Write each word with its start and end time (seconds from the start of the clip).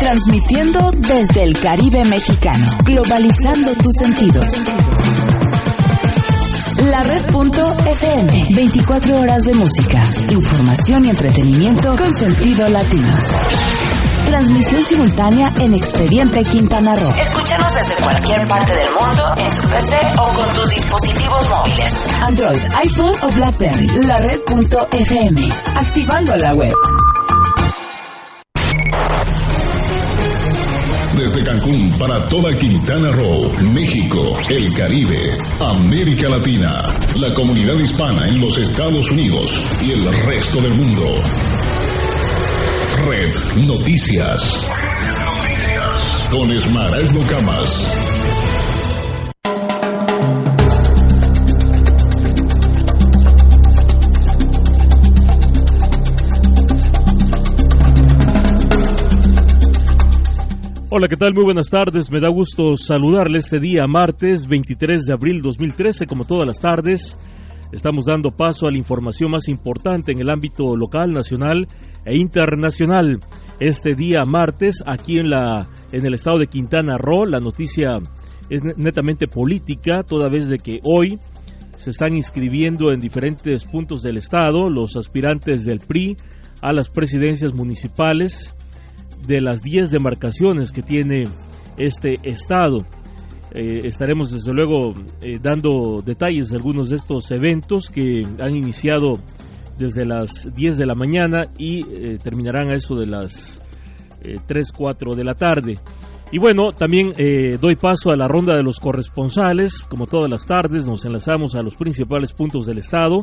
Transmitiendo 0.00 0.90
desde 0.92 1.42
el 1.42 1.58
Caribe 1.58 2.04
mexicano, 2.04 2.66
globalizando 2.84 3.74
tus 3.74 3.92
sentidos. 3.98 4.46
La 6.90 7.02
red.fm, 7.02 8.46
24 8.54 9.20
horas 9.20 9.42
de 9.44 9.54
música, 9.54 10.08
información 10.30 11.04
y 11.06 11.10
entretenimiento 11.10 11.96
con 11.96 12.12
sentido 12.16 12.68
latino. 12.68 13.08
Transmisión 14.26 14.82
simultánea 14.82 15.52
en 15.60 15.72
Expediente 15.74 16.42
Quintana 16.42 16.94
Roo. 16.96 17.14
Escúchanos 17.18 17.74
desde 17.74 17.94
cualquier 17.94 18.46
parte 18.48 18.74
del 18.74 18.88
mundo 18.90 19.32
en 19.38 19.50
tu 19.56 19.68
PC 19.68 19.96
o 20.18 20.24
con 20.24 20.54
tus 20.54 20.70
dispositivos 20.70 21.48
móviles. 21.48 22.06
Android, 22.22 22.60
iPhone 22.82 23.14
o 23.22 23.28
BlackBerry. 23.30 23.86
La 24.06 24.18
red.fm. 24.18 25.48
Activando 25.76 26.36
la 26.36 26.54
web. 26.54 26.74
Desde 31.16 31.44
Cancún 31.44 31.94
para 31.98 32.26
toda 32.26 32.52
Quintana 32.58 33.10
Roo, 33.12 33.50
México, 33.72 34.36
el 34.50 34.70
Caribe, 34.74 35.38
América 35.60 36.28
Latina, 36.28 36.82
la 37.18 37.32
comunidad 37.32 37.78
hispana 37.78 38.28
en 38.28 38.40
los 38.40 38.58
Estados 38.58 39.10
Unidos 39.10 39.58
y 39.82 39.92
el 39.92 40.06
resto 40.24 40.60
del 40.60 40.74
mundo. 40.74 41.14
Red 43.06 43.68
Noticias. 43.68 44.68
Con 46.32 46.50
Esmaraldo 46.50 47.20
Camas. 47.30 47.92
Hola, 60.90 61.06
¿qué 61.06 61.16
tal? 61.16 61.34
Muy 61.34 61.44
buenas 61.44 61.70
tardes. 61.70 62.10
Me 62.10 62.18
da 62.18 62.28
gusto 62.28 62.76
saludarle 62.76 63.38
este 63.38 63.60
día, 63.60 63.86
martes 63.86 64.48
23 64.48 65.06
de 65.06 65.12
abril 65.12 65.42
2013, 65.42 66.06
como 66.06 66.24
todas 66.24 66.48
las 66.48 66.60
tardes. 66.60 67.16
Estamos 67.70 68.06
dando 68.06 68.32
paso 68.32 68.66
a 68.66 68.72
la 68.72 68.78
información 68.78 69.30
más 69.30 69.48
importante 69.48 70.10
en 70.10 70.18
el 70.18 70.28
ámbito 70.30 70.76
local, 70.76 71.12
nacional 71.12 71.68
e 72.06 72.16
internacional. 72.16 73.20
Este 73.60 73.94
día 73.94 74.24
martes, 74.24 74.82
aquí 74.86 75.18
en, 75.18 75.30
la, 75.30 75.68
en 75.92 76.06
el 76.06 76.14
estado 76.14 76.38
de 76.38 76.46
Quintana 76.46 76.96
Roo, 76.96 77.26
la 77.26 77.40
noticia 77.40 77.98
es 78.48 78.62
netamente 78.62 79.26
política, 79.26 80.02
toda 80.02 80.28
vez 80.28 80.48
de 80.48 80.58
que 80.58 80.78
hoy 80.84 81.18
se 81.76 81.90
están 81.90 82.14
inscribiendo 82.14 82.92
en 82.92 83.00
diferentes 83.00 83.64
puntos 83.64 84.02
del 84.02 84.16
estado 84.16 84.70
los 84.70 84.96
aspirantes 84.96 85.64
del 85.64 85.80
PRI 85.80 86.16
a 86.62 86.72
las 86.72 86.88
presidencias 86.88 87.52
municipales 87.52 88.54
de 89.26 89.40
las 89.40 89.62
10 89.62 89.90
demarcaciones 89.90 90.72
que 90.72 90.82
tiene 90.82 91.24
este 91.76 92.16
estado. 92.22 92.86
Eh, 93.52 93.80
estaremos 93.84 94.32
desde 94.32 94.52
luego 94.52 94.92
eh, 95.22 95.38
dando 95.40 96.02
detalles 96.04 96.50
de 96.50 96.56
algunos 96.56 96.90
de 96.90 96.96
estos 96.96 97.30
eventos 97.30 97.88
que 97.88 98.22
han 98.40 98.54
iniciado 98.54 99.20
desde 99.76 100.04
las 100.04 100.48
10 100.54 100.76
de 100.76 100.86
la 100.86 100.94
mañana 100.94 101.44
y 101.58 101.80
eh, 101.80 102.18
terminarán 102.22 102.70
a 102.70 102.76
eso 102.76 102.94
de 102.94 103.06
las 103.06 103.60
3, 104.46 104.72
4 104.72 105.14
de 105.14 105.24
la 105.24 105.34
tarde. 105.34 105.78
Y 106.32 106.38
bueno, 106.38 106.72
también 106.72 107.12
doy 107.60 107.76
paso 107.76 108.10
a 108.10 108.16
la 108.16 108.26
ronda 108.26 108.56
de 108.56 108.64
los 108.64 108.80
corresponsales. 108.80 109.84
Como 109.84 110.08
todas 110.08 110.28
las 110.28 110.44
tardes, 110.44 110.88
nos 110.88 111.04
enlazamos 111.04 111.54
a 111.54 111.62
los 111.62 111.76
principales 111.76 112.32
puntos 112.32 112.66
del 112.66 112.78
estado. 112.78 113.22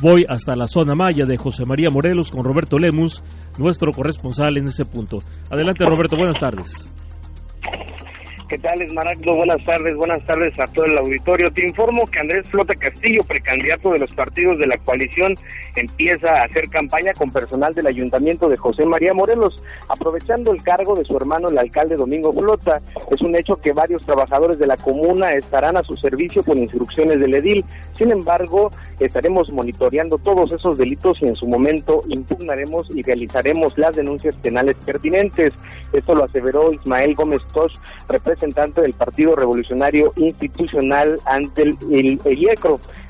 Voy 0.00 0.24
hasta 0.28 0.54
la 0.54 0.68
zona 0.68 0.94
maya 0.94 1.24
de 1.24 1.36
José 1.36 1.64
María 1.66 1.90
Morelos 1.90 2.30
con 2.30 2.44
Roberto 2.44 2.78
Lemus, 2.78 3.22
nuestro 3.58 3.92
corresponsal 3.92 4.56
en 4.56 4.68
ese 4.68 4.84
punto. 4.84 5.18
Adelante, 5.50 5.84
Roberto, 5.84 6.16
buenas 6.16 6.38
tardes. 6.38 6.88
¿Qué 8.48 8.56
tal, 8.56 8.80
Esmaragdo? 8.80 9.34
Buenas 9.34 9.62
tardes, 9.62 9.94
buenas 9.94 10.24
tardes 10.24 10.58
a 10.58 10.64
todo 10.68 10.86
el 10.86 10.96
auditorio. 10.96 11.52
Te 11.52 11.66
informo 11.66 12.06
que 12.06 12.18
Andrés 12.18 12.48
Flota 12.48 12.74
Castillo, 12.76 13.22
precandidato 13.24 13.90
de 13.90 13.98
los 13.98 14.14
partidos 14.14 14.58
de 14.58 14.66
la 14.66 14.78
coalición, 14.78 15.34
empieza 15.76 16.30
a 16.30 16.44
hacer 16.44 16.66
campaña 16.70 17.12
con 17.12 17.30
personal 17.30 17.74
del 17.74 17.88
ayuntamiento 17.88 18.48
de 18.48 18.56
José 18.56 18.86
María 18.86 19.12
Morelos, 19.12 19.62
aprovechando 19.90 20.50
el 20.52 20.62
cargo 20.62 20.94
de 20.96 21.04
su 21.04 21.14
hermano, 21.18 21.50
el 21.50 21.58
alcalde 21.58 21.96
Domingo 21.96 22.32
Flota. 22.32 22.80
Es 23.10 23.20
un 23.20 23.36
hecho 23.36 23.56
que 23.56 23.74
varios 23.74 24.06
trabajadores 24.06 24.58
de 24.58 24.66
la 24.66 24.78
comuna 24.78 25.34
estarán 25.34 25.76
a 25.76 25.82
su 25.82 25.94
servicio 25.98 26.42
con 26.42 26.56
instrucciones 26.56 27.20
del 27.20 27.34
edil. 27.34 27.62
Sin 27.98 28.10
embargo, 28.10 28.70
estaremos 28.98 29.52
monitoreando 29.52 30.16
todos 30.16 30.50
esos 30.54 30.78
delitos 30.78 31.20
y 31.20 31.26
en 31.26 31.36
su 31.36 31.46
momento 31.46 32.00
impugnaremos 32.08 32.88
y 32.94 33.02
realizaremos 33.02 33.76
las 33.76 33.94
denuncias 33.94 34.34
penales 34.36 34.76
pertinentes. 34.86 35.52
Esto 35.92 36.14
lo 36.14 36.24
aseveró 36.24 36.72
Ismael 36.72 37.14
Gómez 37.14 37.42
Tosh, 37.52 37.74
representante 38.08 38.37
representante 38.38 38.82
del 38.82 38.92
Partido 38.92 39.34
Revolucionario 39.34 40.12
Institucional 40.16 41.20
ante 41.24 41.62
el, 41.62 41.78
el, 41.90 42.20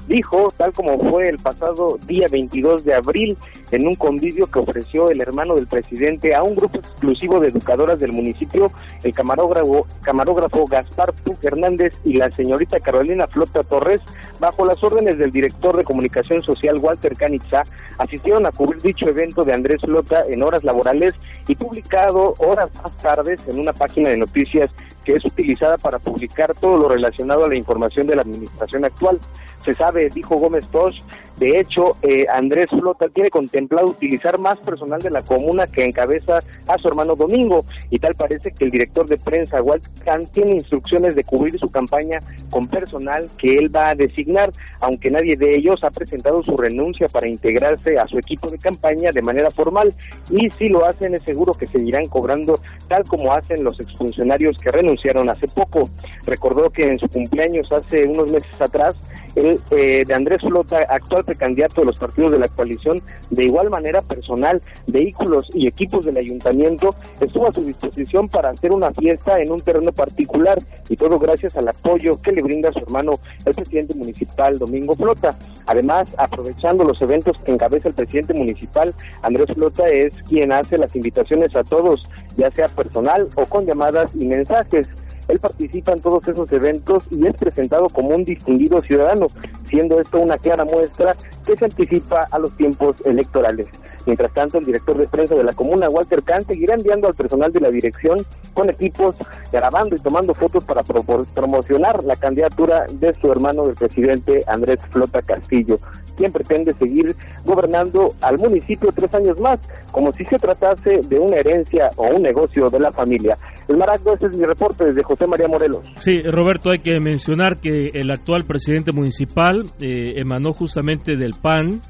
dijo, 0.08 0.52
tal 0.56 0.72
como 0.72 0.98
fue 1.10 1.28
el 1.28 1.38
pasado 1.38 1.98
día 2.06 2.26
22 2.30 2.84
de 2.84 2.94
abril, 2.94 3.36
en 3.70 3.86
un 3.86 3.94
convivio 3.94 4.46
que 4.46 4.58
ofreció 4.58 5.10
el 5.10 5.20
hermano 5.20 5.54
del 5.54 5.66
presidente 5.66 6.34
a 6.34 6.42
un 6.42 6.56
grupo 6.56 6.78
exclusivo 6.78 7.38
de 7.38 7.48
educadoras 7.48 8.00
del 8.00 8.12
municipio, 8.12 8.72
el 9.04 9.12
camarógrafo, 9.12 9.86
camarógrafo 10.02 10.66
Gaspar 10.66 11.12
Pug 11.24 11.36
Hernández 11.42 11.92
y 12.04 12.14
la 12.14 12.30
señorita 12.30 12.80
Carolina 12.80 13.26
Flota 13.26 13.62
Torres, 13.62 14.00
bajo 14.40 14.64
las 14.64 14.82
órdenes 14.82 15.18
del 15.18 15.30
director 15.30 15.76
de 15.76 15.84
comunicación 15.84 16.42
social 16.42 16.78
Walter 16.78 17.14
Canitza, 17.14 17.62
asistieron 17.98 18.46
a 18.46 18.52
cubrir 18.52 18.80
dicho 18.82 19.06
evento 19.08 19.44
de 19.44 19.52
Andrés 19.52 19.82
Flota 19.82 20.24
en 20.28 20.42
horas 20.42 20.64
laborales 20.64 21.14
y 21.46 21.54
publicado 21.54 22.34
horas 22.38 22.68
más 22.82 22.96
tarde 22.96 23.36
en 23.46 23.60
una 23.60 23.72
página 23.72 24.08
de 24.10 24.16
noticias 24.16 24.70
que 25.04 25.14
es 25.14 25.24
utilizada 25.24 25.78
para 25.78 25.98
publicar 25.98 26.52
todo 26.60 26.76
lo 26.76 26.88
relacionado 26.88 27.46
a 27.46 27.48
la 27.48 27.56
información 27.56 28.06
de 28.06 28.16
la 28.16 28.22
administración 28.22 28.84
actual. 28.84 29.18
Se 29.64 29.72
sabe, 29.72 29.97
dijo 30.08 30.36
Gómez 30.36 30.66
Tosh, 30.68 31.00
de 31.38 31.60
hecho, 31.60 31.96
eh, 32.02 32.26
Andrés 32.32 32.68
Flota 32.70 33.08
tiene 33.08 33.30
contemplado 33.30 33.90
utilizar 33.90 34.38
más 34.38 34.58
personal 34.58 35.00
de 35.00 35.10
la 35.10 35.22
comuna 35.22 35.66
que 35.66 35.84
encabeza 35.84 36.38
a 36.66 36.78
su 36.78 36.88
hermano 36.88 37.14
Domingo, 37.14 37.64
y 37.90 37.98
tal 37.98 38.14
parece 38.16 38.50
que 38.50 38.64
el 38.64 38.70
director 38.70 39.06
de 39.06 39.18
prensa, 39.18 39.62
Walter 39.62 39.90
Kahn, 40.04 40.26
tiene 40.32 40.56
instrucciones 40.56 41.14
de 41.14 41.22
cubrir 41.22 41.58
su 41.58 41.70
campaña 41.70 42.20
con 42.50 42.66
personal 42.66 43.28
que 43.38 43.50
él 43.50 43.74
va 43.74 43.90
a 43.90 43.94
designar, 43.94 44.50
aunque 44.80 45.10
nadie 45.10 45.36
de 45.36 45.54
ellos 45.54 45.84
ha 45.84 45.90
presentado 45.90 46.42
su 46.42 46.56
renuncia 46.56 47.06
para 47.08 47.28
integrarse 47.28 47.96
a 47.98 48.08
su 48.08 48.18
equipo 48.18 48.50
de 48.50 48.58
campaña 48.58 49.10
de 49.12 49.22
manera 49.22 49.50
formal, 49.50 49.94
y 50.30 50.50
si 50.50 50.68
lo 50.68 50.84
hacen 50.84 51.14
es 51.14 51.22
seguro 51.22 51.52
que 51.54 51.66
seguirán 51.66 52.06
cobrando 52.06 52.60
tal 52.88 53.04
como 53.04 53.32
hacen 53.32 53.62
los 53.62 53.78
exfuncionarios 53.78 54.58
que 54.58 54.72
renunciaron 54.72 55.30
hace 55.30 55.46
poco. 55.46 55.88
Recordó 56.26 56.70
que 56.70 56.84
en 56.84 56.98
su 56.98 57.08
cumpleaños 57.08 57.70
hace 57.70 58.06
unos 58.06 58.32
meses 58.32 58.60
atrás, 58.60 58.96
el 59.36 59.60
eh, 59.70 60.02
de 60.04 60.14
Andrés 60.14 60.40
Flota, 60.42 60.78
actual 60.88 61.24
precandidato 61.28 61.82
de 61.82 61.88
los 61.88 61.98
partidos 61.98 62.32
de 62.32 62.38
la 62.38 62.48
coalición, 62.48 63.02
de 63.30 63.44
igual 63.44 63.68
manera 63.68 64.00
personal, 64.00 64.60
vehículos 64.86 65.44
y 65.52 65.68
equipos 65.68 66.06
del 66.06 66.16
ayuntamiento, 66.16 66.88
estuvo 67.20 67.48
a 67.48 67.52
su 67.52 67.62
disposición 67.62 68.28
para 68.28 68.50
hacer 68.50 68.72
una 68.72 68.90
fiesta 68.92 69.38
en 69.38 69.52
un 69.52 69.60
terreno 69.60 69.92
particular 69.92 70.58
y 70.88 70.96
todo 70.96 71.18
gracias 71.18 71.54
al 71.56 71.68
apoyo 71.68 72.20
que 72.22 72.32
le 72.32 72.42
brinda 72.42 72.72
su 72.72 72.78
hermano, 72.78 73.12
el 73.44 73.54
presidente 73.54 73.94
municipal 73.94 74.58
Domingo 74.58 74.94
Flota. 74.94 75.36
Además, 75.66 76.08
aprovechando 76.16 76.82
los 76.82 77.00
eventos 77.02 77.36
que 77.38 77.52
encabeza 77.52 77.90
el 77.90 77.94
presidente 77.94 78.32
municipal, 78.32 78.94
Andrés 79.20 79.52
Flota 79.54 79.84
es 79.86 80.22
quien 80.22 80.50
hace 80.50 80.78
las 80.78 80.96
invitaciones 80.96 81.54
a 81.54 81.62
todos, 81.62 82.08
ya 82.38 82.50
sea 82.52 82.68
personal 82.68 83.28
o 83.36 83.44
con 83.44 83.66
llamadas 83.66 84.10
y 84.14 84.26
mensajes. 84.26 84.88
Él 85.28 85.38
participa 85.38 85.92
en 85.92 86.00
todos 86.00 86.26
esos 86.26 86.50
eventos 86.52 87.04
y 87.10 87.26
es 87.26 87.36
presentado 87.36 87.88
como 87.88 88.08
un 88.08 88.24
distinguido 88.24 88.80
ciudadano. 88.80 89.26
siendo 89.68 90.00
esto 90.00 90.18
una 90.18 90.38
clara 90.38 90.64
muestra 90.64 91.14
que 91.44 91.56
se 91.56 91.66
anticipa 91.66 92.26
a 92.30 92.38
los 92.38 92.56
tiempos 92.56 92.96
electorales. 93.04 93.66
Mientras 94.06 94.32
tanto, 94.32 94.58
el 94.58 94.64
director 94.64 94.96
de 94.96 95.06
prensa 95.06 95.34
de 95.34 95.44
la 95.44 95.52
comuna, 95.52 95.88
Walter 95.90 96.22
Kahn, 96.22 96.42
seguirá 96.42 96.74
enviando 96.74 97.08
al 97.08 97.14
personal 97.14 97.52
de 97.52 97.60
la 97.60 97.70
dirección 97.70 98.24
con 98.54 98.70
equipos 98.70 99.14
grabando 99.52 99.94
y 99.94 99.98
tomando 99.98 100.34
fotos 100.34 100.64
para 100.64 100.82
promocionar 100.82 102.02
la 102.04 102.16
candidatura 102.16 102.86
de 102.90 103.14
su 103.14 103.30
hermano, 103.30 103.64
el 103.64 103.74
presidente 103.74 104.42
Andrés 104.46 104.80
Flota 104.90 105.20
Castillo, 105.22 105.78
quien 106.16 106.32
pretende 106.32 106.72
seguir 106.74 107.14
gobernando 107.44 108.08
al 108.22 108.38
municipio 108.38 108.90
tres 108.94 109.12
años 109.14 109.40
más, 109.40 109.58
como 109.92 110.12
si 110.12 110.24
se 110.24 110.38
tratase 110.38 111.00
de 111.06 111.18
una 111.18 111.36
herencia 111.36 111.90
o 111.96 112.08
un 112.08 112.22
negocio 112.22 112.68
de 112.68 112.80
la 112.80 112.92
familia. 112.92 113.36
El 113.68 113.76
Maracdo, 113.76 114.14
este 114.14 114.26
es 114.26 114.36
mi 114.36 114.44
reporte 114.44 114.84
desde 114.84 115.02
José 115.02 115.17
María 115.26 115.46
Morelos. 115.48 115.80
Sí, 115.96 116.22
Roberto, 116.22 116.70
hay 116.70 116.78
que 116.78 117.00
mencionar 117.00 117.60
que 117.60 117.88
el 117.92 118.10
actual 118.10 118.44
presidente 118.44 118.92
municipal 118.92 119.64
eh, 119.80 120.14
emanó 120.16 120.52
justamente 120.52 121.16
del 121.16 121.34
PAN 121.40 121.80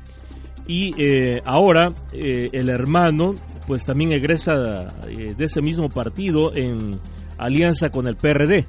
y 0.67 0.93
eh, 1.03 1.41
ahora 1.45 1.93
eh, 2.13 2.49
el 2.53 2.69
hermano 2.69 3.35
pues 3.67 3.85
también 3.85 4.13
egresa 4.13 4.53
de 4.55 5.45
ese 5.45 5.61
mismo 5.61 5.89
partido 5.89 6.51
en 6.55 7.01
alianza 7.39 7.91
con 7.91 8.07
el 8.07 8.17
PRD. 8.17 8.67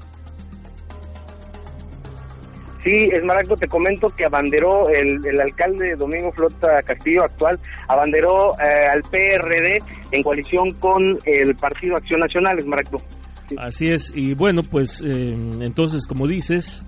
Sí, 2.83 2.91
Esmaragdo, 3.11 3.57
te 3.57 3.67
comento 3.67 4.07
que 4.07 4.25
abanderó 4.25 4.87
el, 4.87 5.19
el 5.25 5.41
alcalde 5.41 5.95
Domingo 5.97 6.31
Flota 6.31 6.81
Castillo 6.83 7.23
actual, 7.23 7.59
abanderó 7.89 8.53
eh, 8.53 8.87
al 8.89 9.01
PRD 9.01 9.79
en 10.11 10.23
coalición 10.23 10.71
con 10.79 11.19
el 11.25 11.55
Partido 11.55 11.97
Acción 11.97 12.21
Nacional, 12.21 12.57
Esmaragdo. 12.57 12.99
Así 13.57 13.87
es, 13.87 14.11
y 14.15 14.33
bueno, 14.33 14.61
pues 14.69 15.03
eh, 15.05 15.35
entonces, 15.61 16.05
como 16.07 16.27
dices, 16.27 16.85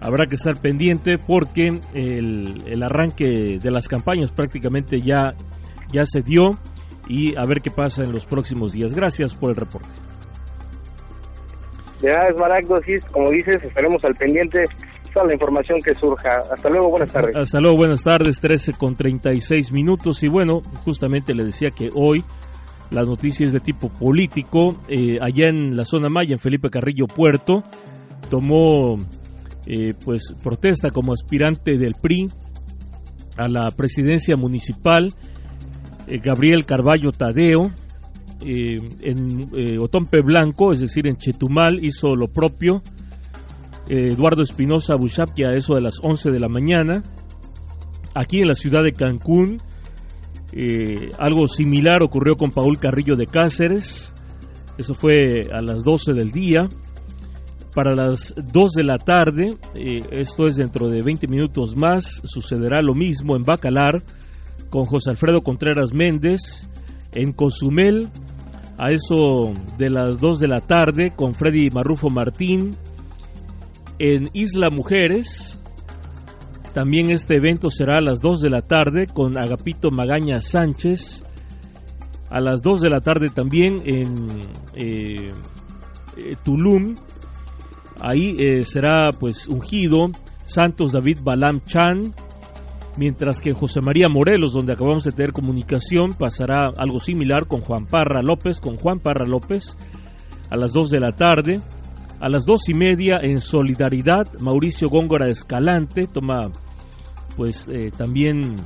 habrá 0.00 0.26
que 0.26 0.36
estar 0.36 0.60
pendiente 0.60 1.18
porque 1.18 1.68
el, 1.94 2.62
el, 2.66 2.82
arranque 2.82 3.58
de 3.60 3.70
las 3.70 3.88
campañas 3.88 4.30
prácticamente 4.30 5.00
ya, 5.00 5.34
ya 5.92 6.04
se 6.04 6.22
dio 6.22 6.52
y 7.08 7.36
a 7.36 7.44
ver 7.46 7.60
qué 7.60 7.70
pasa 7.70 8.02
en 8.02 8.12
los 8.12 8.24
próximos 8.24 8.72
días. 8.72 8.94
Gracias 8.94 9.34
por 9.34 9.50
el 9.50 9.56
reporte. 9.56 9.88
Ya, 12.00 12.22
Esmaragdo, 12.30 12.80
sí, 12.86 12.92
como 13.10 13.30
dices, 13.30 13.56
estaremos 13.62 14.04
al 14.04 14.14
pendiente 14.14 14.64
la 15.26 15.32
información 15.32 15.80
que 15.82 15.94
surja. 15.94 16.42
Hasta 16.52 16.68
luego, 16.68 16.90
buenas 16.90 17.12
tardes. 17.12 17.36
Hasta 17.36 17.60
luego, 17.60 17.76
buenas 17.76 18.04
tardes, 18.04 18.40
13 18.40 18.72
con 18.74 18.96
36 18.96 19.72
minutos. 19.72 20.22
Y 20.22 20.28
bueno, 20.28 20.60
justamente 20.84 21.34
le 21.34 21.44
decía 21.44 21.70
que 21.70 21.90
hoy 21.94 22.24
las 22.90 23.08
noticias 23.08 23.52
de 23.52 23.60
tipo 23.60 23.88
político, 23.90 24.80
eh, 24.88 25.18
allá 25.20 25.48
en 25.48 25.76
la 25.76 25.84
zona 25.84 26.08
Maya, 26.08 26.34
en 26.34 26.38
Felipe 26.38 26.70
Carrillo 26.70 27.06
Puerto, 27.06 27.62
tomó 28.30 28.96
eh, 29.66 29.94
pues 30.04 30.34
protesta 30.42 30.90
como 30.90 31.12
aspirante 31.12 31.76
del 31.76 31.94
PRI 32.00 32.28
a 33.36 33.48
la 33.48 33.68
presidencia 33.76 34.36
municipal, 34.36 35.12
eh, 36.06 36.18
Gabriel 36.22 36.64
Carballo 36.64 37.12
Tadeo, 37.12 37.70
en 38.40 39.50
Otompe 39.80 40.22
Blanco, 40.22 40.72
es 40.72 40.78
decir, 40.78 41.08
en 41.08 41.16
Chetumal, 41.16 41.84
hizo 41.84 42.14
lo 42.14 42.28
propio 42.28 42.82
Eduardo 43.88 44.42
Espinosa 44.42 44.94
Bushapki 44.94 45.42
a 45.42 45.56
eso 45.56 45.74
de 45.74 45.80
las 45.80 45.98
11 46.00 46.30
de 46.30 46.38
la 46.38 46.48
mañana. 46.48 47.02
Aquí 48.14 48.38
en 48.38 48.46
la 48.46 48.54
ciudad 48.54 48.84
de 48.84 48.92
Cancún, 48.92 49.58
eh, 50.52 51.10
algo 51.18 51.46
similar 51.46 52.02
ocurrió 52.02 52.36
con 52.36 52.50
Paul 52.50 52.78
Carrillo 52.78 53.16
de 53.16 53.26
Cáceres. 53.26 54.14
Eso 54.76 54.94
fue 54.94 55.42
a 55.52 55.60
las 55.60 55.84
12 55.84 56.12
del 56.12 56.30
día. 56.30 56.68
Para 57.74 57.94
las 57.94 58.34
2 58.52 58.72
de 58.72 58.82
la 58.82 58.98
tarde, 58.98 59.50
eh, 59.74 60.00
esto 60.10 60.46
es 60.46 60.56
dentro 60.56 60.88
de 60.88 61.02
20 61.02 61.28
minutos 61.28 61.76
más, 61.76 62.22
sucederá 62.24 62.82
lo 62.82 62.94
mismo 62.94 63.36
en 63.36 63.42
Bacalar 63.42 64.02
con 64.70 64.84
José 64.84 65.10
Alfredo 65.10 65.42
Contreras 65.42 65.92
Méndez, 65.92 66.68
en 67.12 67.32
Cozumel, 67.32 68.08
a 68.78 68.90
eso 68.90 69.52
de 69.76 69.90
las 69.90 70.20
2 70.20 70.40
de 70.40 70.48
la 70.48 70.60
tarde 70.60 71.12
con 71.14 71.34
Freddy 71.34 71.70
Marrufo 71.70 72.10
Martín, 72.10 72.72
en 73.98 74.30
Isla 74.32 74.70
Mujeres. 74.70 75.57
También 76.72 77.10
este 77.10 77.36
evento 77.36 77.70
será 77.70 77.98
a 77.98 78.00
las 78.00 78.20
2 78.20 78.40
de 78.40 78.50
la 78.50 78.62
tarde 78.62 79.06
con 79.06 79.38
Agapito 79.38 79.90
Magaña 79.90 80.40
Sánchez. 80.40 81.24
A 82.30 82.40
las 82.40 82.60
2 82.62 82.80
de 82.82 82.90
la 82.90 83.00
tarde 83.00 83.30
también 83.30 83.78
en 83.84 84.28
eh, 84.74 85.32
eh, 86.16 86.36
Tulum. 86.44 86.94
Ahí 88.00 88.36
eh, 88.38 88.62
será 88.64 89.10
pues 89.18 89.48
ungido 89.48 90.10
Santos 90.44 90.92
David 90.92 91.20
Balam 91.22 91.60
Chan. 91.64 92.14
Mientras 92.96 93.40
que 93.40 93.52
José 93.52 93.80
María 93.80 94.08
Morelos, 94.08 94.52
donde 94.52 94.72
acabamos 94.72 95.04
de 95.04 95.12
tener 95.12 95.32
comunicación, 95.32 96.14
pasará 96.18 96.70
algo 96.76 96.98
similar 96.98 97.46
con 97.46 97.60
Juan 97.60 97.86
Parra 97.86 98.22
López, 98.22 98.58
con 98.58 98.76
Juan 98.76 98.98
Parra 98.98 99.24
López, 99.24 99.76
a 100.50 100.56
las 100.56 100.72
2 100.72 100.90
de 100.90 101.00
la 101.00 101.12
tarde. 101.12 101.60
A 102.20 102.28
las 102.28 102.44
dos 102.44 102.68
y 102.68 102.74
media, 102.74 103.18
en 103.22 103.40
solidaridad, 103.40 104.26
Mauricio 104.40 104.88
Góngora 104.88 105.28
Escalante 105.28 106.06
toma 106.12 106.40
pues 107.36 107.68
eh, 107.68 107.92
también 107.96 108.56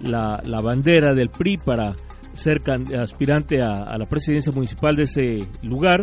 la, 0.00 0.40
bandera 0.62 1.12
del 1.12 1.28
PRI 1.28 1.58
para 1.58 1.94
ser 2.32 2.58
aspirante 2.98 3.60
a, 3.62 3.96
la 3.98 4.06
presidencia 4.06 4.52
municipal 4.52 4.96
de 4.96 5.02
ese 5.02 5.26
lugar. 5.62 6.02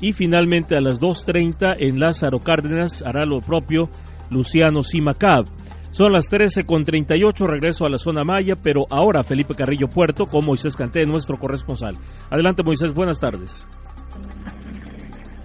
Y 0.00 0.12
finalmente 0.12 0.76
a 0.76 0.80
las 0.80 1.00
2.30 1.00 1.74
en 1.78 2.00
Lázaro 2.00 2.38
Cárdenas 2.38 3.02
hará 3.02 3.26
lo 3.26 3.40
propio 3.40 3.90
Luciano 4.30 4.82
Simacab. 4.82 5.44
Son 5.90 6.12
las 6.12 6.30
13.38, 6.30 7.46
regreso 7.46 7.84
a 7.84 7.88
la 7.88 7.98
zona 7.98 8.22
Maya, 8.24 8.54
pero 8.62 8.84
ahora 8.90 9.22
Felipe 9.22 9.54
Carrillo 9.54 9.88
Puerto 9.88 10.24
con 10.24 10.44
Moisés 10.44 10.76
Canté, 10.76 11.04
nuestro 11.04 11.38
corresponsal. 11.38 11.94
Adelante 12.30 12.62
Moisés, 12.62 12.94
buenas 12.94 13.18
tardes. 13.18 13.66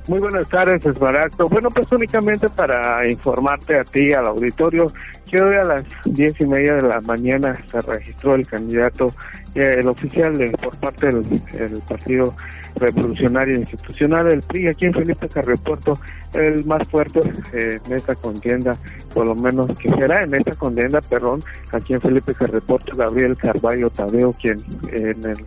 Muy 0.06 0.20
buenas 0.20 0.50
tardes, 0.50 0.86
Esbarato. 0.86 1.48
Bueno, 1.48 1.70
pues 1.70 1.90
únicamente 1.94 2.50
para 2.50 3.10
informarte 3.10 3.80
a 3.80 3.86
ti, 3.86 4.12
al 4.12 4.26
auditorio, 4.28 4.88
que 5.32 5.42
hoy 5.42 5.56
a 5.56 5.64
las 5.64 5.84
diez 6.04 6.34
y 6.42 6.46
media 6.46 6.74
de 6.74 6.90
la 6.90 7.00
mañana 7.08 7.56
se 7.72 7.80
registró 7.80 8.36
el 8.36 8.46
candidato, 8.46 9.14
eh, 9.56 9.78
el 9.80 9.88
oficial 9.88 10.36
de, 10.36 10.52
por 10.52 10.78
parte 10.78 11.08
del, 11.08 11.82
Partido 11.88 12.36
Revolucionario 12.76 13.56
Institucional, 13.56 14.28
el 14.30 14.42
PRI, 14.42 14.68
aquí 14.68 14.88
en 14.88 14.94
Felipe 14.94 15.30
Carrepuerto, 15.30 15.98
el 16.34 16.66
más 16.66 16.86
fuerte 16.90 17.22
eh, 17.54 17.80
en 17.86 17.94
esta 17.94 18.14
contienda, 18.16 18.74
por 19.14 19.26
lo 19.26 19.36
menos 19.36 19.68
que 19.80 19.90
será 19.90 20.22
en 20.24 20.36
esta 20.36 20.52
contienda, 20.52 21.00
perdón, 21.00 21.42
aquí 21.72 21.94
en 21.94 22.02
Felipe 22.02 22.34
Carrepuerto, 22.34 22.94
Gabriel 22.98 23.38
Carballo 23.38 23.90
Tadeo, 23.90 24.34
quien 24.34 24.58
en 24.92 25.30
el 25.30 25.46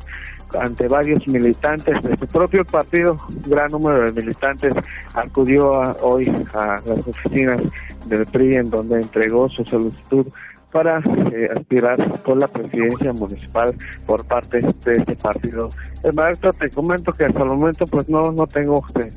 ante 0.59 0.89
varios 0.89 1.27
militantes 1.27 2.01
de 2.03 2.17
su 2.17 2.27
propio 2.27 2.65
partido, 2.65 3.17
un 3.29 3.51
gran 3.51 3.71
número 3.71 4.05
de 4.05 4.13
militantes 4.13 4.75
acudió 5.15 5.71
hoy 6.03 6.31
a 6.55 6.81
las 6.87 7.07
oficinas 7.07 7.61
del 8.07 8.25
PRI 8.27 8.57
en 8.57 8.71
donde 8.71 9.01
entregó 9.01 9.49
su 9.49 9.65
solicitud 9.65 10.27
para 10.73 10.99
eh, 10.99 11.49
aspirar 11.57 11.97
por 12.23 12.37
la 12.37 12.49
presidencia 12.49 13.13
municipal 13.13 13.75
por 14.05 14.25
parte 14.27 14.61
de 14.61 14.93
este 14.93 15.17
partido. 15.17 15.71
El 16.03 16.13
maestro 16.13 16.53
te 16.53 16.69
comento 16.71 17.13
que 17.13 17.25
hasta 17.25 17.43
el 17.43 17.49
momento 17.49 17.87
pues 17.87 18.09
no 18.09 18.31
no 18.33 18.47
tengo 18.47 18.85
eh, 19.01 19.11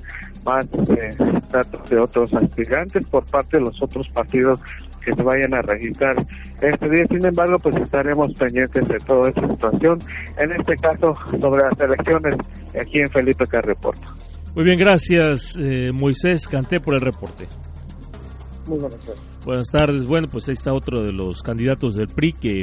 más 0.46 0.65
eh, 0.65 1.15
datos 1.51 1.89
de 1.89 2.00
otros 2.00 2.34
aspirantes 2.34 3.05
por 3.08 3.25
parte 3.25 3.58
de 3.58 3.63
los 3.63 3.81
otros 3.81 4.08
partidos 4.10 4.60
que 5.03 5.13
se 5.15 5.24
vayan 5.24 5.53
a 5.53 5.62
registrar 5.62 6.15
este 6.62 6.89
día. 6.89 7.05
Sin 7.10 7.25
embargo, 7.25 7.58
pues 7.62 7.75
estaremos 7.77 8.34
pendientes 8.34 8.88
de 8.88 8.98
toda 9.00 9.29
esta 9.29 9.48
situación, 9.50 10.00
en 10.38 10.51
este 10.51 10.75
caso 10.75 11.13
sobre 11.39 11.63
las 11.63 11.79
elecciones 11.79 12.36
aquí 12.79 13.00
en 13.00 13.10
Felipe 13.10 13.46
Carreporto. 13.46 14.08
Muy 14.55 14.63
bien, 14.63 14.79
gracias 14.79 15.55
eh, 15.58 15.91
Moisés 15.93 16.48
Canté 16.48 16.79
por 16.79 16.96
el 16.96 17.01
reporte. 17.01 17.48
Muy 18.67 18.79
buenas 18.79 19.00
tardes. 19.00 19.22
Buenas 19.46 19.67
tardes. 19.72 20.05
Bueno, 20.05 20.27
pues 20.29 20.48
ahí 20.50 20.53
está 20.53 20.74
otro 20.74 21.01
de 21.01 21.13
los 21.13 21.41
candidatos 21.41 21.96
del 21.96 22.08
PRI 22.08 22.34
que, 22.34 22.58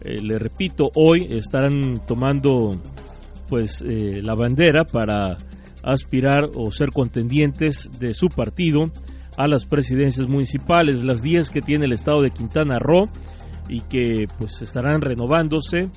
eh, 0.00 0.20
le 0.22 0.38
repito, 0.38 0.90
hoy 0.94 1.26
estarán 1.30 2.04
tomando 2.06 2.72
pues 3.48 3.82
eh, 3.82 4.20
la 4.22 4.34
bandera 4.34 4.84
para 4.84 5.36
aspirar 5.82 6.50
o 6.54 6.70
ser 6.70 6.90
contendientes 6.90 7.90
de 7.98 8.14
su 8.14 8.28
partido 8.28 8.90
a 9.36 9.46
las 9.46 9.64
presidencias 9.64 10.28
municipales, 10.28 11.04
las 11.04 11.22
10 11.22 11.50
que 11.50 11.60
tiene 11.60 11.86
el 11.86 11.92
estado 11.92 12.22
de 12.22 12.30
Quintana 12.30 12.78
Roo 12.78 13.08
y 13.68 13.82
que 13.82 14.26
pues 14.38 14.62
estarán 14.62 15.00
renovándose 15.00 15.90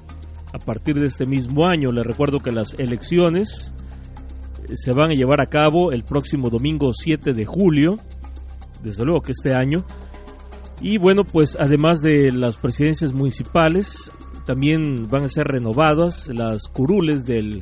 a 0.53 0.59
partir 0.59 0.99
de 0.99 1.07
este 1.07 1.25
mismo 1.25 1.65
año. 1.65 1.91
Les 1.91 2.05
recuerdo 2.05 2.39
que 2.39 2.51
las 2.51 2.75
elecciones 2.75 3.73
eh, 4.69 4.75
se 4.75 4.91
van 4.91 5.11
a 5.11 5.15
llevar 5.15 5.41
a 5.41 5.47
cabo 5.47 5.91
el 5.91 6.03
próximo 6.03 6.49
domingo 6.49 6.91
7 6.93 7.33
de 7.33 7.45
julio, 7.45 7.95
desde 8.83 9.05
luego 9.05 9.21
que 9.21 9.31
este 9.31 9.53
año. 9.53 9.85
Y 10.81 10.97
bueno, 10.97 11.23
pues 11.23 11.57
además 11.59 12.01
de 12.01 12.31
las 12.31 12.57
presidencias 12.57 13.13
municipales, 13.13 14.11
también 14.45 15.07
van 15.07 15.23
a 15.23 15.29
ser 15.29 15.47
renovadas 15.47 16.27
las 16.27 16.67
curules 16.67 17.25
de 17.25 17.61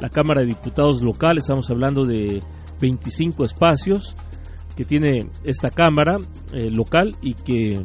la 0.00 0.08
Cámara 0.08 0.42
de 0.42 0.48
Diputados 0.48 1.02
local, 1.02 1.38
estamos 1.38 1.70
hablando 1.70 2.04
de 2.04 2.42
25 2.80 3.44
espacios 3.44 4.14
que 4.76 4.84
tiene 4.84 5.30
esta 5.44 5.70
Cámara 5.70 6.18
eh, 6.52 6.70
local 6.70 7.16
y 7.22 7.34
que 7.34 7.82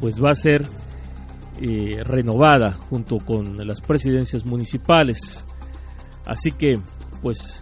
pues 0.00 0.22
va 0.22 0.30
a 0.30 0.34
ser 0.34 0.66
eh, 1.60 2.04
renovada 2.04 2.72
junto 2.72 3.18
con 3.18 3.56
las 3.66 3.80
presidencias 3.80 4.44
municipales. 4.44 5.44
Así 6.24 6.50
que, 6.52 6.74
pues, 7.20 7.60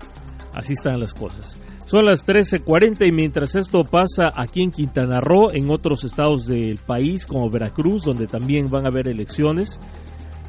así 0.53 0.75
están 0.75 1.01
las 1.01 1.15
cosas. 1.15 1.63
Son 1.87 2.05
las 2.05 2.27
13:40 2.27 3.07
y 3.07 3.13
mientras 3.13 3.55
esto 3.55 3.85
pasa 3.85 4.33
aquí 4.35 4.61
en 4.61 4.73
Quintana 4.73 5.21
Roo, 5.21 5.53
en 5.53 5.71
otros 5.71 6.05
estados 6.05 6.47
del 6.47 6.79
país 6.79 7.25
como 7.27 7.49
Veracruz, 7.49 8.03
donde 8.03 8.27
también 8.27 8.67
van 8.67 8.85
a 8.85 8.89
haber 8.89 9.09
elecciones, 9.09 9.81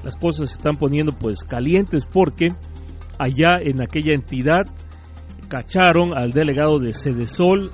las 0.03 0.15
cosas 0.15 0.49
se 0.49 0.57
están 0.57 0.75
poniendo 0.75 1.11
pues 1.11 1.43
calientes 1.43 2.05
porque 2.05 2.49
allá 3.19 3.59
en 3.61 3.81
aquella 3.81 4.13
entidad 4.13 4.65
cacharon 5.47 6.17
al 6.17 6.31
delegado 6.31 6.79
de 6.79 6.93
Cedesol 6.93 7.71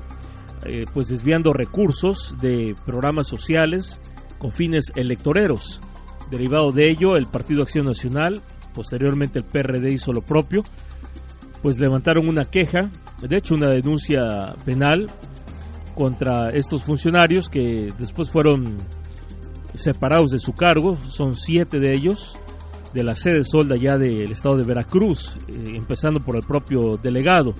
eh, 0.66 0.86
pues 0.94 1.10
desviando 1.10 1.52
recursos 1.52 2.36
de 2.40 2.74
programas 2.86 3.28
sociales 3.28 4.02
con 4.38 4.54
fines 4.54 4.94
electoreros. 4.96 5.82
Derivado 6.32 6.72
de 6.72 6.90
ello, 6.90 7.18
el 7.18 7.26
Partido 7.26 7.64
Acción 7.64 7.86
Nacional, 7.86 8.42
posteriormente 8.74 9.40
el 9.40 9.46
PRD 9.46 9.92
hizo 9.92 10.14
lo 10.14 10.22
propio, 10.22 10.64
pues 11.62 11.80
levantaron 11.80 12.30
una 12.30 12.46
queja, 12.46 12.90
de 13.22 13.38
hecho 13.38 13.56
una 13.56 13.72
denuncia 13.72 14.56
penal 14.64 15.10
contra 15.96 16.50
estos 16.50 16.84
funcionarios 16.84 17.50
que 17.50 17.90
después 18.00 18.32
fueron 18.32 18.78
separados 19.76 20.32
de 20.32 20.40
su 20.40 20.54
cargo, 20.54 20.96
son 21.10 21.36
siete 21.36 21.80
de 21.80 21.94
ellos, 21.94 22.38
de 22.94 23.04
la 23.04 23.16
sede 23.16 23.44
solda 23.44 23.76
ya 23.76 23.98
del 23.98 24.32
estado 24.32 24.58
de 24.58 24.64
Veracruz, 24.64 25.36
eh, 25.48 25.74
empezando 25.76 26.20
por 26.20 26.36
el 26.36 26.44
propio 26.44 26.98
delegado. 27.02 27.54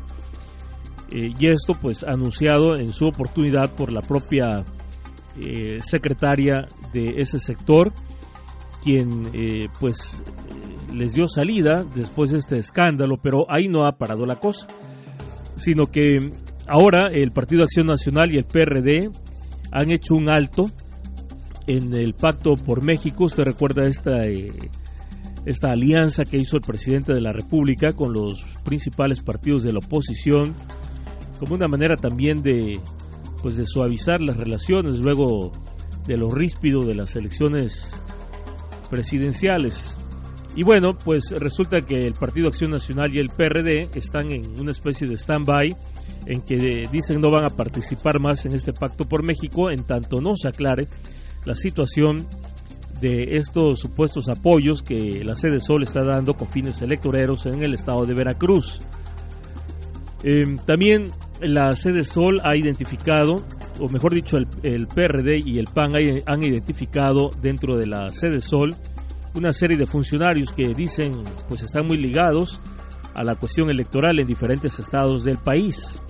Eh, 1.12 1.32
y 1.38 1.48
esto 1.48 1.74
pues 1.80 2.04
anunciado 2.04 2.76
en 2.76 2.92
su 2.92 3.08
oportunidad 3.08 3.76
por 3.76 3.92
la 3.92 4.02
propia 4.02 4.64
eh, 5.38 5.80
secretaria 5.82 6.68
de 6.94 7.16
ese 7.18 7.40
sector, 7.40 7.92
quien 8.84 9.32
pues 9.80 10.22
les 10.94 11.14
dio 11.14 11.26
salida 11.26 11.86
después 11.96 12.32
de 12.32 12.40
este 12.40 12.58
escándalo, 12.58 13.16
pero 13.22 13.46
ahí 13.50 13.70
no 13.70 13.86
ha 13.86 13.94
parado 13.94 14.26
la 14.26 14.36
cosa, 14.36 14.68
sino 15.56 15.86
que 15.86 16.20
ahora 16.68 17.08
el 17.10 17.32
Partido 17.32 17.64
Acción 17.64 17.88
Nacional 17.88 18.34
y 18.34 18.38
el 18.38 18.44
PRD 18.44 19.10
han 19.72 19.90
hecho 19.90 20.16
un 20.16 20.30
alto 20.30 20.66
en 21.66 21.94
el 21.94 22.14
pacto 22.14 22.56
por 22.56 22.84
México. 22.84 23.24
Usted 23.26 23.46
recuerda 23.46 23.88
esta, 23.88 24.18
esta 25.46 25.72
alianza 25.72 26.24
que 26.24 26.38
hizo 26.38 26.58
el 26.58 26.62
presidente 26.62 27.14
de 27.14 27.22
la 27.22 27.34
República 27.34 27.92
con 27.92 28.14
los 28.14 28.42
principales 28.64 29.22
partidos 29.22 29.64
de 29.64 29.74
la 29.74 29.80
oposición 29.80 30.56
como 31.40 31.56
una 31.56 31.68
manera 31.68 31.98
también 31.98 32.42
de 32.42 32.80
pues 33.42 33.58
de 33.58 33.66
suavizar 33.66 34.22
las 34.22 34.38
relaciones 34.38 35.00
luego 35.00 35.52
de 36.08 36.18
lo 36.18 36.30
ríspido 36.30 36.86
de 36.86 36.96
las 36.96 37.16
elecciones 37.16 37.94
presidenciales. 38.90 39.98
Y 40.56 40.64
bueno, 40.64 40.98
pues 40.98 41.32
resulta 41.32 41.82
que 41.82 41.98
el 41.98 42.14
Partido 42.14 42.48
Acción 42.48 42.72
Nacional 42.72 43.14
y 43.14 43.20
el 43.20 43.30
PRD 43.30 43.90
están 43.96 44.32
en 44.32 44.60
una 44.60 44.72
especie 44.72 45.08
de 45.08 45.16
stand-by 45.16 45.76
en 46.26 46.42
que 46.42 46.88
dicen 46.92 47.20
no 47.20 47.32
van 47.32 47.46
a 47.46 47.50
participar 47.50 48.20
más 48.20 48.46
en 48.46 48.56
este 48.56 48.72
pacto 48.72 49.06
por 49.06 49.24
México 49.24 49.70
en 49.70 49.84
tanto 49.84 50.22
no 50.22 50.36
se 50.36 50.48
aclare 50.48 50.88
la 51.44 51.56
situación 51.56 52.26
de 53.04 53.36
estos 53.38 53.82
supuestos 53.82 54.30
apoyos 54.30 54.82
que 54.82 55.24
la 55.26 55.36
sede 55.36 55.60
Sol 55.60 55.84
está 55.84 56.06
dando 56.06 56.36
con 56.36 56.48
fines 56.48 56.82
electoreros 56.82 57.46
en 57.46 57.62
el 57.62 57.74
estado 57.74 58.06
de 58.06 58.14
Veracruz. 58.14 58.80
Em, 60.24 60.58
también 60.60 61.08
la 61.42 61.76
sede 61.76 62.06
Sol 62.06 62.40
ha 62.46 62.56
identificado, 62.56 63.36
o 63.82 63.90
mejor 63.90 64.14
dicho, 64.14 64.38
el, 64.38 64.88
PRD 64.88 65.42
y 65.46 65.60
el 65.60 65.66
PAN 65.66 65.92
han 66.26 66.44
identificado 66.44 67.30
dentro 67.42 67.76
de 67.76 67.88
la 67.88 68.08
sede 68.08 68.40
Sol 68.40 68.74
una 69.36 69.52
serie 69.52 69.76
de 69.76 69.86
funcionarios 69.86 70.54
que 70.54 70.70
dicen 70.70 71.12
pues 71.50 71.64
están 71.64 71.88
muy 71.88 71.98
ligados 71.98 72.62
a 73.16 73.24
la 73.24 73.36
cuestión 73.36 73.70
electoral 73.70 74.18
en 74.20 74.28
diferentes 74.28 74.80
estados 74.80 75.26
del 75.26 75.40
país. 75.40 76.02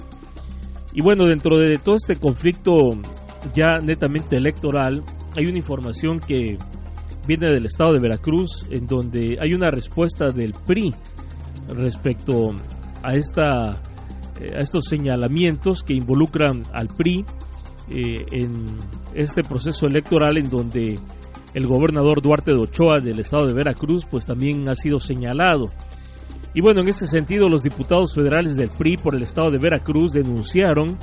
Y 0.94 1.02
bueno, 1.02 1.26
dentro 1.26 1.58
de 1.58 1.80
todo 1.80 1.96
este 1.96 2.18
conflicto 2.18 2.92
ya 3.52 3.80
netamente 3.84 4.38
electoral, 4.38 5.04
hay 5.36 5.46
una 5.46 5.58
información 5.58 6.20
que 6.20 6.58
viene 7.28 7.48
del 7.48 7.66
estado 7.66 7.94
de 7.94 8.00
Veracruz, 8.00 8.68
en 8.70 8.86
donde 8.86 9.38
hay 9.42 9.54
una 9.54 9.70
respuesta 9.70 10.32
del 10.32 10.54
PRI 10.66 10.94
respecto 11.70 12.52
a 13.02 13.14
esta 13.14 13.82
a 14.52 14.60
estos 14.60 14.86
señalamientos 14.86 15.84
que 15.84 15.94
involucran 15.94 16.64
al 16.74 16.88
PRI 16.88 17.24
eh, 17.90 18.26
en 18.32 18.66
este 19.14 19.44
proceso 19.44 19.88
electoral 19.88 20.38
en 20.38 20.50
donde 20.50 21.00
el 21.54 21.68
gobernador 21.68 22.22
Duarte 22.22 22.52
de 22.52 22.58
Ochoa 22.58 23.00
del 23.00 23.20
estado 23.20 23.46
de 23.46 23.54
Veracruz 23.54 24.06
pues 24.10 24.26
también 24.26 24.68
ha 24.70 24.76
sido 24.76 25.00
señalado. 25.00 25.66
Y 26.56 26.62
bueno, 26.62 26.82
en 26.82 26.88
este 26.88 27.08
sentido 27.08 27.50
los 27.50 27.64
diputados 27.64 28.14
federales 28.14 28.56
del 28.56 28.70
PRI 28.70 28.98
por 28.98 29.16
el 29.16 29.24
estado 29.24 29.52
de 29.52 29.60
Veracruz 29.60 30.12
denunciaron 30.12 30.98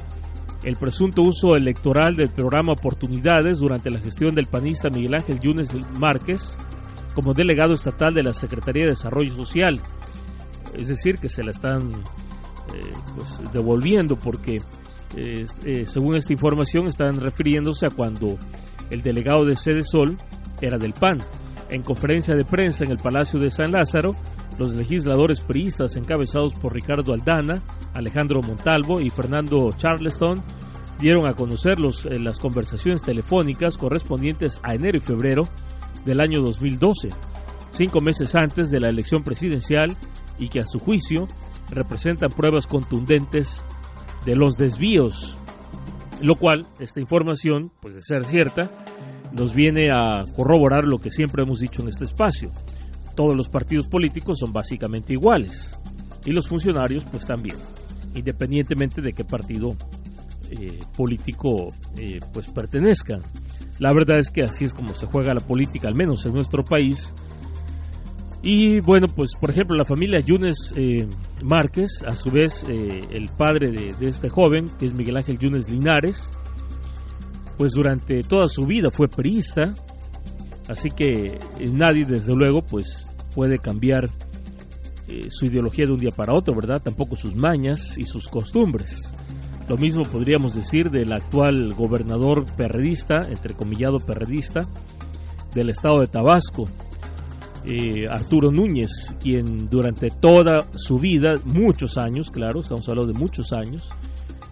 el 0.63 0.77
presunto 0.77 1.23
uso 1.23 1.57
electoral 1.57 2.15
del 2.15 2.29
programa 2.29 2.73
Oportunidades 2.73 3.61
durante 3.61 3.91
la 3.91 4.01
gestión 4.01 4.35
del 4.35 4.47
panista 4.47 4.91
Miguel 4.91 5.15
Ángel 5.15 5.41
Yunes 5.41 5.75
Márquez 5.93 6.59
como 7.15 7.33
delegado 7.33 7.75
estatal 7.75 8.15
de 8.15 8.23
la 8.23 8.33
Secretaría 8.33 8.85
de 8.85 8.91
Desarrollo 8.91 9.35
Social. 9.35 9.81
Es 10.75 10.89
decir, 10.89 11.17
que 11.17 11.29
se 11.29 11.43
la 11.43 11.51
están 11.51 11.91
eh, 11.91 12.93
pues, 13.17 13.41
devolviendo 13.53 14.17
porque 14.17 14.59
eh, 15.17 15.47
según 15.87 16.17
esta 16.17 16.33
información 16.33 16.87
están 16.87 17.15
refiriéndose 17.15 17.87
a 17.87 17.91
cuando 17.91 18.39
el 18.91 19.03
delegado 19.03 19.45
de 19.45 19.57
Sede 19.57 19.83
Sol 19.83 20.17
era 20.61 20.79
del 20.79 20.93
PAN. 20.93 21.19
En 21.69 21.83
conferencia 21.83 22.35
de 22.35 22.45
prensa 22.45 22.85
en 22.85 22.93
el 22.93 22.99
Palacio 22.99 23.39
de 23.39 23.51
San 23.51 23.73
Lázaro, 23.73 24.11
los 24.59 24.75
legisladores 24.75 25.41
priistas 25.41 25.97
encabezados 25.97 26.55
por 26.55 26.75
Ricardo 26.75 27.13
Aldana, 27.13 27.63
Alejandro 27.95 28.41
Montalvo 28.43 29.01
y 29.01 29.11
Fernando 29.11 29.71
Charleston 29.77 30.43
dieron 31.01 31.27
a 31.27 31.35
conocer 31.35 31.79
eh, 31.79 32.19
las 32.19 32.39
conversaciones 32.39 33.03
telefónicas 33.03 33.77
correspondientes 33.77 34.61
a 34.63 34.75
enero 34.75 34.99
y 34.99 35.01
febrero 35.01 35.43
del 36.05 36.21
año 36.21 36.41
2012, 36.43 37.09
cinco 37.73 38.01
meses 38.01 38.35
antes 38.35 38.71
de 38.71 38.81
la 38.81 38.89
elección 38.89 39.23
presidencial 39.23 39.97
y 40.39 40.49
que 40.49 40.61
a 40.61 40.67
su 40.67 40.79
juicio 40.79 41.27
representan 41.71 42.31
pruebas 42.31 42.67
contundentes 42.67 43.63
de 44.25 44.37
los 44.37 44.57
desvíos, 44.57 45.39
lo 46.23 46.35
cual 46.35 46.67
esta 46.79 47.01
información, 47.01 47.73
pues 47.81 47.95
de 47.95 48.03
ser 48.03 48.25
cierta, 48.27 48.71
nos 49.33 49.55
viene 49.55 49.91
a 49.91 50.25
corroborar 50.37 50.85
lo 50.85 50.99
que 50.99 51.11
siempre 51.11 51.43
hemos 51.43 51.61
dicho 51.61 51.83
en 51.83 51.89
este 51.89 52.05
espacio. 52.05 52.51
Todos 53.21 53.37
los 53.37 53.51
partidos 53.51 53.87
políticos 53.87 54.39
son 54.39 54.51
básicamente 54.51 55.13
iguales. 55.13 55.79
Y 56.25 56.31
los 56.31 56.49
funcionarios 56.49 57.05
pues 57.05 57.27
también, 57.27 57.59
independientemente 58.15 59.03
de 59.03 59.13
qué 59.13 59.27
partido 59.27 59.77
eh, 60.51 60.79
político 60.97 61.69
eh, 61.99 62.19
pues 62.33 62.51
pertenezcan. 62.51 63.21
La 63.79 63.93
verdad 63.93 64.21
es 64.21 64.31
que 64.31 64.45
así 64.45 64.65
es 64.65 64.73
como 64.73 64.95
se 64.95 65.05
juega 65.05 65.35
la 65.35 65.47
política, 65.47 65.87
al 65.87 65.95
menos 65.95 66.25
en 66.25 66.33
nuestro 66.33 66.65
país, 66.65 67.15
y 68.43 68.81
bueno, 68.81 69.07
pues 69.15 69.33
por 69.39 69.51
ejemplo 69.51 69.77
la 69.77 69.85
familia 69.85 70.21
Yunes 70.21 70.73
eh, 70.79 71.07
Márquez, 71.45 72.03
a 72.07 72.15
su 72.15 72.31
vez 72.31 72.65
el 72.71 73.27
padre 73.37 73.71
de, 73.71 74.09
este 74.09 74.31
joven, 74.31 74.65
que 74.79 74.87
es 74.87 74.95
Miguel 74.95 75.19
Ángel 75.19 75.37
Yunes 75.37 75.69
Linares, 75.69 76.33
pues 77.59 77.73
durante 77.73 78.23
toda 78.23 78.49
su 78.49 78.65
vida 78.65 78.89
fue 78.91 79.09
priista, 79.09 79.75
así 80.69 80.89
que 80.89 81.39
nadie 81.71 82.07
desde 82.07 82.35
luego 82.35 82.63
pues 82.63 83.10
puede 83.35 83.59
cambiar 83.59 84.09
su 85.29 85.47
ideología 85.47 85.87
de 85.87 85.93
un 85.93 85.99
día 85.99 86.11
para 86.15 86.35
otro, 86.35 86.55
¿verdad? 86.55 86.81
Tampoco 86.83 87.17
sus 87.17 87.35
mañas 87.35 87.99
y 87.99 88.05
sus 88.05 88.29
costumbres. 88.29 89.13
Lo 89.69 89.77
mismo 89.77 90.03
podríamos 90.03 90.55
decir 90.55 90.91
del 90.91 91.13
actual 91.13 91.75
gobernador 91.75 92.45
perredista, 92.57 93.21
entrecomillado 93.29 93.99
perredista, 93.99 94.63
del 95.55 95.71
estado 95.71 96.01
de 96.01 96.07
Tabasco, 96.07 96.65
eh, 97.65 98.05
Arturo 98.11 98.51
Núñez, 98.51 99.17
quien 99.21 99.67
durante 99.67 100.09
toda 100.09 100.67
su 100.75 100.99
vida, 100.99 101.35
muchos 101.45 101.99
años, 101.99 102.31
claro, 102.31 102.61
estamos 102.61 102.89
hablando 102.89 103.13
de 103.13 103.19
muchos 103.19 103.53
años, 103.53 103.89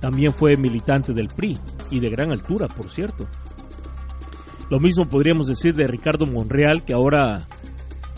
también 0.01 0.33
fue 0.33 0.57
militante 0.57 1.13
del 1.13 1.29
PRI 1.29 1.59
y 1.91 2.01
de 2.01 2.11
gran 2.11 2.31
altura, 2.31 2.69
por 2.69 2.91
cierto. 2.91 3.27
Lo 4.71 4.79
mismo 4.79 5.07
podríamos 5.07 5.47
decir 5.49 5.75
de 5.75 5.87
Ricardo 5.87 6.27
Monreal, 6.27 6.85
que 6.85 6.93
ahora 6.93 7.49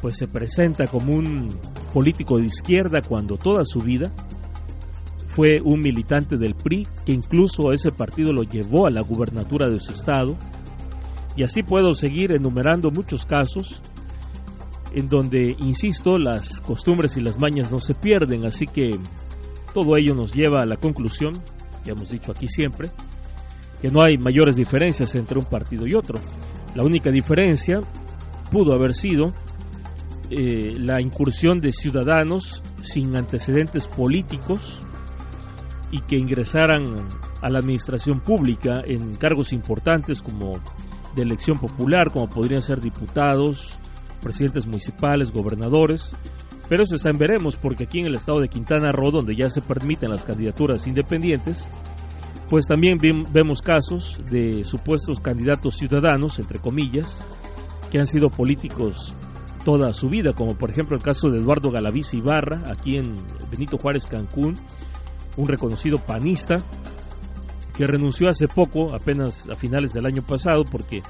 pues 0.01 0.17
se 0.17 0.29
presenta 0.29 0.87
como 0.87 1.15
un 1.15 1.51
político 1.93 2.39
de 2.39 2.47
izquierda 2.47 3.03
cuando 3.03 3.37
toda 3.37 3.65
su 3.65 3.81
vida 3.81 4.13
fue 5.29 5.61
un 5.63 5.81
militante 5.81 6.37
del 6.37 6.55
PRI, 6.55 6.87
que 7.05 7.13
incluso 7.13 7.73
ese 7.73 7.93
partido 7.93 8.33
lo 8.33 8.43
llevó 8.43 8.87
a 8.87 8.91
la 8.91 9.01
gubernatura 9.01 9.69
de 9.69 9.79
su 9.79 9.93
estado. 9.93 10.37
Y 11.37 11.45
así 11.45 11.63
puedo 11.63 11.95
seguir 11.95 12.33
enumerando 12.33 12.91
muchos 12.91 13.25
casos 13.25 13.81
en 14.93 15.09
donde, 15.09 15.55
insisto, 15.61 16.19
las 16.19 16.61
costumbres 16.61 17.17
y 17.17 17.21
las 17.21 17.39
mañas 17.39 17.71
no 17.71 17.79
se 17.79 17.95
pierden, 17.95 18.45
así 18.45 18.67
que 18.67 18.91
todo 19.73 19.97
ello 19.97 20.15
nos 20.15 20.33
lleva 20.35 20.63
a 20.63 20.67
la 20.67 20.77
conclusión, 20.77 21.35
ya 21.85 21.93
hemos 21.93 22.11
dicho 22.11 22.33
aquí 22.33 22.49
siempre, 22.49 22.89
que 23.81 23.89
no 23.89 24.03
hay 24.03 24.19
mayores 24.19 24.57
diferencias 24.57 25.15
entre 25.15 25.39
un 25.39 25.45
partido 25.45 25.87
y 25.87 25.95
otro. 25.95 26.19
La 26.75 26.83
única 26.83 27.11
diferencia 27.13 27.79
pudo 28.51 28.75
haber 28.75 28.95
sido 28.95 29.33
eh, 30.31 30.75
la 30.79 31.01
incursión 31.01 31.61
de 31.61 31.73
ciudadanos 31.73 32.63
sin 32.83 33.17
antecedentes 33.17 33.87
políticos 33.89 34.81
y 35.91 36.01
que 36.03 36.17
ingresaran 36.17 36.85
a 37.43 37.49
la 37.49 37.59
administración 37.59 38.21
pública 38.21 38.83
en 38.87 39.15
cargos 39.17 39.53
importantes 39.53 40.23
como 40.23 40.61
de 41.17 41.23
elección 41.23 41.59
popular, 41.59 42.13
como 42.13 42.29
podrían 42.31 42.63
ser 42.63 42.81
diputados, 42.81 43.77
presidentes 44.23 44.67
municipales, 44.67 45.33
gobernadores. 45.33 46.15
Pero 46.69 46.85
eso 46.85 46.95
está 46.95 47.11
en 47.11 47.19
veremos, 47.19 47.57
porque 47.57 47.85
aquí 47.85 47.99
en 47.99 48.07
el 48.07 48.15
estado 48.15 48.39
de 48.39 48.49
Quintana 48.49 48.93
Roo, 48.93 49.11
donde 49.11 49.35
ya 49.35 49.51
se 49.51 49.61
permiten 49.61 50.11
las 50.11 50.23
candidaturas 50.23 50.87
independientes, 50.87 51.69
pues 52.49 52.67
también 52.67 52.99
vemos 53.33 53.63
casos 53.63 54.21
de 54.31 54.63
supuestos 54.65 55.19
candidatos 55.19 55.77
ciudadanos, 55.77 56.39
entre 56.39 56.61
comillas, 56.61 57.27
que 57.91 57.99
han 57.99 58.07
sido 58.07 58.29
políticos 58.29 59.15
toda 59.65 59.93
su 59.93 60.09
vida, 60.09 60.33
como 60.33 60.57
por 60.57 60.71
ejemplo 60.71 60.97
el 60.97 61.03
caso 61.03 61.31
de 61.31 61.39
Eduardo 61.39 61.71
Galaviz 61.71 62.15
Ibarra, 62.15 62.65
aquí 62.71 62.97
en 62.97 63.15
Benito 63.51 63.79
Juárez, 63.79 64.07
Cancún, 64.07 64.55
un 65.37 65.47
reconocido 65.47 65.99
panista 65.99 66.59
que 67.77 67.87
renunció 67.87 68.29
hace 68.29 68.49
poco, 68.49 68.95
apenas 68.95 69.49
a 69.49 69.57
finales 69.57 69.93
del 69.93 70.07
año 70.07 70.23
pasado, 70.23 70.65
porque 70.65 71.03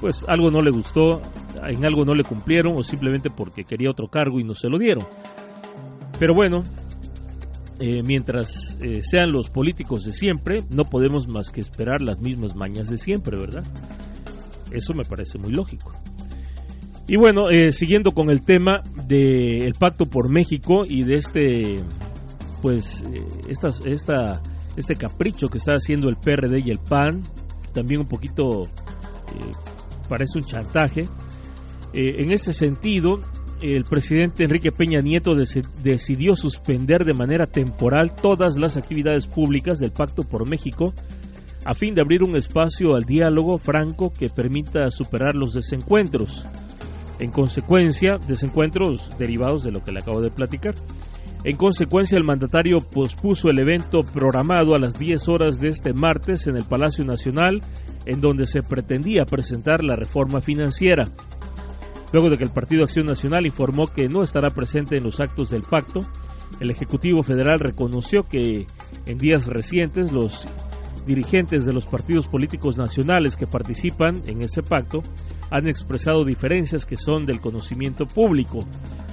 pues 0.00 0.24
algo 0.28 0.50
no 0.50 0.60
le 0.60 0.70
gustó, 0.70 1.22
en 1.66 1.84
algo 1.84 2.04
no 2.04 2.14
le 2.14 2.24
cumplieron 2.24 2.76
o 2.76 2.82
simplemente 2.82 3.30
porque 3.30 3.64
quería 3.64 3.90
otro 3.90 4.08
cargo 4.08 4.38
y 4.38 4.44
no 4.44 4.54
se 4.54 4.68
lo 4.68 4.78
dieron. 4.78 5.06
Pero 6.18 6.34
bueno, 6.34 6.62
eh, 7.78 8.02
mientras 8.02 8.76
eh, 8.82 9.02
sean 9.02 9.30
los 9.32 9.50
políticos 9.50 10.04
de 10.04 10.12
siempre, 10.12 10.58
no 10.70 10.84
podemos 10.84 11.28
más 11.28 11.50
que 11.50 11.60
esperar 11.60 12.02
las 12.02 12.20
mismas 12.20 12.54
mañas 12.54 12.88
de 12.88 12.98
siempre, 12.98 13.38
¿verdad? 13.38 13.64
Eso 14.70 14.92
me 14.94 15.04
parece 15.04 15.38
muy 15.38 15.52
lógico. 15.52 15.92
Y 17.08 17.16
bueno, 17.16 17.50
eh, 17.50 17.72
siguiendo 17.72 18.10
con 18.10 18.30
el 18.30 18.42
tema 18.42 18.82
del 19.06 19.72
Pacto 19.78 20.06
por 20.06 20.30
México 20.30 20.84
y 20.86 21.04
de 21.04 21.18
este, 21.18 21.76
pues, 22.62 23.04
esta, 23.48 23.68
esta, 23.84 24.42
este 24.76 24.94
capricho 24.94 25.46
que 25.48 25.58
está 25.58 25.74
haciendo 25.74 26.08
el 26.08 26.16
PRD 26.16 26.58
y 26.64 26.70
el 26.70 26.78
PAN, 26.78 27.22
también 27.72 28.00
un 28.00 28.08
poquito 28.08 28.62
parece 30.08 30.38
un 30.38 30.44
chantaje. 30.44 31.02
Eh, 31.92 32.16
en 32.18 32.32
ese 32.32 32.52
sentido, 32.52 33.20
el 33.62 33.84
presidente 33.84 34.44
Enrique 34.44 34.70
Peña 34.70 35.00
Nieto 35.00 35.32
decidió 35.82 36.34
suspender 36.34 37.04
de 37.04 37.14
manera 37.14 37.46
temporal 37.46 38.14
todas 38.14 38.58
las 38.58 38.76
actividades 38.76 39.26
públicas 39.26 39.78
del 39.78 39.92
Pacto 39.92 40.22
por 40.22 40.48
México 40.48 40.92
a 41.64 41.74
fin 41.74 41.94
de 41.94 42.00
abrir 42.00 42.22
un 42.22 42.36
espacio 42.36 42.94
al 42.94 43.02
diálogo 43.02 43.58
franco 43.58 44.12
que 44.12 44.28
permita 44.28 44.88
superar 44.90 45.34
los 45.34 45.52
desencuentros. 45.52 46.44
En 47.18 47.30
consecuencia, 47.30 48.18
desencuentros 48.26 49.08
derivados 49.18 49.62
de 49.62 49.70
lo 49.70 49.82
que 49.82 49.92
le 49.92 50.00
acabo 50.00 50.20
de 50.20 50.30
platicar. 50.30 50.74
En 51.44 51.56
consecuencia, 51.56 52.18
el 52.18 52.24
mandatario 52.24 52.80
pospuso 52.80 53.48
el 53.48 53.58
evento 53.58 54.02
programado 54.02 54.74
a 54.74 54.78
las 54.78 54.98
10 54.98 55.28
horas 55.28 55.58
de 55.58 55.68
este 55.68 55.94
martes 55.94 56.46
en 56.46 56.56
el 56.56 56.64
Palacio 56.64 57.04
Nacional, 57.04 57.60
en 58.04 58.20
donde 58.20 58.46
se 58.46 58.62
pretendía 58.62 59.24
presentar 59.24 59.82
la 59.82 59.96
reforma 59.96 60.40
financiera. 60.40 61.04
Luego 62.12 62.30
de 62.30 62.38
que 62.38 62.44
el 62.44 62.50
Partido 62.50 62.82
Acción 62.82 63.06
Nacional 63.06 63.46
informó 63.46 63.86
que 63.86 64.08
no 64.08 64.22
estará 64.22 64.50
presente 64.50 64.96
en 64.96 65.04
los 65.04 65.20
actos 65.20 65.50
del 65.50 65.62
pacto, 65.62 66.00
el 66.60 66.70
Ejecutivo 66.70 67.22
Federal 67.22 67.60
reconoció 67.60 68.22
que 68.22 68.66
en 69.06 69.18
días 69.18 69.46
recientes 69.46 70.12
los 70.12 70.46
dirigentes 71.06 71.64
de 71.64 71.72
los 71.72 71.86
partidos 71.86 72.26
políticos 72.26 72.76
nacionales 72.76 73.36
que 73.36 73.46
participan 73.46 74.16
en 74.26 74.42
ese 74.42 74.62
pacto 74.62 75.02
han 75.50 75.68
expresado 75.68 76.24
diferencias 76.24 76.84
que 76.84 76.96
son 76.96 77.26
del 77.26 77.40
conocimiento 77.40 78.06
público 78.06 78.60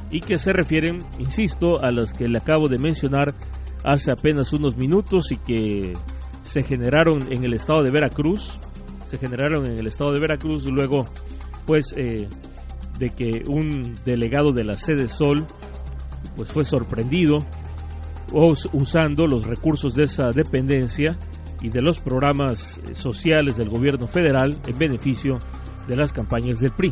y 0.09 0.21
que 0.21 0.37
se 0.37 0.53
refieren, 0.53 0.99
insisto, 1.19 1.83
a 1.83 1.91
las 1.91 2.13
que 2.13 2.27
le 2.27 2.37
acabo 2.37 2.67
de 2.67 2.77
mencionar 2.77 3.33
hace 3.83 4.11
apenas 4.11 4.53
unos 4.53 4.77
minutos 4.77 5.31
y 5.31 5.37
que 5.37 5.93
se 6.43 6.63
generaron 6.63 7.31
en 7.31 7.43
el 7.43 7.53
estado 7.53 7.83
de 7.83 7.91
Veracruz, 7.91 8.59
se 9.05 9.17
generaron 9.17 9.65
en 9.65 9.77
el 9.77 9.87
estado 9.87 10.11
de 10.13 10.19
Veracruz 10.19 10.65
luego 10.69 11.03
pues 11.65 11.93
eh, 11.97 12.27
de 12.99 13.09
que 13.09 13.43
un 13.47 13.95
delegado 14.05 14.51
de 14.51 14.63
la 14.63 14.77
sede 14.77 15.07
Sol 15.07 15.45
pues 16.35 16.51
fue 16.51 16.63
sorprendido 16.63 17.37
usando 18.71 19.27
los 19.27 19.45
recursos 19.45 19.93
de 19.93 20.05
esa 20.05 20.29
dependencia 20.31 21.17
y 21.61 21.69
de 21.69 21.81
los 21.81 22.01
programas 22.01 22.81
sociales 22.93 23.57
del 23.57 23.69
gobierno 23.69 24.07
federal 24.07 24.57
en 24.67 24.77
beneficio 24.77 25.39
las 25.87 26.13
campañas 26.13 26.59
del 26.59 26.71
PRI. 26.71 26.91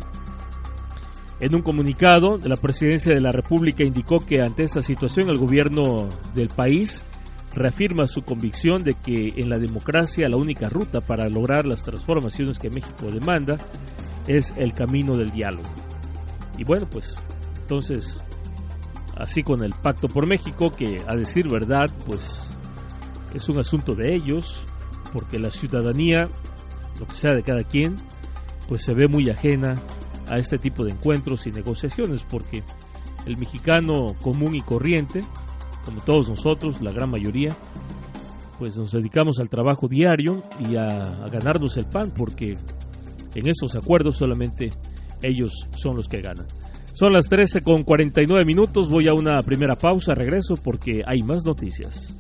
En 1.39 1.55
un 1.55 1.61
comunicado, 1.61 2.37
la 2.43 2.55
presidencia 2.55 3.13
de 3.15 3.21
la 3.21 3.31
República 3.31 3.83
indicó 3.83 4.19
que 4.19 4.41
ante 4.41 4.63
esta 4.63 4.81
situación 4.81 5.29
el 5.29 5.39
gobierno 5.39 6.07
del 6.35 6.49
país 6.49 7.03
reafirma 7.53 8.07
su 8.07 8.21
convicción 8.21 8.83
de 8.83 8.93
que 8.93 9.33
en 9.35 9.49
la 9.49 9.57
democracia 9.57 10.29
la 10.29 10.37
única 10.37 10.69
ruta 10.69 11.01
para 11.01 11.27
lograr 11.27 11.65
las 11.65 11.83
transformaciones 11.83 12.59
que 12.59 12.69
México 12.69 13.07
demanda 13.11 13.57
es 14.27 14.53
el 14.55 14.73
camino 14.73 15.15
del 15.15 15.31
diálogo. 15.31 15.69
Y 16.57 16.63
bueno, 16.63 16.87
pues 16.89 17.23
entonces, 17.61 18.23
así 19.17 19.43
con 19.43 19.63
el 19.63 19.73
Pacto 19.73 20.07
por 20.07 20.27
México, 20.27 20.69
que 20.69 20.97
a 21.07 21.15
decir 21.15 21.47
verdad, 21.49 21.89
pues 22.05 22.55
es 23.33 23.47
un 23.49 23.59
asunto 23.59 23.93
de 23.93 24.13
ellos, 24.13 24.63
porque 25.13 25.39
la 25.39 25.49
ciudadanía, 25.49 26.27
lo 26.99 27.07
que 27.07 27.15
sea 27.15 27.31
de 27.31 27.43
cada 27.43 27.63
quien, 27.63 27.95
pues 28.71 28.85
se 28.85 28.93
ve 28.93 29.09
muy 29.09 29.29
ajena 29.29 29.75
a 30.29 30.37
este 30.37 30.57
tipo 30.57 30.85
de 30.85 30.91
encuentros 30.91 31.45
y 31.45 31.51
negociaciones, 31.51 32.23
porque 32.23 32.63
el 33.25 33.35
mexicano 33.35 34.15
común 34.21 34.55
y 34.55 34.61
corriente, 34.61 35.19
como 35.83 35.99
todos 35.99 36.29
nosotros, 36.29 36.81
la 36.81 36.93
gran 36.93 37.09
mayoría, 37.09 37.53
pues 38.59 38.77
nos 38.77 38.93
dedicamos 38.93 39.39
al 39.39 39.49
trabajo 39.49 39.89
diario 39.89 40.41
y 40.57 40.77
a, 40.77 41.27
ganarnos 41.29 41.75
el 41.75 41.83
pan, 41.87 42.13
porque 42.15 42.53
en 43.35 43.49
esos 43.49 43.75
acuerdos 43.75 44.15
solamente 44.15 44.69
ellos 45.21 45.51
son 45.75 45.97
los 45.97 46.07
que 46.07 46.21
ganan. 46.21 46.45
Son 46.93 47.11
las 47.11 47.27
13 47.27 47.59
con 47.59 47.83
49 47.83 48.45
minutos, 48.45 48.87
voy 48.87 49.09
a 49.09 49.13
una 49.13 49.41
primera 49.41 49.75
pausa, 49.75 50.13
regreso 50.13 50.53
porque 50.55 51.01
hay 51.05 51.23
más 51.23 51.43
noticias. 51.45 52.15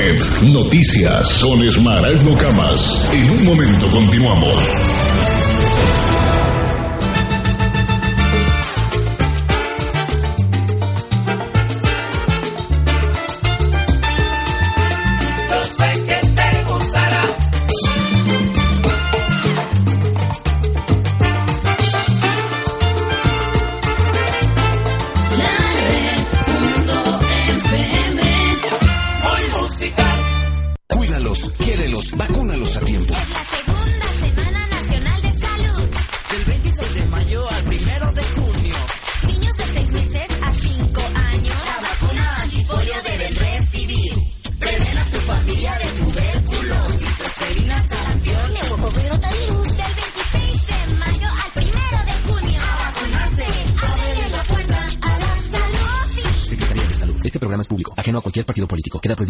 Noticias 0.00 1.28
son 1.28 1.62
Esmaragdo 1.62 2.34
Camas. 2.38 3.06
En 3.12 3.30
un 3.32 3.44
momento 3.44 3.90
continuamos. 3.90 5.39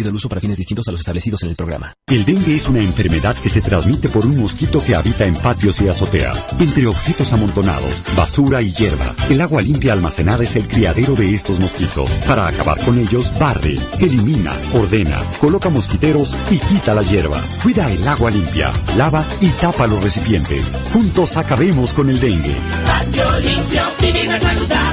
Prohibido 0.00 0.10
el 0.10 0.16
uso 0.16 0.28
para 0.28 0.40
fines 0.40 0.56
distintos 0.56 0.88
a 0.88 0.90
los 0.90 1.00
establecidos 1.00 1.42
en 1.42 1.50
el 1.50 1.56
programa. 1.56 1.92
El 2.06 2.24
dengue 2.24 2.54
es 2.54 2.68
una 2.68 2.80
enfermedad 2.80 3.36
que 3.36 3.48
se 3.48 3.60
transmite 3.60 4.08
por 4.08 4.24
un 4.26 4.38
mosquito 4.38 4.82
que 4.82 4.94
habita 4.94 5.24
en 5.24 5.34
patios 5.34 5.80
y 5.80 5.88
azoteas, 5.88 6.48
entre 6.58 6.86
objetos 6.86 7.32
amontonados, 7.32 8.04
basura 8.16 8.62
y 8.62 8.72
hierba. 8.72 9.14
El 9.28 9.40
agua 9.40 9.62
limpia 9.62 9.92
almacenada 9.92 10.42
es 10.42 10.56
el 10.56 10.66
criadero 10.68 11.14
de 11.14 11.34
estos 11.34 11.60
mosquitos. 11.60 12.10
Para 12.26 12.48
acabar 12.48 12.78
con 12.80 12.98
ellos, 12.98 13.32
barre, 13.38 13.76
elimina, 14.00 14.54
ordena, 14.74 15.22
coloca 15.40 15.68
mosquiteros 15.68 16.34
y 16.50 16.58
quita 16.58 16.94
la 16.94 17.02
hierba. 17.02 17.40
Cuida 17.62 17.90
el 17.90 18.06
agua 18.08 18.30
limpia, 18.30 18.70
lava 18.96 19.24
y 19.40 19.48
tapa 19.48 19.86
los 19.86 20.02
recipientes. 20.02 20.72
Juntos 20.92 21.36
acabemos 21.36 21.92
con 21.92 22.08
el 22.08 22.18
dengue. 22.18 22.54
Patio 22.86 23.40
limpio, 23.40 23.82
vivir 24.00 24.30
saludable. 24.38 24.89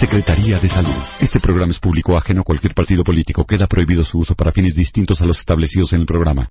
Secretaría 0.00 0.58
de 0.58 0.66
Salud. 0.66 0.96
Este 1.20 1.40
programa 1.40 1.72
es 1.72 1.78
público 1.78 2.16
ajeno 2.16 2.40
a 2.40 2.44
cualquier 2.44 2.72
partido 2.72 3.04
político. 3.04 3.46
Queda 3.46 3.66
prohibido 3.66 4.02
su 4.02 4.20
uso 4.20 4.34
para 4.34 4.50
fines 4.50 4.74
distintos 4.74 5.20
a 5.20 5.26
los 5.26 5.40
establecidos 5.40 5.92
en 5.92 6.00
el 6.00 6.06
programa. 6.06 6.48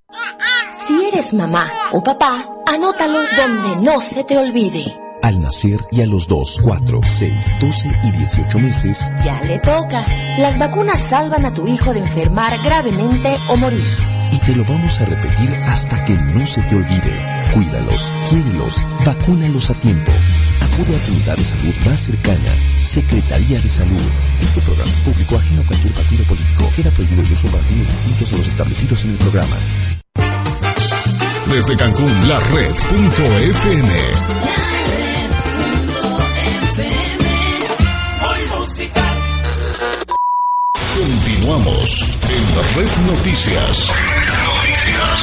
Si 0.75 0.93
eres 1.07 1.33
mamá 1.33 1.67
o 1.91 2.03
papá, 2.03 2.47
anótalo 2.67 3.17
donde 3.17 3.83
no 3.83 4.01
se 4.01 4.23
te 4.23 4.37
olvide. 4.37 5.08
Al 5.21 5.41
nacer 5.41 5.79
y 5.91 6.01
a 6.01 6.07
los 6.07 6.27
2, 6.27 6.59
4, 6.63 7.01
6, 7.03 7.51
12 7.59 7.91
y 8.03 8.11
18 8.11 8.59
meses. 8.59 9.11
Ya 9.23 9.41
le 9.41 9.59
toca. 9.59 10.05
Las 10.37 10.57
vacunas 10.57 11.01
salvan 11.01 11.45
a 11.45 11.53
tu 11.53 11.67
hijo 11.67 11.93
de 11.93 11.99
enfermar 11.99 12.61
gravemente 12.63 13.37
o 13.49 13.57
morir. 13.57 13.85
Y 14.31 14.37
te 14.39 14.55
lo 14.55 14.63
vamos 14.63 15.01
a 15.01 15.05
repetir 15.05 15.53
hasta 15.67 16.05
que 16.05 16.13
no 16.13 16.45
se 16.45 16.61
te 16.61 16.75
olvide. 16.75 17.25
Cuídalos, 17.53 18.13
quiérelos, 18.29 18.77
vacúnalos 19.05 19.69
a 19.69 19.73
tiempo. 19.73 20.11
Acude 20.61 20.95
a 20.95 20.99
tu 20.99 21.11
unidad 21.11 21.35
de 21.35 21.43
salud 21.43 21.75
más 21.85 21.99
cercana. 21.99 22.55
Secretaría 22.83 23.59
de 23.59 23.69
Salud. 23.69 24.01
Este 24.39 24.61
programa 24.61 24.91
es 24.91 25.01
público 25.01 25.35
ajeno 25.35 25.61
a 25.61 25.65
cualquier 25.65 25.93
partido 25.93 26.23
político. 26.25 26.71
Queda 26.75 26.91
prohibido 26.91 27.21
el 27.23 27.31
uso 27.31 27.47
para 27.49 27.63
fines 27.63 27.87
distintos 27.87 28.33
a 28.33 28.37
los 28.37 28.47
establecidos 28.47 29.03
en 29.03 29.11
el 29.11 29.17
programa. 29.17 29.55
Desde 31.51 31.75
Cancún, 31.75 32.27
la 32.27 32.39
red.fm. 32.39 33.89
Continuamos 40.99 42.01
en 42.29 42.43
la 42.55 42.61
Red 42.75 43.15
Noticias. 43.15 43.89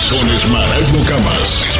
Con 0.08 0.34
Esmaraldo 0.34 0.98
Camas. 1.06 1.78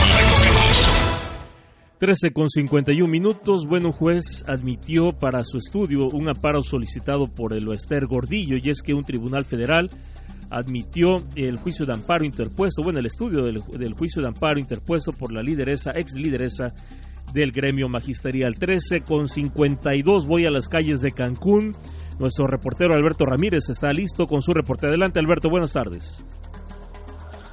13 1.98 2.32
con 2.35 2.50
51 2.50 3.11
minutos. 3.11 3.64
Bueno, 3.66 3.88
un 3.88 3.92
juez 3.94 4.44
admitió 4.46 5.12
para 5.12 5.44
su 5.44 5.56
estudio 5.56 6.09
un 6.12 6.28
amparo 6.28 6.62
solicitado 6.62 7.26
por 7.26 7.54
el 7.54 7.66
Oester 7.68 8.06
Gordillo 8.06 8.59
y 8.62 8.68
es 8.68 8.82
que 8.82 8.92
un 8.92 9.02
tribunal 9.02 9.46
federal 9.46 9.90
admitió 10.50 11.16
el 11.35 11.56
juicio 11.56 11.87
de 11.87 11.94
amparo 11.94 12.26
interpuesto, 12.26 12.82
bueno, 12.82 12.98
el 12.98 13.06
estudio 13.06 13.44
del, 13.44 13.62
del 13.78 13.94
juicio 13.94 14.20
de 14.20 14.28
amparo 14.28 14.61
interpuesto 14.61 15.11
por 15.12 15.32
la 15.32 15.42
lideresa, 15.42 15.92
ex 15.94 16.12
lideresa 16.16 16.74
del 17.37 17.53
gremio 17.53 17.88
magisterial. 17.88 18.57
13 18.59 19.03
con 19.03 19.29
52. 19.29 20.27
Voy 20.27 20.46
a 20.46 20.51
las 20.51 20.68
calles 20.68 21.03
de 21.03 21.12
Cancún. 21.12 21.72
Nuestro 22.18 22.46
reportero 22.46 22.94
Alberto 22.94 23.27
Ramírez 23.27 23.68
está 23.68 23.92
listo 23.92 24.27
con 24.27 24.40
su 24.40 24.55
reporte. 24.55 24.87
Adelante, 24.88 25.20
Alberto. 25.20 25.51
Buenas 25.51 25.75
tardes. 25.75 26.25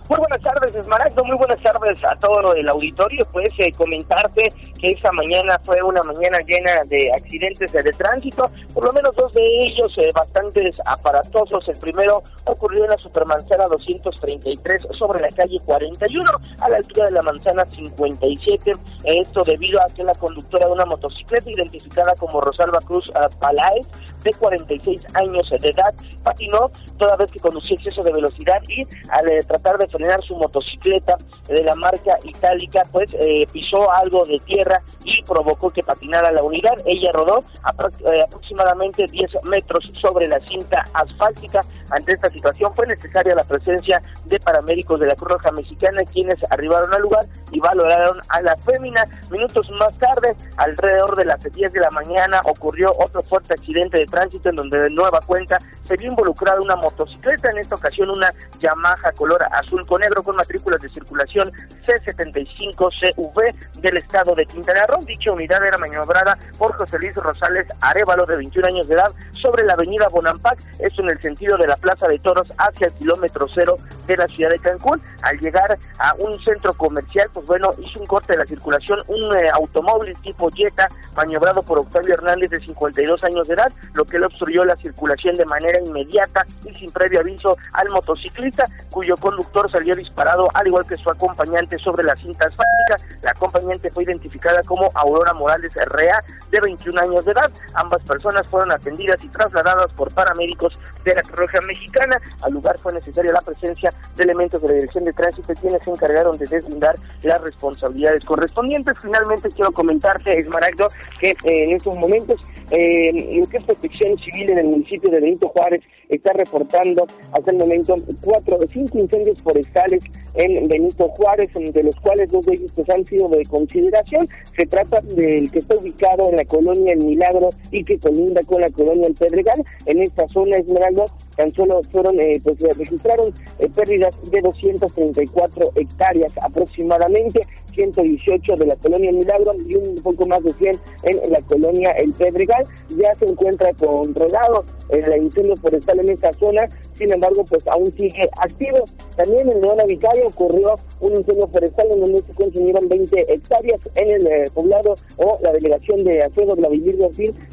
Muy 0.10 0.20
buenas 0.20 0.42
tardes, 0.42 0.76
Esmaragdo. 0.76 1.24
Muy 1.24 1.38
buenas 1.38 1.64
tardes 1.64 1.98
a 2.04 2.14
todo 2.18 2.54
el 2.54 2.68
auditorio. 2.68 3.26
Pues 3.32 3.54
eh, 3.58 3.72
comentarte 3.72 4.52
que 4.78 4.92
esta 4.92 5.10
mañana 5.14 5.58
fue 5.64 5.82
una 5.82 6.04
mañana 6.04 6.40
llena 6.46 6.84
de 6.88 7.10
accidentes 7.14 7.72
de 7.72 7.84
tránsito, 7.84 8.52
por 8.74 8.84
lo 8.84 8.92
menos 8.92 9.16
dos 9.16 9.32
de 9.32 9.42
ellos 9.64 9.94
eh, 9.98 10.12
bastante 10.14 10.70
aparatosos. 10.86 11.70
El 11.70 11.80
primero 11.80 12.22
ocurrió 12.46 12.84
en 12.84 12.90
la 12.90 12.98
Supermanzana 12.98 13.64
233 13.70 14.88
sobre 14.92 15.22
la 15.22 15.30
calle 15.30 15.58
41, 15.66 16.32
a 16.60 16.70
la 16.70 16.78
altura 16.78 17.06
de 17.06 17.12
la 17.12 17.22
manzana 17.22 17.66
57. 17.72 18.74
Esto 19.06 19.44
debido 19.46 19.82
a 19.82 19.86
que 19.94 20.04
la 20.04 20.14
conductora 20.16 20.68
de 20.68 20.74
una 20.74 20.86
motocicleta 20.86 21.50
identificada 21.50 22.14
como 22.20 22.42
Rosalba 22.42 22.80
Cruz 22.80 23.10
Palaez, 23.40 23.88
de 24.24 24.34
46 24.34 25.02
años 25.16 25.50
de 25.50 25.70
edad, 25.70 25.94
patinó 26.24 26.72
toda 26.98 27.18
vez 27.18 27.30
que 27.32 27.40
conducía 27.40 27.76
exceso 27.76 28.02
de 28.02 28.14
velocidad 28.14 28.62
y 28.68 28.86
al 29.10 29.28
eh, 29.28 29.42
tratar 29.48 29.78
de 29.78 29.88
frenar 29.88 30.22
su 30.24 30.36
motocicleta 30.38 31.18
de 31.48 31.64
la 31.64 31.76
marca 31.76 32.18
itálica, 32.24 32.82
pues 32.92 33.14
eh, 33.20 33.46
pisó 33.52 33.92
algo 33.92 34.26
de 34.26 34.38
tierra 34.46 34.82
y 35.04 35.22
provocó 35.24 35.70
que 35.70 35.84
patinara 35.84 36.32
la 36.32 36.44
unidad. 36.44 36.74
Ella 36.86 37.12
rodó 37.14 37.40
eh, 37.40 38.22
aproximadamente 38.24 39.06
10 39.10 39.32
metros 39.44 39.92
sobre 40.02 40.28
la 40.28 40.40
cinta 40.42 40.84
asfáltica. 40.94 41.62
Ante 41.90 42.14
esta 42.14 42.30
situación 42.30 42.74
fue 42.76 42.88
necesaria 42.88 43.36
la 43.36 43.44
presencia 43.44 44.02
de 44.26 44.40
paramédicos 44.40 45.00
de 45.00 45.08
la 45.08 45.16
Cruz 45.16 45.34
Roja 45.34 45.52
Mexicana, 45.52 46.02
quienes 46.12 46.38
arribaron 46.50 46.94
al 46.94 47.02
lugar 47.02 47.26
y 47.52 47.60
valoraron 47.60 48.20
a 48.30 48.42
la 48.42 48.56
fémina. 48.58 49.06
Minutos 49.30 49.70
más 49.72 49.94
tarde, 49.98 50.36
alrededor 50.58 51.16
de 51.18 51.26
las 51.26 51.42
10 51.44 51.72
de 51.72 51.80
la 51.80 51.90
mañana, 51.92 52.42
ocurrió 52.46 52.92
otro 53.00 53.22
fuerte 53.24 53.54
accidente 53.54 53.98
de 53.98 54.06
tránsito 54.14 54.50
en 54.50 54.56
donde 54.56 54.80
de 54.80 54.90
nueva 54.92 55.20
cuenta 55.26 55.58
se 55.88 55.96
vio 55.96 56.10
involucrada 56.10 56.62
una 56.62 56.76
motocicleta, 56.76 57.50
en 57.50 57.60
esta 57.60 57.76
ocasión 57.76 58.10
una 58.10 58.34
Yamaha 58.60 59.12
color 59.16 59.42
azul 59.52 59.86
con 59.86 60.02
negro 60.02 60.24
con 60.24 60.36
matrículas 60.36 60.82
de 60.82 60.90
circulación 60.90 61.52
C75CV 61.86 63.54
del 63.82 63.98
estado 63.98 64.36
de 64.36 64.46
Quintana 64.46 64.86
Roo. 64.88 65.04
Dicha 65.06 65.32
unidad 65.32 65.66
era 65.66 65.78
maniobrada 65.78 66.38
por 66.58 66.74
José 66.76 66.98
Luis 67.00 67.16
Rosales 67.16 67.68
Arevalo, 67.82 68.26
de 68.26 68.38
21 68.38 68.68
años 68.68 68.88
de 68.88 68.96
edad, 68.96 69.12
sobre 69.42 69.64
la 69.66 69.74
avenida 69.74 70.08
Bonampac, 70.12 70.60
esto 70.80 71.04
en 71.04 71.10
el 71.10 71.22
sentido 71.22 71.58
de 71.58 71.68
la 71.68 71.76
Plaza 71.76 72.08
de 72.08 72.20
Toros 72.20 72.48
hacia 72.58 72.88
el 72.88 72.94
kilómetro 72.94 73.48
cero 73.54 73.76
de 74.08 74.18
la 74.18 74.28
ciudad 74.28 74.52
de 74.52 74.60
Cancún. 74.60 75.02
Al 75.22 75.38
llegar 75.40 75.78
a 76.00 76.14
un 76.20 76.42
centro 76.44 76.74
comercial, 76.74 77.30
pues 77.34 77.46
bueno, 77.46 77.72
hizo 77.78 78.00
un 78.00 78.08
corte 78.08 78.34
de 78.34 78.40
la 78.40 78.46
circulación, 78.46 79.00
un 79.08 79.36
eh, 79.38 79.50
automóvil 79.54 80.16
tipo 80.22 80.50
Jetta, 80.52 80.88
maniobrado 81.16 81.62
por 81.62 81.80
Octavio 81.80 82.14
Hernández, 82.14 82.50
de 82.50 82.60
52 82.60 83.24
años 83.24 83.48
de 83.48 83.54
edad, 83.54 83.72
lo 83.94 84.06
que 84.06 84.20
le 84.20 84.26
obstruyó 84.26 84.64
la 84.64 84.76
circulación 84.78 85.36
de 85.36 85.46
manera 85.46 85.73
inmediata 85.80 86.46
y 86.66 86.74
sin 86.76 86.92
previo 86.92 87.20
aviso 87.22 87.56
al 87.74 87.90
motociclista, 87.90 88.66
cuyo 88.90 89.16
conductor 89.18 89.70
salió 89.70 89.96
disparado, 89.96 90.48
al 90.54 90.68
igual 90.68 90.86
que 90.86 90.96
su 90.96 91.10
acompañante, 91.10 91.78
sobre 91.80 92.04
la 92.04 92.16
cinta 92.16 92.46
asfáltica. 92.46 93.18
La 93.22 93.32
acompañante 93.32 93.90
fue 93.92 94.04
identificada 94.04 94.62
como 94.64 94.90
Aurora 94.96 95.34
Morales 95.34 95.72
Herrea, 95.76 96.24
de 96.52 96.60
21 96.60 97.02
años 97.02 97.26
de 97.26 97.32
edad. 97.32 97.52
Ambas 97.74 98.02
personas 98.04 98.48
fueron 98.48 98.72
atendidas 98.72 99.24
y 99.24 99.30
trasladadas 99.30 99.92
por 99.94 100.14
paramédicos 100.14 100.80
de 101.04 101.16
la 101.16 101.22
Roja 101.32 101.60
Mexicana. 101.62 102.20
Al 102.42 102.54
lugar 102.54 102.78
fue 102.78 102.94
necesaria 102.94 103.32
la 103.32 103.42
presencia 103.42 103.90
de 104.16 104.24
elementos 104.24 104.62
de 104.62 104.68
la 104.68 104.74
Dirección 104.76 105.06
de 105.06 105.14
Tránsito, 105.14 105.54
quienes 105.60 105.84
se 105.84 105.92
encargaron 105.92 106.38
de 106.38 106.48
deslindar 106.48 106.96
las 107.24 107.42
responsabilidades 107.42 108.24
correspondientes. 108.26 108.96
Finalmente, 109.02 109.50
quiero 109.50 109.72
comentarte, 109.72 110.38
Esmaragdo, 110.38 110.88
que 111.20 111.32
eh, 111.32 111.36
en 111.44 111.76
estos 111.76 111.96
momentos 111.96 112.40
eh, 112.72 113.40
lo 113.40 113.48
que 113.48 113.58
es 113.58 113.64
protección 113.64 114.18
civil 114.20 114.50
en 114.52 114.58
el 114.60 114.66
municipio 114.66 115.10
de 115.10 115.20
Benito 115.20 115.48
Juárez 115.50 115.63
está 116.10 116.34
reportando 116.34 117.06
hasta 117.32 117.52
el 117.52 117.58
momento 117.58 117.96
cuatro 118.22 118.60
cinco 118.72 118.98
incendios 119.00 119.42
forestales 119.42 120.04
en 120.36 120.68
Benito 120.68 121.10
Juárez, 121.10 121.52
de 121.54 121.84
los 121.84 121.96
cuales 121.98 122.32
dos 122.32 122.46
de 122.46 122.54
ellos 122.54 122.72
pues, 122.76 122.90
han 122.90 123.06
sido 123.06 123.28
de 123.30 123.46
consideración. 123.46 124.28
Se 124.56 124.66
trata 124.66 125.02
del 125.02 125.52
que 125.52 125.60
está 125.60 125.76
ubicado 125.76 126.30
en 126.30 126.38
la 126.38 126.46
colonia 126.46 126.94
El 126.94 127.06
Milagro 127.06 127.50
y 127.72 127.84
que 127.84 128.00
colinda 128.00 128.42
con 128.46 128.62
la 128.62 128.70
colonia 128.70 129.08
El 129.08 129.14
Pedregal. 129.14 129.64
En 129.86 130.02
esta 130.02 130.28
zona 130.30 130.58
Esmeralda 130.58 131.06
tan 131.36 131.54
solo 131.54 131.82
fueron, 131.92 132.20
eh, 132.20 132.40
pues 132.44 132.58
registraron 132.78 133.34
eh, 133.60 133.70
pérdidas 133.70 134.16
de 134.30 134.42
234 134.42 135.72
hectáreas 135.76 136.34
aproximadamente, 136.42 137.42
118 137.74 138.56
de 138.56 138.66
la 138.66 138.76
colonia 138.76 139.12
Milagro 139.12 139.54
y 139.68 139.76
un 139.76 139.96
poco 140.04 140.28
más 140.28 140.44
de 140.44 140.54
100 140.54 140.80
en 141.04 141.32
la 141.32 141.42
colonia 141.42 141.92
El 141.92 142.14
Pedregal. 142.14 142.64
Ya 142.90 143.14
se 143.16 143.26
encuentra 143.26 143.74
controlado 143.74 144.64
el 144.90 145.24
incendio 145.24 145.56
forestal 145.58 146.00
en 146.00 146.10
esta 146.10 146.32
zona, 146.34 146.68
sin 146.96 147.12
embargo, 147.14 147.44
pues 147.46 147.66
aún 147.68 147.94
sigue 147.98 148.30
activo. 148.40 148.86
También 149.16 149.52
en 149.52 149.62
Leona 149.62 149.84
Vicaria 149.86 150.26
ocurrió 150.26 150.76
un 151.00 151.16
incendio 151.16 151.48
forestal 151.48 151.88
en 151.92 152.02
donde 152.02 152.24
se 152.24 152.34
consumieron 152.34 152.88
20 152.88 153.34
hectáreas 153.34 153.80
en 153.96 154.10
el 154.10 154.28
eh, 154.28 154.52
poblado 154.54 154.96
o 155.18 155.38
la 155.42 155.52
delegación 155.52 156.04
de 156.04 156.24
Acedo 156.24 156.56
la 156.56 156.70
Vivir 156.70 156.98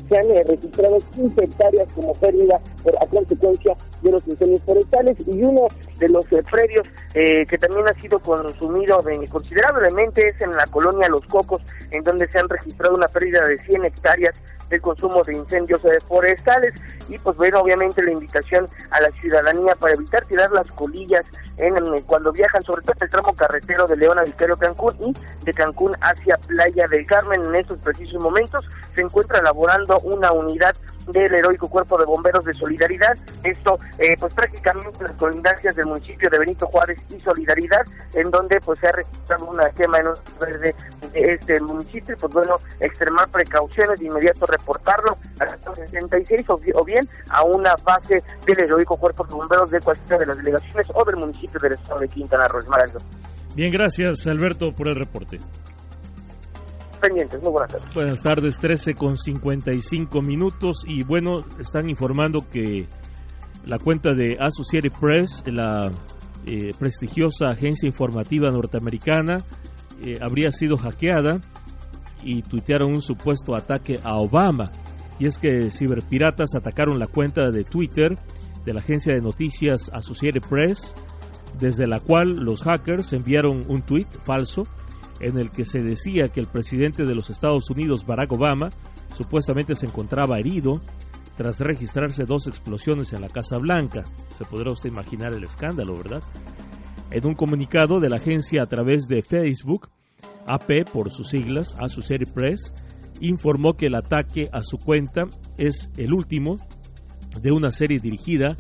se 0.09 0.17
han 0.17 0.31
eh, 0.31 0.45
registrado 0.45 0.99
15 1.15 1.45
hectáreas 1.45 1.93
como 1.93 2.13
pérdida 2.15 2.61
por, 2.83 2.97
a 2.97 3.07
consecuencia 3.07 3.77
de 4.03 4.11
los 4.11 4.27
incendios 4.27 4.63
forestales. 4.63 5.17
Y 5.27 5.43
uno 5.43 5.67
de 5.99 6.09
los 6.09 6.25
eh, 6.33 6.43
predios 6.51 6.89
que 7.13 7.59
también 7.59 7.89
ha 7.89 7.95
sido 8.01 8.19
consumido 8.21 9.03
considerablemente 9.31 10.27
es 10.27 10.41
en 10.41 10.53
la 10.53 10.65
colonia 10.67 11.09
Los 11.09 11.27
Cocos, 11.27 11.61
en 11.91 12.03
donde 12.05 12.29
se 12.29 12.39
han 12.39 12.49
registrado 12.49 12.95
una 12.95 13.09
pérdida 13.09 13.45
de 13.47 13.59
100 13.59 13.85
hectáreas 13.85 14.41
del 14.69 14.81
consumo 14.81 15.23
de 15.25 15.37
incendios 15.37 15.81
forestales. 16.09 16.75
Y 17.09 17.19
pues 17.19 17.37
bueno 17.37 17.61
obviamente 17.61 18.03
la 18.03 18.13
invitación 18.13 18.67
a 18.91 19.01
la 19.01 19.11
ciudadanía 19.31 19.75
para 19.77 19.95
evitar 19.95 20.25
tirar 20.27 20.51
las 20.51 20.67
colillas 20.73 21.25
en, 21.61 22.03
cuando 22.03 22.33
viajan 22.33 22.63
sobre 22.63 22.83
todo 22.83 22.95
el 23.01 23.11
tramo 23.11 23.35
carretero 23.35 23.87
de 23.87 23.97
León 23.97 24.19
a 24.19 24.25
Victorio 24.25 24.57
Cancún 24.57 24.95
y 25.01 25.45
de 25.45 25.53
Cancún 25.53 25.93
hacia 26.01 26.37
Playa 26.39 26.87
del 26.89 27.05
Carmen. 27.07 27.45
En 27.45 27.55
estos 27.55 27.79
precisos 27.79 28.21
momentos 28.21 28.65
se 28.95 29.03
encuentra 29.03 29.39
elaborando 29.39 29.99
una 30.01 30.33
unidad 30.33 30.75
del 31.13 31.35
heroico 31.35 31.69
Cuerpo 31.69 31.99
de 31.99 32.07
Bomberos 32.07 32.45
de 32.45 32.53
Solidaridad. 32.55 33.17
Esto, 33.45 33.79
eh, 33.99 34.17
pues 34.19 34.33
prácticamente 34.35 34.99
en 35.01 35.07
las 35.07 35.17
colindancias 35.17 35.75
del 35.75 35.87
municipio 35.87 36.31
de 36.31 36.39
Benito 36.39 36.67
Juárez 36.67 36.99
y 37.09 37.21
Solidaridad, 37.21 37.85
en 38.15 38.31
donde 38.31 38.61
pues 38.61 38.79
se 38.79 38.89
ha 38.89 38.93
registrado 38.93 39.47
una 39.47 39.69
quema 39.71 39.99
en 40.01 40.09
un 40.09 40.15
verde 40.39 40.75
de 41.13 41.29
este 41.29 41.61
municipio. 41.61 42.17
Pues 42.17 42.33
bueno, 42.33 42.55
extremar 42.81 43.29
precauciones, 43.31 43.99
de 44.01 44.07
inmediato 44.07 44.47
reportarlo 44.47 45.17
a 45.41 45.45
la 45.45 45.59
66 45.75 46.47
o, 46.49 46.85
bien 46.85 47.09
a 47.31 47.43
una 47.43 47.75
base 47.85 48.23
del 48.47 48.61
heroico 48.61 48.97
Cuerpo 48.97 49.25
de 49.25 49.35
Bomberos 49.35 49.71
de 49.71 49.81
cualquiera 49.81 50.19
de 50.19 50.27
las 50.27 50.37
delegaciones 50.37 50.87
o 50.95 51.05
del 51.05 51.17
municipio 51.17 51.50
del 51.59 51.73
estado 51.73 52.01
de 52.01 52.09
Quintana 52.09 52.49
Roo. 52.49 52.61
Bien, 53.55 53.73
gracias 53.73 54.27
Alberto 54.27 54.73
por 54.73 54.89
el 54.89 54.97
reporte 54.97 55.41
pendientes. 57.01 57.43
Muy 57.43 57.51
buenas 57.51 57.73
tardes. 57.73 57.95
Buenas 57.95 58.23
tardes, 58.23 58.59
13 58.59 58.95
con 58.95 59.17
55 59.17 60.23
minutos. 60.23 60.85
Y 60.87 61.03
bueno, 61.03 61.45
están 61.59 61.91
informando 61.91 62.47
que 62.49 62.87
la 63.65 63.79
cuenta 63.79 64.13
de 64.15 64.37
Associated 64.39 64.93
Press, 65.01 65.43
la 65.47 65.91
eh, 66.47 66.71
prestigiosa 66.79 67.47
agencia 67.49 67.87
informativa 67.87 68.51
norteamericana, 68.51 69.45
eh, 70.03 70.19
habría 70.21 70.51
sido 70.53 70.77
hackeada 70.77 71.41
y 72.23 72.43
tuitearon 72.43 72.93
un 72.93 73.03
supuesto 73.03 73.57
ataque 73.57 73.99
a 74.05 74.17
Obama. 74.17 74.71
Y 75.19 75.27
es 75.27 75.39
que 75.39 75.71
ciberpiratas 75.71 76.55
atacaron 76.55 76.99
la 76.99 77.07
cuenta 77.07 77.51
de 77.51 77.65
Twitter 77.65 78.15
de 78.65 78.73
la 78.73 78.81
agencia 78.81 79.15
de 79.15 79.21
noticias 79.21 79.91
Associated 79.93 80.43
Press, 80.49 80.95
desde 81.59 81.87
la 81.87 82.01
cual 82.01 82.37
los 82.37 82.63
hackers 82.63 83.13
enviaron 83.13 83.65
un 83.69 83.83
tweet 83.83 84.07
falso 84.23 84.67
en 85.21 85.39
el 85.39 85.51
que 85.51 85.65
se 85.65 85.83
decía 85.83 86.29
que 86.29 86.41
el 86.41 86.47
presidente 86.47 87.05
de 87.05 87.15
los 87.15 87.31
Estados 87.31 87.69
Unidos, 87.71 88.05
Barack 88.07 88.33
Obama, 88.33 88.71
supuestamente 89.15 89.77
se 89.77 89.87
encontraba 89.87 90.39
herido 90.39 90.81
tras 91.37 91.61
registrarse 91.61 92.25
dos 92.25 92.47
explosiones 92.47 93.13
en 93.13 93.23
la 93.23 93.29
Casa 93.29 93.59
Blanca. 93.59 94.05
Se 94.37 94.45
podrá 94.45 94.73
usted 94.73 94.91
imaginar 94.91 95.33
el 95.33 95.45
escándalo, 95.45 95.97
¿verdad? 95.97 96.23
En 97.11 97.27
un 97.27 97.35
comunicado 97.35 98.01
de 98.01 98.09
la 98.09 98.17
agencia 98.17 98.63
a 98.63 98.67
través 98.67 99.09
de 99.09 99.23
Facebook, 99.23 99.89
AP 100.47 100.91
por 100.93 101.11
sus 101.11 101.29
siglas, 101.29 101.75
Associated 101.79 102.33
Press, 102.33 102.73
informó 103.21 103.75
que 103.75 103.87
el 103.87 103.95
ataque 103.95 104.49
a 104.53 104.63
su 104.63 104.79
cuenta 104.79 105.25
es 105.59 105.91
el 105.97 106.13
último 106.13 106.57
de 107.41 107.53
una 107.53 107.71
serie 107.71 107.99
dirigida 107.99 108.57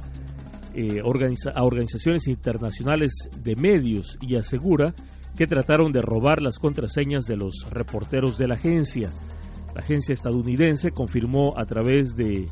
eh, 0.72 1.00
a 1.00 1.64
organizaciones 1.64 2.28
internacionales 2.28 3.11
de 3.42 3.56
medios 3.56 4.16
y 4.20 4.37
asegura 4.37 4.94
que 5.37 5.48
trataron 5.48 5.90
de 5.90 6.00
robar 6.00 6.40
las 6.40 6.59
contraseñas 6.59 7.24
de 7.24 7.37
los 7.37 7.66
reporteros 7.70 8.38
de 8.38 8.46
la 8.46 8.54
agencia. 8.54 9.11
La 9.74 9.80
agencia 9.80 10.12
estadounidense 10.12 10.92
confirmó 10.92 11.54
a 11.59 11.64
través 11.64 12.14
de 12.14 12.46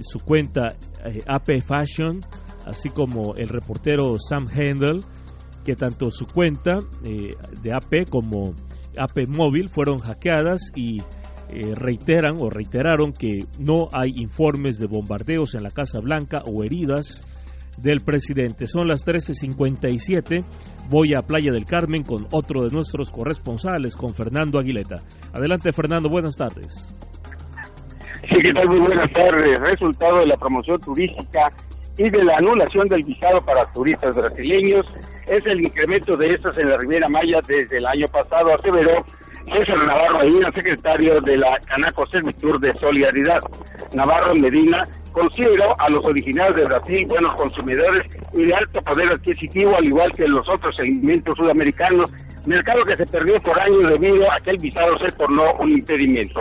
su 0.00 0.18
cuenta 0.20 0.76
eh, 1.04 1.20
AP 1.26 1.60
Fashion, 1.60 2.20
así 2.64 2.88
como 2.88 3.34
el 3.34 3.48
reportero 3.48 4.16
Sam 4.18 4.48
Handel, 4.48 5.04
que 5.62 5.76
tanto 5.76 6.10
su 6.10 6.26
cuenta 6.26 6.78
eh, 7.04 7.34
de 7.62 7.72
AP 7.74 8.08
como 8.08 8.54
AP 8.98 9.28
Móvil 9.28 9.68
fueron 9.68 9.98
hackeadas 9.98 10.72
y 10.74 11.02
reiteran 11.74 12.38
o 12.40 12.48
reiteraron 12.48 13.12
que 13.12 13.44
no 13.58 13.90
hay 13.92 14.10
informes 14.16 14.78
de 14.78 14.86
bombardeos 14.86 15.54
en 15.54 15.62
la 15.62 15.70
Casa 15.70 16.00
Blanca 16.00 16.40
o 16.46 16.64
heridas 16.64 17.26
del 17.78 18.00
presidente. 18.00 18.66
Son 18.66 18.86
las 18.86 19.04
13:57. 19.04 20.44
Voy 20.88 21.14
a 21.14 21.22
Playa 21.22 21.52
del 21.52 21.64
Carmen 21.64 22.02
con 22.02 22.26
otro 22.30 22.62
de 22.62 22.70
nuestros 22.70 23.10
corresponsales, 23.10 23.96
con 23.96 24.14
Fernando 24.14 24.58
Aguileta. 24.58 25.02
Adelante, 25.32 25.72
Fernando, 25.72 26.08
buenas 26.08 26.36
tardes. 26.36 26.94
Sí, 28.28 28.36
¿qué 28.40 28.52
tal? 28.52 28.68
Muy 28.68 28.80
buenas 28.80 29.10
tardes. 29.12 29.58
Resultado 29.60 30.18
de 30.20 30.26
la 30.26 30.36
promoción 30.36 30.80
turística 30.80 31.52
y 31.96 32.08
de 32.08 32.24
la 32.24 32.36
anulación 32.36 32.86
del 32.88 33.04
visado 33.04 33.44
para 33.44 33.70
turistas 33.72 34.16
brasileños 34.16 34.86
es 35.26 35.44
el 35.46 35.60
incremento 35.60 36.16
de 36.16 36.28
estos 36.28 36.56
en 36.58 36.70
la 36.70 36.78
Riviera 36.78 37.08
Maya 37.08 37.40
desde 37.46 37.78
el 37.78 37.86
año 37.86 38.06
pasado, 38.08 38.54
aseveró 38.54 39.04
César 39.50 39.86
Navarro 39.86 40.18
Medina, 40.18 40.50
secretario 40.50 41.20
de 41.20 41.36
la 41.38 41.58
Canaco 41.66 42.06
Servitur 42.06 42.60
de 42.60 42.74
Solidaridad. 42.74 43.40
Navarro 43.94 44.34
Medina 44.34 44.86
considero 45.12 45.78
a 45.78 45.88
los 45.90 46.04
originarios 46.04 46.56
de 46.56 46.64
Brasil 46.64 47.06
buenos 47.06 47.36
consumidores 47.36 48.02
y 48.32 48.46
de 48.46 48.54
alto 48.54 48.80
poder 48.82 49.12
adquisitivo, 49.12 49.76
al 49.76 49.84
igual 49.84 50.12
que 50.12 50.26
los 50.26 50.48
otros 50.48 50.74
segmentos 50.76 51.36
sudamericanos, 51.36 52.10
mercado 52.46 52.84
que 52.84 52.96
se 52.96 53.06
perdió 53.06 53.40
por 53.42 53.60
años 53.60 53.88
debido 53.88 54.30
a 54.32 54.40
que 54.40 54.50
el 54.50 54.58
visado 54.58 54.96
se 54.98 55.12
tornó 55.12 55.52
un 55.60 55.72
impedimento. 55.72 56.40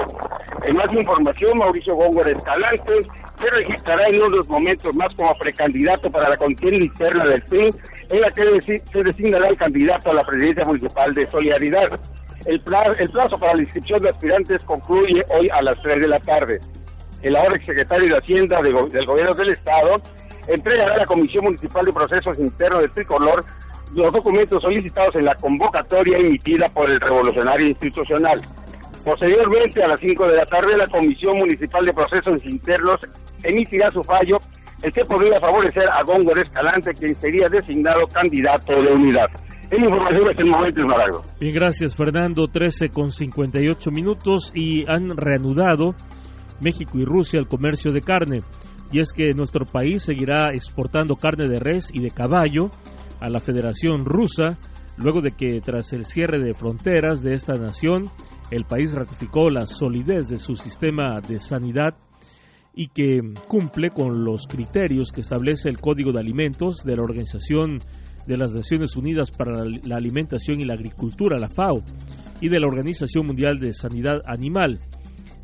En 0.63 0.77
más 0.77 0.91
información, 0.93 1.57
Mauricio 1.57 1.95
Góngor 1.95 2.29
Escalante 2.29 2.93
se 3.39 3.49
registrará 3.49 4.05
en 4.07 4.21
unos 4.21 4.47
momentos 4.47 4.95
más 4.95 5.13
como 5.15 5.33
precandidato 5.35 6.09
para 6.09 6.29
la 6.29 6.37
contienda 6.37 6.85
interna 6.85 7.25
del 7.25 7.41
PIN, 7.43 7.69
en 8.09 8.21
la 8.21 8.31
que 8.31 8.81
se 8.91 9.03
designará 9.03 9.47
el 9.47 9.57
candidato 9.57 10.11
a 10.11 10.13
la 10.13 10.23
presidencia 10.23 10.63
municipal 10.65 11.13
de 11.13 11.27
Solidaridad. 11.27 11.99
El 12.45 12.59
plazo, 12.61 13.37
para 13.37 13.55
la 13.55 13.61
inscripción 13.61 14.01
de 14.01 14.09
aspirantes 14.09 14.63
concluye 14.63 15.21
hoy 15.29 15.47
a 15.51 15.61
las 15.61 15.81
3 15.81 16.01
de 16.01 16.07
la 16.07 16.19
tarde 16.19 16.59
el 17.21 17.35
ahora 17.35 17.55
exsecretario 17.55 18.07
de 18.07 18.17
Hacienda 18.17 18.61
del 18.61 19.05
Gobierno 19.05 19.33
del 19.35 19.51
Estado, 19.51 20.01
entregará 20.47 20.95
a 20.95 20.97
la 20.97 21.05
Comisión 21.05 21.43
Municipal 21.45 21.85
de 21.85 21.93
Procesos 21.93 22.39
Internos 22.39 22.81
del 22.81 22.91
Tricolor 22.91 23.45
los 23.93 24.13
documentos 24.13 24.63
solicitados 24.63 25.15
en 25.17 25.25
la 25.25 25.35
convocatoria 25.35 26.17
emitida 26.17 26.67
por 26.69 26.89
el 26.89 26.99
Revolucionario 26.99 27.67
Institucional. 27.67 28.41
Posteriormente, 29.03 29.83
a 29.83 29.89
las 29.89 29.99
5 29.99 30.27
de 30.27 30.37
la 30.37 30.45
tarde, 30.45 30.77
la 30.77 30.87
Comisión 30.87 31.37
Municipal 31.37 31.85
de 31.85 31.93
Procesos 31.93 32.45
Internos 32.45 33.01
emitirá 33.43 33.91
su 33.91 34.03
fallo, 34.03 34.39
el 34.81 34.91
que 34.91 35.05
podría 35.05 35.39
favorecer 35.39 35.87
a 35.89 36.03
Góngor 36.03 36.39
Escalante, 36.39 36.91
quien 36.93 37.15
sería 37.15 37.47
designado 37.49 38.07
candidato 38.07 38.81
de 38.81 38.91
unidad. 38.91 39.27
En 39.69 39.83
información 39.85 40.29
hasta 40.29 40.41
el 40.41 40.49
momento 40.49 40.81
es 40.81 41.39
Bien, 41.39 41.53
gracias 41.53 41.95
Fernando. 41.95 42.47
13 42.47 42.89
con 42.89 43.13
58 43.13 43.89
minutos 43.91 44.51
y 44.53 44.83
han 44.91 45.15
reanudado 45.15 45.95
México 46.59 46.97
y 46.97 47.05
Rusia 47.05 47.39
el 47.39 47.47
comercio 47.47 47.93
de 47.93 48.01
carne. 48.01 48.39
Y 48.91 48.99
es 48.99 49.13
que 49.13 49.33
nuestro 49.33 49.65
país 49.65 50.03
seguirá 50.03 50.53
exportando 50.53 51.15
carne 51.15 51.47
de 51.47 51.59
res 51.59 51.89
y 51.93 52.01
de 52.01 52.11
caballo 52.11 52.69
a 53.21 53.29
la 53.29 53.39
Federación 53.39 54.03
Rusa, 54.03 54.57
luego 54.97 55.21
de 55.21 55.31
que 55.31 55.61
tras 55.61 55.93
el 55.93 56.03
cierre 56.03 56.39
de 56.39 56.53
fronteras 56.53 57.21
de 57.21 57.33
esta 57.33 57.53
nación, 57.53 58.09
el 58.49 58.65
país 58.65 58.93
ratificó 58.93 59.49
la 59.49 59.65
solidez 59.65 60.27
de 60.27 60.37
su 60.37 60.57
sistema 60.57 61.21
de 61.21 61.39
sanidad 61.39 61.95
y 62.73 62.87
que 62.87 63.21
cumple 63.47 63.91
con 63.91 64.23
los 64.23 64.47
criterios 64.47 65.11
que 65.11 65.21
establece 65.21 65.69
el 65.69 65.79
Código 65.79 66.11
de 66.11 66.19
Alimentos 66.19 66.83
de 66.85 66.95
la 66.95 67.03
Organización 67.03 67.79
de 68.25 68.37
las 68.37 68.53
Naciones 68.53 68.95
Unidas 68.95 69.31
para 69.31 69.65
la 69.65 69.95
Alimentación 69.97 70.61
y 70.61 70.65
la 70.65 70.75
Agricultura, 70.75 71.37
la 71.37 71.49
FAO, 71.49 71.83
y 72.39 72.49
de 72.49 72.59
la 72.59 72.67
Organización 72.67 73.25
Mundial 73.25 73.59
de 73.59 73.73
Sanidad 73.73 74.21
Animal. 74.25 74.77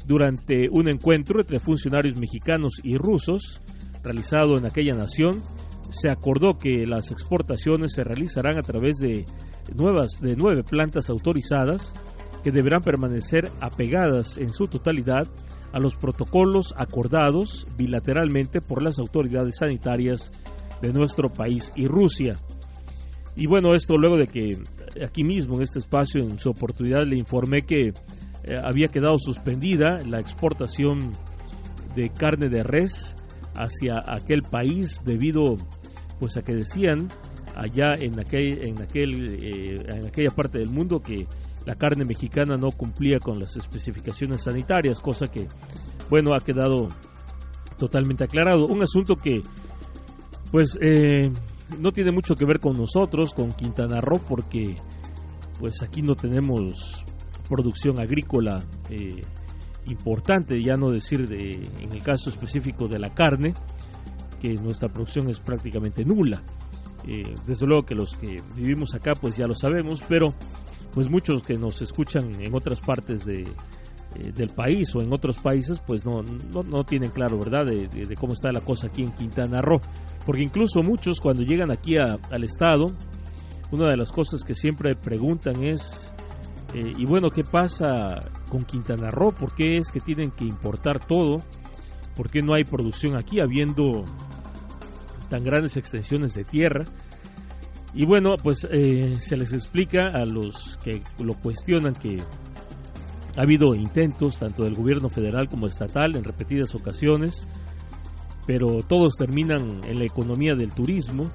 Durante 0.06 0.70
un 0.72 0.88
encuentro 0.88 1.42
entre 1.42 1.60
funcionarios 1.60 2.20
mexicanos 2.20 2.76
y 2.84 2.98
rusos 2.98 3.62
realizado 4.04 4.58
en 4.58 4.66
aquella 4.66 4.96
nación, 4.96 5.42
se 5.90 6.10
acordó 6.10 6.58
que 6.58 6.86
las 6.86 7.12
exportaciones 7.12 7.94
se 7.94 8.04
realizarán 8.04 8.58
a 8.58 8.62
través 8.62 8.98
de 8.98 9.26
nuevas 9.76 10.20
de 10.22 10.36
nueve 10.36 10.64
plantas 10.64 11.10
autorizadas 11.10 11.94
que 12.48 12.52
deberán 12.54 12.82
permanecer 12.82 13.50
apegadas 13.60 14.38
en 14.38 14.54
su 14.54 14.68
totalidad 14.68 15.28
a 15.74 15.80
los 15.80 15.98
protocolos 15.98 16.74
acordados 16.78 17.68
bilateralmente 17.76 18.62
por 18.62 18.82
las 18.82 19.00
autoridades 19.00 19.58
sanitarias 19.58 20.32
de 20.82 20.94
nuestro 20.94 21.28
país 21.28 21.74
y 21.76 21.88
Rusia. 21.88 22.36
Y 23.36 23.48
bueno, 23.48 23.76
esto 23.76 23.98
luego 23.98 24.16
de 24.16 24.28
que 24.28 24.52
aquí 25.06 25.26
mismo 25.26 25.58
en 25.58 25.64
este 25.64 25.80
espacio 25.80 26.22
en 26.22 26.40
su 26.40 26.50
oportunidad 26.52 27.06
le 27.06 27.18
informé 27.18 27.64
que 27.64 27.88
eh, 27.88 27.94
había 28.64 28.88
quedado 28.88 29.18
suspendida 29.20 29.98
la 30.06 30.22
exportación 30.22 31.12
de 31.96 32.12
carne 32.12 32.48
de 32.48 32.64
res 32.64 33.14
hacia 33.56 34.02
aquel 34.08 34.44
país 34.44 35.02
debido 35.04 35.58
pues 36.18 36.38
a 36.38 36.44
que 36.44 36.56
decían 36.56 37.10
allá 37.58 37.96
en 38.00 38.18
aquel 38.22 38.66
en 38.66 38.82
aquel 38.82 39.36
eh, 39.36 39.78
en 39.86 40.08
aquella 40.08 40.30
parte 40.30 40.60
del 40.60 40.70
mundo 40.70 41.02
que 41.02 41.28
la 41.68 41.76
carne 41.76 42.06
mexicana 42.06 42.56
no 42.56 42.72
cumplía 42.72 43.20
con 43.20 43.42
las 43.42 43.58
especificaciones 43.58 44.44
sanitarias 44.44 45.02
cosa 45.02 45.28
que 45.28 45.50
bueno 46.10 46.34
ha 46.34 46.40
quedado 46.40 46.88
totalmente 47.78 48.24
aclarado 48.24 48.66
un 48.68 48.82
asunto 48.82 49.18
que 49.18 49.42
pues 50.50 50.80
eh, 50.82 51.30
no 51.78 51.92
tiene 51.92 52.12
mucho 52.12 52.36
que 52.36 52.46
ver 52.46 52.62
con 52.62 52.78
nosotros 52.78 53.34
con 53.34 53.52
Quintana 53.52 54.00
Roo 54.00 54.22
porque 54.30 54.78
pues 55.60 55.84
aquí 55.84 56.02
no 56.02 56.16
tenemos 56.16 57.04
producción 57.50 58.00
agrícola 58.00 58.64
eh, 58.90 59.22
importante, 59.88 60.62
ya 60.62 60.76
no 60.76 60.90
decir 60.90 61.28
de, 61.28 61.52
en 61.82 61.92
el 61.92 62.02
caso 62.02 62.30
específico 62.30 62.88
de 62.88 63.00
la 63.00 63.14
carne, 63.14 63.54
que 64.40 64.54
nuestra 64.54 64.90
producción 64.90 65.30
es 65.30 65.40
prácticamente 65.40 66.06
nula. 66.06 66.44
Eh, 67.08 67.36
desde 67.46 67.66
luego 67.66 67.86
que 67.86 67.96
los 67.96 68.16
que 68.16 68.38
vivimos 68.56 68.94
acá 68.94 69.16
pues 69.16 69.38
ya 69.38 69.48
lo 69.48 69.54
sabemos, 69.54 70.02
pero 70.08 70.28
pues 70.92 71.10
muchos 71.10 71.42
que 71.44 71.56
nos 71.56 71.82
escuchan 71.82 72.32
en 72.42 72.54
otras 72.56 72.80
partes 72.80 73.26
de, 73.26 73.44
eh, 74.16 74.32
del 74.34 74.50
país 74.50 74.96
o 74.96 75.02
en 75.02 75.12
otros 75.14 75.38
países 75.38 75.80
pues 75.86 76.06
no, 76.06 76.24
no, 76.24 76.84
tienen 76.84 77.12
claro, 77.12 77.38
¿verdad?, 77.38 77.66
de, 77.66 78.16
cómo 78.16 78.34
está 78.34 78.52
la 78.52 78.62
cosa 78.62 78.88
aquí 78.88 79.04
en 79.04 79.12
Quintana 79.12 79.62
Roo. 79.62 79.82
Porque 80.26 80.42
incluso 80.42 80.82
muchos 80.82 81.20
cuando 81.20 81.44
llegan 81.44 81.72
aquí 81.72 81.98
al 81.98 82.44
estado, 82.44 82.86
una 83.72 83.90
de 83.90 83.98
las 83.98 84.12
cosas 84.12 84.44
que 84.44 84.56
siempre 84.56 84.96
preguntan 84.96 85.64
es, 85.64 86.14
eh, 86.74 86.94
y 86.98 87.06
bueno, 87.06 87.30
¿qué 87.30 87.44
pasa 87.44 88.30
con 88.50 88.64
Quintana 88.64 89.10
Roo? 89.12 89.34
¿Por 89.34 89.54
qué 89.54 89.78
es 89.78 89.92
que 89.92 90.00
tienen 90.00 90.32
que 90.32 90.46
importar 90.46 91.06
todo? 91.06 91.38
¿Por 92.16 92.30
qué 92.30 92.42
no 92.42 92.56
hay 92.56 92.64
producción 92.64 93.18
aquí 93.18 93.40
habiendo 93.40 94.04
tan 95.30 95.44
grandes 95.44 95.78
extensiones 95.78 96.34
de 96.34 96.44
tierra? 96.44 96.86
Y 97.98 98.06
bueno, 98.06 98.36
pues 98.38 98.68
eh, 98.70 99.16
se 99.20 99.36
les 99.36 99.54
explica 99.54 100.10
a 100.14 100.24
los 100.24 100.78
que 100.84 101.02
lo 101.18 101.34
cuestionan 101.34 101.96
que 101.96 102.22
ha 103.36 103.42
habido 103.42 103.74
intentos 103.74 104.38
tanto 104.38 104.66
del 104.66 104.76
gobierno 104.76 105.10
federal 105.10 105.50
como 105.50 105.66
estatal 105.66 106.16
en 106.16 106.24
repetidas 106.24 106.76
ocasiones, 106.76 107.48
pero 108.46 108.84
todos 108.88 109.16
terminan 109.18 109.82
en 109.84 109.98
la 109.98 110.06
economía 110.06 110.54
del 110.54 110.74
turismo 110.74 111.32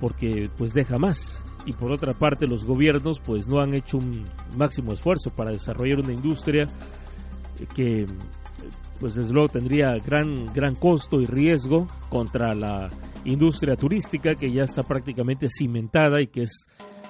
porque 0.00 0.50
pues 0.58 0.74
deja 0.74 0.98
más. 0.98 1.44
Y 1.66 1.72
por 1.72 1.92
otra 1.92 2.14
parte 2.14 2.48
los 2.48 2.64
gobiernos 2.64 3.20
pues 3.20 3.46
no 3.46 3.60
han 3.60 3.74
hecho 3.74 3.98
un 3.98 4.24
máximo 4.56 4.92
esfuerzo 4.92 5.30
para 5.30 5.52
desarrollar 5.52 6.00
una 6.00 6.14
industria 6.14 6.66
que 7.76 8.06
pues 9.00 9.14
desde 9.14 9.32
luego 9.32 9.48
tendría 9.48 9.96
gran 9.98 10.52
gran 10.52 10.74
costo 10.74 11.20
y 11.20 11.26
riesgo 11.26 11.86
contra 12.08 12.54
la 12.54 12.88
industria 13.24 13.76
turística 13.76 14.34
que 14.34 14.52
ya 14.52 14.62
está 14.62 14.82
prácticamente 14.82 15.48
cimentada 15.48 16.20
y 16.20 16.28
que 16.28 16.44
es 16.44 16.66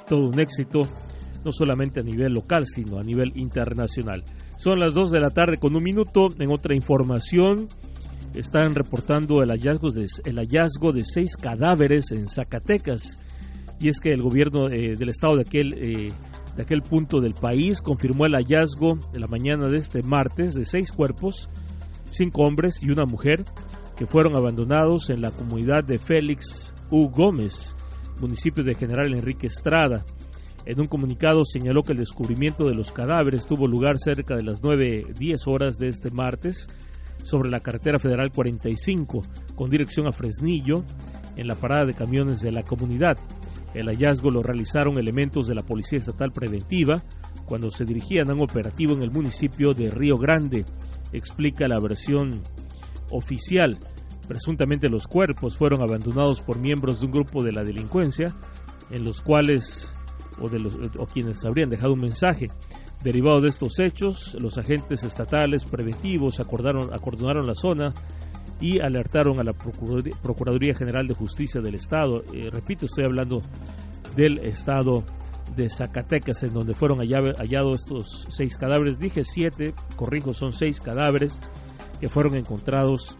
todo 0.06 0.28
un 0.28 0.40
éxito 0.40 0.82
no 1.44 1.52
solamente 1.52 2.00
a 2.00 2.02
nivel 2.02 2.32
local, 2.32 2.64
sino 2.66 2.98
a 2.98 3.04
nivel 3.04 3.32
internacional. 3.36 4.24
Son 4.56 4.78
las 4.78 4.94
2 4.94 5.10
de 5.10 5.20
la 5.20 5.28
tarde 5.28 5.58
con 5.58 5.76
un 5.76 5.82
minuto. 5.82 6.28
En 6.38 6.50
otra 6.50 6.74
información, 6.74 7.68
están 8.34 8.74
reportando 8.74 9.42
el 9.42 9.50
hallazgo 9.50 9.90
de, 9.90 10.06
el 10.24 10.36
hallazgo 10.36 10.92
de 10.92 11.04
seis 11.04 11.36
cadáveres 11.36 12.10
en 12.12 12.28
Zacatecas. 12.28 13.18
Y 13.78 13.88
es 13.88 14.00
que 14.00 14.10
el 14.10 14.22
gobierno 14.22 14.68
eh, 14.68 14.94
del 14.96 15.10
estado 15.10 15.36
de 15.36 15.42
aquel, 15.42 15.74
eh, 15.74 16.12
de 16.56 16.62
aquel 16.62 16.82
punto 16.82 17.20
del 17.20 17.34
país 17.34 17.80
confirmó 17.80 18.26
el 18.26 18.34
hallazgo 18.34 18.98
de 19.12 19.20
la 19.20 19.26
mañana 19.26 19.68
de 19.68 19.78
este 19.78 20.02
martes 20.02 20.54
de 20.54 20.64
seis 20.64 20.90
cuerpos, 20.90 21.48
cinco 22.16 22.42
hombres 22.42 22.82
y 22.82 22.90
una 22.90 23.04
mujer, 23.04 23.44
que 23.96 24.06
fueron 24.06 24.36
abandonados 24.36 25.10
en 25.10 25.20
la 25.20 25.30
comunidad 25.30 25.84
de 25.84 25.98
Félix 25.98 26.74
U. 26.90 27.08
Gómez, 27.08 27.76
municipio 28.20 28.64
de 28.64 28.74
General 28.74 29.12
Enrique 29.12 29.46
Estrada. 29.46 30.04
En 30.66 30.80
un 30.80 30.86
comunicado 30.86 31.44
señaló 31.44 31.82
que 31.82 31.92
el 31.92 31.98
descubrimiento 31.98 32.66
de 32.66 32.74
los 32.74 32.90
cadáveres 32.90 33.46
tuvo 33.46 33.68
lugar 33.68 33.98
cerca 33.98 34.34
de 34.34 34.42
las 34.42 34.62
9.10 34.62 35.46
horas 35.46 35.78
de 35.78 35.88
este 35.88 36.10
martes 36.10 36.68
sobre 37.22 37.50
la 37.50 37.60
carretera 37.60 37.98
federal 37.98 38.30
45 38.32 39.22
con 39.54 39.70
dirección 39.70 40.06
a 40.06 40.12
Fresnillo 40.12 40.84
en 41.36 41.48
la 41.48 41.54
parada 41.54 41.86
de 41.86 41.94
camiones 41.94 42.40
de 42.40 42.52
la 42.52 42.62
comunidad. 42.62 43.18
El 43.74 43.88
hallazgo 43.88 44.30
lo 44.30 44.42
realizaron 44.42 44.98
elementos 44.98 45.48
de 45.48 45.54
la 45.54 45.62
Policía 45.62 45.98
Estatal 45.98 46.32
Preventiva 46.32 47.02
cuando 47.44 47.70
se 47.70 47.84
dirigían 47.84 48.30
a 48.30 48.34
un 48.34 48.42
operativo 48.42 48.94
en 48.94 49.02
el 49.02 49.10
municipio 49.10 49.74
de 49.74 49.90
Río 49.90 50.16
Grande, 50.16 50.64
explica 51.12 51.66
la 51.68 51.80
versión 51.80 52.40
oficial. 53.10 53.78
Presuntamente 54.28 54.88
los 54.88 55.06
cuerpos 55.06 55.56
fueron 55.56 55.82
abandonados 55.82 56.40
por 56.40 56.58
miembros 56.58 57.00
de 57.00 57.06
un 57.06 57.12
grupo 57.12 57.42
de 57.42 57.52
la 57.52 57.64
delincuencia, 57.64 58.28
en 58.90 59.04
los 59.04 59.20
cuales 59.20 59.92
o, 60.40 60.48
de 60.48 60.60
los, 60.60 60.76
quienes 61.12 61.44
habrían 61.44 61.70
dejado 61.70 61.92
un 61.92 62.00
mensaje. 62.00 62.48
Derivado 63.02 63.40
de 63.40 63.48
estos 63.48 63.78
hechos, 63.80 64.36
los 64.40 64.56
agentes 64.56 65.04
estatales 65.04 65.64
preventivos 65.64 66.40
acordaron, 66.40 66.94
acordonaron 66.94 67.46
la 67.46 67.54
zona 67.54 67.92
y 68.64 68.80
alertaron 68.80 69.38
a 69.38 69.44
la 69.44 69.52
Procuraduría, 69.52 70.74
General 70.74 71.06
de 71.06 71.12
Justicia 71.12 71.60
del 71.60 71.74
Estado. 71.74 72.24
Eh, 72.32 72.48
repito, 72.50 72.86
estoy 72.86 73.04
hablando 73.04 73.42
del 74.16 74.38
Estado 74.38 75.04
de 75.54 75.68
Zacatecas, 75.68 76.42
en 76.44 76.54
donde 76.54 76.72
fueron 76.72 77.00
hallados 77.00 77.82
estos 77.82 78.26
seis 78.30 78.56
cadáveres. 78.56 78.98
Dije 78.98 79.22
siete, 79.22 79.74
corrijo, 79.96 80.32
son 80.32 80.54
seis 80.54 80.80
cadáveres 80.80 81.42
que 82.00 82.08
fueron 82.08 82.36
encontrados 82.36 83.18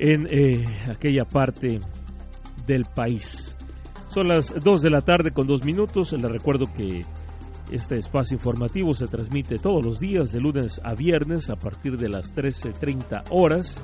en 0.00 0.26
eh, 0.28 0.64
aquella 0.90 1.24
parte 1.24 1.78
del 2.66 2.86
país. 2.96 3.56
Son 4.08 4.26
las 4.26 4.52
2 4.60 4.82
de 4.82 4.90
la 4.90 5.02
tarde 5.02 5.30
con 5.30 5.46
dos 5.46 5.64
minutos. 5.64 6.10
Les 6.12 6.30
recuerdo 6.30 6.66
que 6.66 7.02
este 7.70 7.96
espacio 7.96 8.36
informativo 8.36 8.94
se 8.94 9.06
transmite 9.06 9.56
todos 9.56 9.84
los 9.84 10.00
días, 10.00 10.32
de 10.32 10.40
lunes 10.40 10.80
a 10.84 10.94
viernes, 10.94 11.50
a 11.50 11.56
partir 11.56 11.96
de 11.96 12.08
las 12.08 12.34
13.30 12.34 13.24
horas, 13.30 13.80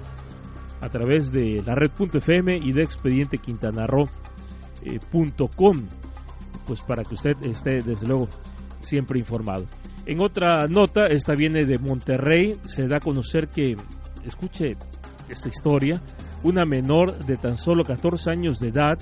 a 0.81 0.89
través 0.89 1.33
de 1.33 1.63
la 1.65 1.75
red.fm 1.75 2.57
y 2.57 2.73
de 2.73 2.83
expedientequintanarro.com, 2.83 5.79
eh, 5.79 5.89
pues 6.67 6.81
para 6.83 7.05
que 7.05 7.15
usted 7.15 7.37
esté, 7.45 7.83
desde 7.83 8.07
luego, 8.07 8.29
siempre 8.81 9.19
informado. 9.19 9.67
En 10.07 10.21
otra 10.21 10.67
nota, 10.67 11.07
esta 11.07 11.35
viene 11.35 11.65
de 11.65 11.79
Monterrey, 11.79 12.57
se 12.65 12.87
da 12.87 12.99
a 12.99 13.01
conocer 13.01 13.49
que, 13.49 13.77
escuche 14.25 14.77
esta 15.29 15.49
historia, 15.49 16.03
una 16.43 16.65
menor 16.65 17.25
de 17.25 17.37
tan 17.37 17.59
solo 17.59 17.85
14 17.85 18.31
años 18.31 18.59
de 18.59 18.71
edad 18.71 18.99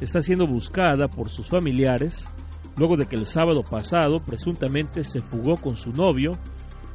está 0.00 0.20
siendo 0.20 0.46
buscada 0.46 1.08
por 1.08 1.30
sus 1.30 1.48
familiares 1.48 2.32
luego 2.76 2.96
de 2.96 3.06
que 3.06 3.16
el 3.16 3.26
sábado 3.26 3.62
pasado 3.62 4.16
presuntamente 4.24 5.04
se 5.04 5.20
fugó 5.20 5.56
con 5.56 5.76
su 5.76 5.90
novio, 5.90 6.32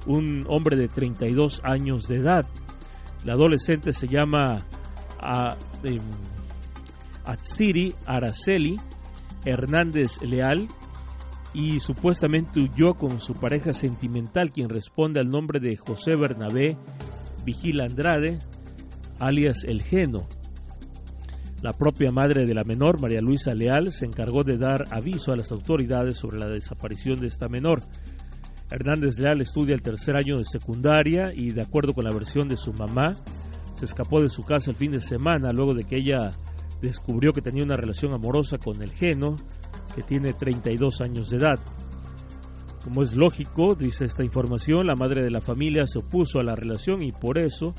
un 0.06 0.46
hombre 0.48 0.78
de 0.78 0.88
32 0.88 1.62
años 1.64 2.08
de 2.08 2.16
edad. 2.16 2.46
La 3.26 3.34
adolescente 3.34 3.94
se 3.94 4.08
llama 4.08 4.58
a, 5.22 5.58
em, 5.84 6.02
Atsiri 7.26 7.94
Araceli 8.06 8.78
Hernández 9.46 10.22
Leal 10.22 10.68
y 11.54 11.80
supuestamente 11.80 12.60
huyó 12.60 12.94
con 12.94 13.20
su 13.20 13.34
pareja 13.34 13.74
sentimental, 13.74 14.52
quien 14.52 14.70
responde 14.70 15.20
al 15.20 15.30
nombre 15.30 15.60
de 15.60 15.76
José 15.78 16.16
Bernabé 16.16 16.78
Vigila 17.44 17.86
Andrade, 17.86 18.40
alias 19.20 19.64
El 19.64 19.82
Geno. 19.82 20.28
La 21.62 21.74
propia 21.74 22.10
madre 22.12 22.46
de 22.46 22.54
la 22.54 22.64
menor, 22.64 23.02
María 23.02 23.20
Luisa 23.20 23.54
Leal, 23.54 23.92
se 23.92 24.06
encargó 24.06 24.46
de 24.46 24.58
dar 24.58 24.86
aviso 24.92 25.34
a 25.34 25.36
las 25.36 25.52
autoridades 25.52 26.18
sobre 26.18 26.40
la 26.40 26.48
desaparición 26.48 27.20
de 27.20 27.28
esta 27.28 27.50
menor. 27.50 27.82
Hernández 28.72 29.20
Leal 29.20 29.42
estudia 29.42 29.76
el 29.76 29.82
tercer 29.82 30.16
año 30.16 30.38
de 30.38 30.46
secundaria 30.46 31.32
y, 31.36 31.52
de 31.52 31.62
acuerdo 31.62 31.94
con 31.94 32.06
la 32.06 32.14
versión 32.14 32.48
de 32.48 32.56
su 32.56 32.72
mamá, 32.72 33.14
se 33.74 33.84
escapó 33.84 34.22
de 34.22 34.30
su 34.30 34.44
casa 34.44 34.72
el 34.72 34.78
fin 34.78 34.92
de 34.92 35.02
semana 35.02 35.52
luego 35.52 35.74
de 35.74 35.84
que 35.84 35.98
ella 35.98 36.32
descubrió 36.82 37.34
que 37.34 37.42
tenía 37.42 37.64
una 37.64 37.76
relación 37.76 38.14
amorosa 38.14 38.58
con 38.58 38.82
el 38.82 38.92
Geno, 38.92 39.36
que 39.94 40.02
tiene 40.02 40.32
32 40.32 41.02
años 41.02 41.30
de 41.30 41.38
edad. 41.38 41.60
Como 42.86 43.04
es 43.04 43.16
lógico, 43.16 43.76
dice 43.76 44.06
esta 44.06 44.24
información, 44.24 44.88
la 44.88 44.96
madre 44.96 45.24
de 45.24 45.32
la 45.32 45.42
familia 45.42 45.86
se 45.86 46.00
opuso 46.00 46.40
a 46.40 46.44
la 46.44 46.56
relación 46.56 47.04
y 47.04 47.12
por 47.12 47.38
eso 47.38 47.74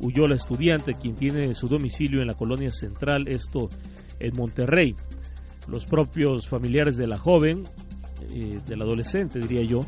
huyó 0.00 0.26
la 0.26 0.36
estudiante, 0.36 0.94
quien 0.94 1.14
tiene 1.14 1.54
su 1.54 1.68
domicilio 1.68 2.20
en 2.20 2.28
la 2.28 2.34
colonia 2.34 2.70
central, 2.70 3.28
esto 3.28 3.68
en 4.18 4.34
Monterrey. 4.36 4.94
Los 5.68 5.86
propios 5.86 6.48
familiares 6.48 6.96
de 6.96 7.06
la 7.06 7.18
joven, 7.18 7.64
eh, 8.34 8.60
del 8.66 8.82
adolescente 8.82 9.38
diría 9.38 9.62
yo, 9.62 9.80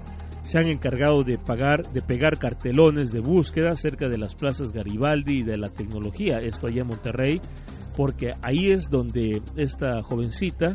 se 0.43 0.59
han 0.59 0.69
encargado 0.69 1.25
de 1.25 1.39
pagar, 1.39 1.93
de 1.93 2.03
pegar 2.03 2.39
cartelones 2.39 3.11
de 3.11 3.21
búsqueda 3.21 3.75
cerca 3.75 4.09
de 4.09 4.17
las 4.17 4.35
plazas 4.35 4.71
Garibaldi 4.71 5.41
y 5.41 5.43
de 5.43 5.59
la 5.59 5.69
tecnología, 5.69 6.39
esto 6.39 6.69
allá 6.69 6.83
en 6.83 6.89
Monterrey, 6.89 7.41
porque 7.97 8.31
ahí 8.43 8.71
es 8.71 8.89
donde 8.89 9.43
esta 9.57 10.03
jovencita, 10.03 10.73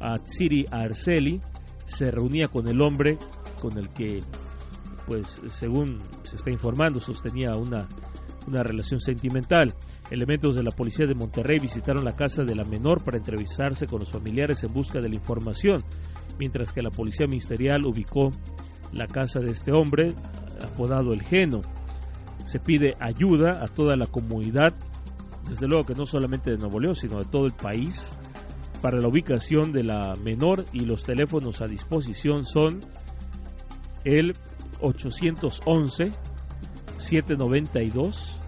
Atsiri 0.00 0.64
Arceli, 0.70 1.40
se 1.86 2.10
reunía 2.10 2.48
con 2.48 2.68
el 2.68 2.80
hombre 2.80 3.18
con 3.60 3.78
el 3.78 3.88
que, 3.90 4.20
pues 5.06 5.42
según 5.46 5.98
se 6.22 6.36
está 6.36 6.50
informando, 6.50 7.00
sostenía 7.00 7.54
una 7.56 7.88
una 8.48 8.62
relación 8.62 9.00
sentimental. 9.00 9.74
Elementos 10.10 10.54
de 10.54 10.62
la 10.62 10.70
policía 10.70 11.06
de 11.06 11.14
Monterrey 11.14 11.58
visitaron 11.58 12.04
la 12.04 12.16
casa 12.16 12.42
de 12.42 12.54
la 12.54 12.64
menor 12.64 13.04
para 13.04 13.18
entrevistarse 13.18 13.86
con 13.86 14.00
los 14.00 14.10
familiares 14.10 14.62
en 14.64 14.72
busca 14.72 15.00
de 15.00 15.08
la 15.08 15.14
información, 15.14 15.82
mientras 16.38 16.72
que 16.72 16.82
la 16.82 16.90
policía 16.90 17.26
ministerial 17.26 17.86
ubicó 17.86 18.30
la 18.92 19.06
casa 19.06 19.40
de 19.40 19.52
este 19.52 19.72
hombre, 19.72 20.14
apodado 20.62 21.12
El 21.12 21.22
Geno. 21.22 21.60
Se 22.44 22.58
pide 22.58 22.96
ayuda 23.00 23.62
a 23.62 23.68
toda 23.68 23.96
la 23.96 24.06
comunidad, 24.06 24.74
desde 25.48 25.66
luego 25.66 25.84
que 25.84 25.94
no 25.94 26.06
solamente 26.06 26.50
de 26.50 26.58
Nuevo 26.58 26.80
León, 26.80 26.94
sino 26.94 27.18
de 27.18 27.24
todo 27.24 27.46
el 27.46 27.52
país, 27.52 28.18
para 28.80 29.00
la 29.00 29.08
ubicación 29.08 29.72
de 29.72 29.82
la 29.82 30.14
menor 30.22 30.64
y 30.72 30.80
los 30.80 31.02
teléfonos 31.02 31.60
a 31.60 31.66
disposición 31.66 32.44
son 32.44 32.80
el 34.04 34.34
811 34.80 36.12
792 36.98 38.40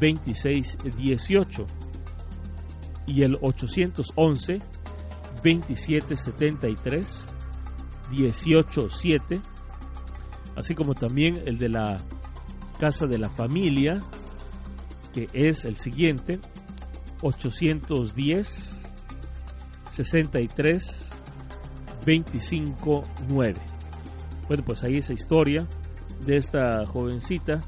2618 0.00 1.66
y 3.06 3.22
el 3.22 3.36
811 3.40 4.58
2773 5.42 7.32
187, 8.32 9.40
así 10.56 10.74
como 10.74 10.94
también 10.94 11.42
el 11.46 11.58
de 11.58 11.68
la 11.68 11.96
Casa 12.78 13.06
de 13.06 13.18
la 13.18 13.30
Familia, 13.30 14.00
que 15.12 15.26
es 15.32 15.64
el 15.64 15.76
siguiente, 15.76 16.40
810 17.22 18.82
63 19.92 21.10
25 22.04 23.02
9. 23.28 23.54
Bueno, 24.46 24.64
pues 24.64 24.84
ahí 24.84 24.98
esa 24.98 25.14
historia 25.14 25.66
de 26.24 26.36
esta 26.36 26.84
jovencita 26.86 27.60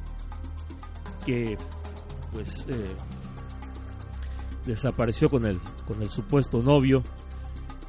que 1.28 1.58
pues 2.32 2.66
eh, 2.70 2.96
desapareció 4.64 5.28
con 5.28 5.44
el 5.44 5.60
con 5.86 6.02
el 6.02 6.08
supuesto 6.08 6.62
novio 6.62 7.02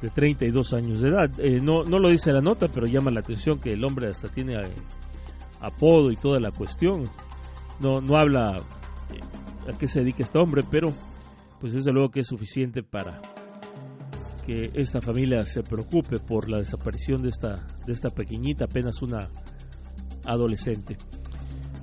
de 0.02 0.10
32 0.10 0.74
años 0.74 1.00
de 1.00 1.08
edad. 1.08 1.30
Eh, 1.38 1.58
no, 1.62 1.82
no 1.84 1.98
lo 1.98 2.10
dice 2.10 2.32
la 2.32 2.42
nota, 2.42 2.68
pero 2.68 2.86
llama 2.86 3.10
la 3.10 3.20
atención 3.20 3.58
que 3.58 3.72
el 3.72 3.82
hombre 3.82 4.08
hasta 4.08 4.28
tiene 4.28 4.56
eh, 4.56 4.74
apodo 5.60 6.10
y 6.10 6.16
toda 6.16 6.38
la 6.38 6.50
cuestión. 6.50 7.04
No, 7.80 8.02
no 8.02 8.18
habla 8.18 8.56
a 9.66 9.78
qué 9.78 9.86
se 9.86 10.00
dedica 10.00 10.22
este 10.22 10.38
hombre, 10.38 10.62
pero 10.70 10.88
pues 11.60 11.72
desde 11.72 11.92
luego 11.92 12.10
que 12.10 12.20
es 12.20 12.26
suficiente 12.26 12.82
para 12.82 13.22
que 14.44 14.70
esta 14.74 15.00
familia 15.00 15.46
se 15.46 15.62
preocupe 15.62 16.18
por 16.18 16.50
la 16.50 16.58
desaparición 16.58 17.22
de 17.22 17.30
esta, 17.30 17.54
de 17.86 17.92
esta 17.92 18.10
pequeñita, 18.10 18.66
apenas 18.66 19.00
una 19.00 19.30
adolescente. 20.26 20.98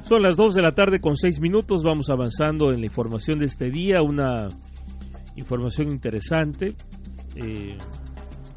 Son 0.08 0.24
las 0.24 0.38
2 0.38 0.56
de 0.56 0.62
la 0.62 0.72
tarde 0.72 1.02
con 1.02 1.18
6 1.18 1.42
minutos, 1.42 1.84
vamos 1.84 2.10
avanzando 2.10 2.72
en 2.72 2.80
la 2.80 2.86
información 2.86 3.40
de 3.40 3.48
este 3.48 3.70
día, 3.70 4.02
una 4.02 4.48
información 5.36 5.92
interesante. 5.92 6.78
Eh, 7.36 7.78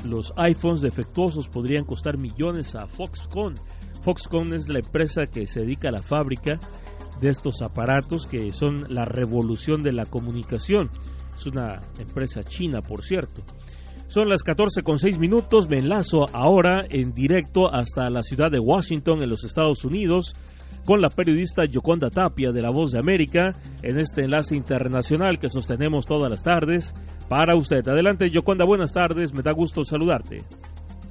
los 0.05 0.33
iPhones 0.37 0.81
defectuosos 0.81 1.49
podrían 1.49 1.85
costar 1.85 2.19
millones 2.19 2.77
a 2.77 2.87
Foxconn. 2.87 3.57
Foxconn 4.03 4.55
es 4.55 4.69
la 4.69 4.79
empresa 4.79 5.27
que 5.27 5.49
se 5.49 5.63
dedica 5.63 5.89
a 5.89 5.93
la 5.93 6.03
fábrica 6.03 6.61
de 7.21 7.31
estos 7.31 7.63
aparatos 7.63 8.29
que 8.29 8.53
son 8.53 8.87
la 8.89 9.05
revolución 9.05 9.83
de 9.83 9.93
la 9.93 10.07
comunicación. 10.07 10.89
Es 11.35 11.47
una 11.47 11.81
empresa 11.99 12.45
china, 12.45 12.81
por 12.81 13.03
cierto. 13.03 13.43
Son 14.07 14.29
las 14.29 14.45
14 14.45 14.85
con 14.85 14.99
6 14.99 15.19
minutos. 15.19 15.69
Me 15.69 15.79
enlazo 15.79 16.27
ahora 16.33 16.85
en 16.89 17.13
directo 17.13 17.75
hasta 17.75 18.09
la 18.09 18.23
ciudad 18.23 18.53
de 18.53 18.61
Washington, 18.61 19.25
en 19.25 19.31
los 19.31 19.43
Estados 19.43 19.85
Unidos, 19.85 20.33
con 20.85 21.01
la 21.01 21.09
periodista 21.09 21.65
Yoconda 21.65 22.11
Tapia 22.11 22.51
de 22.51 22.63
La 22.63 22.71
Voz 22.71 22.93
de 22.93 22.99
América 22.99 23.55
en 23.83 23.99
este 23.99 24.23
enlace 24.23 24.57
internacional 24.57 25.39
que 25.39 25.49
sostenemos 25.49 26.07
todas 26.07 26.31
las 26.31 26.43
tardes 26.43 26.95
para 27.29 27.55
usted. 27.57 27.87
Adelante, 27.89 28.31
Yoconda, 28.31 28.65
buenas 28.65 28.93
tardes. 28.93 29.33
Me 29.33 29.43
da 29.43 29.53
gusto 29.53 29.85
saludarte. 29.85 30.39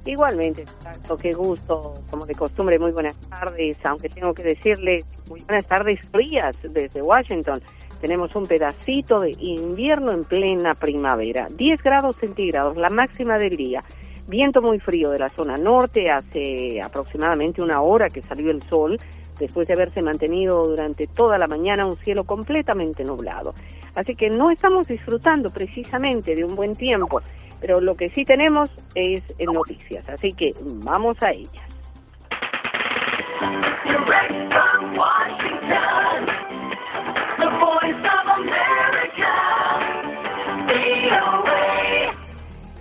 Igualmente, 0.06 0.64
tanto 0.82 1.16
qué 1.16 1.32
gusto, 1.32 1.94
como 2.10 2.24
de 2.24 2.34
costumbre, 2.34 2.78
muy 2.78 2.90
buenas 2.90 3.14
tardes, 3.28 3.76
aunque 3.84 4.08
tengo 4.08 4.32
que 4.32 4.42
decirle 4.42 5.00
muy 5.28 5.40
buenas 5.42 5.66
tardes 5.66 6.00
frías 6.10 6.56
desde 6.62 7.02
Washington. 7.02 7.60
Tenemos 8.00 8.34
un 8.34 8.46
pedacito 8.46 9.20
de 9.20 9.32
invierno 9.38 10.12
en 10.12 10.24
plena 10.24 10.70
primavera, 10.72 11.48
10 11.54 11.82
grados 11.82 12.16
centígrados, 12.16 12.78
la 12.78 12.88
máxima 12.88 13.36
del 13.36 13.56
día. 13.56 13.84
Viento 14.26 14.62
muy 14.62 14.78
frío 14.78 15.10
de 15.10 15.18
la 15.18 15.28
zona 15.28 15.56
norte, 15.56 16.10
hace 16.10 16.80
aproximadamente 16.82 17.62
una 17.62 17.82
hora 17.82 18.08
que 18.08 18.22
salió 18.22 18.50
el 18.50 18.62
sol, 18.62 18.96
después 19.46 19.66
de 19.66 19.74
haberse 19.74 20.02
mantenido 20.02 20.64
durante 20.66 21.06
toda 21.06 21.38
la 21.38 21.48
mañana 21.48 21.86
un 21.86 21.96
cielo 21.96 22.24
completamente 22.24 23.02
nublado. 23.04 23.54
Así 23.96 24.14
que 24.14 24.30
no 24.30 24.50
estamos 24.50 24.86
disfrutando 24.86 25.50
precisamente 25.50 26.34
de 26.34 26.44
un 26.44 26.54
buen 26.54 26.74
tiempo 26.74 27.20
pero 27.60 27.80
lo 27.80 27.94
que 27.94 28.08
sí 28.10 28.24
tenemos 28.24 28.70
es 28.94 29.22
noticias, 29.38 30.08
así 30.08 30.32
que 30.32 30.54
vamos 30.84 31.22
a 31.22 31.30
ellas. 31.30 31.70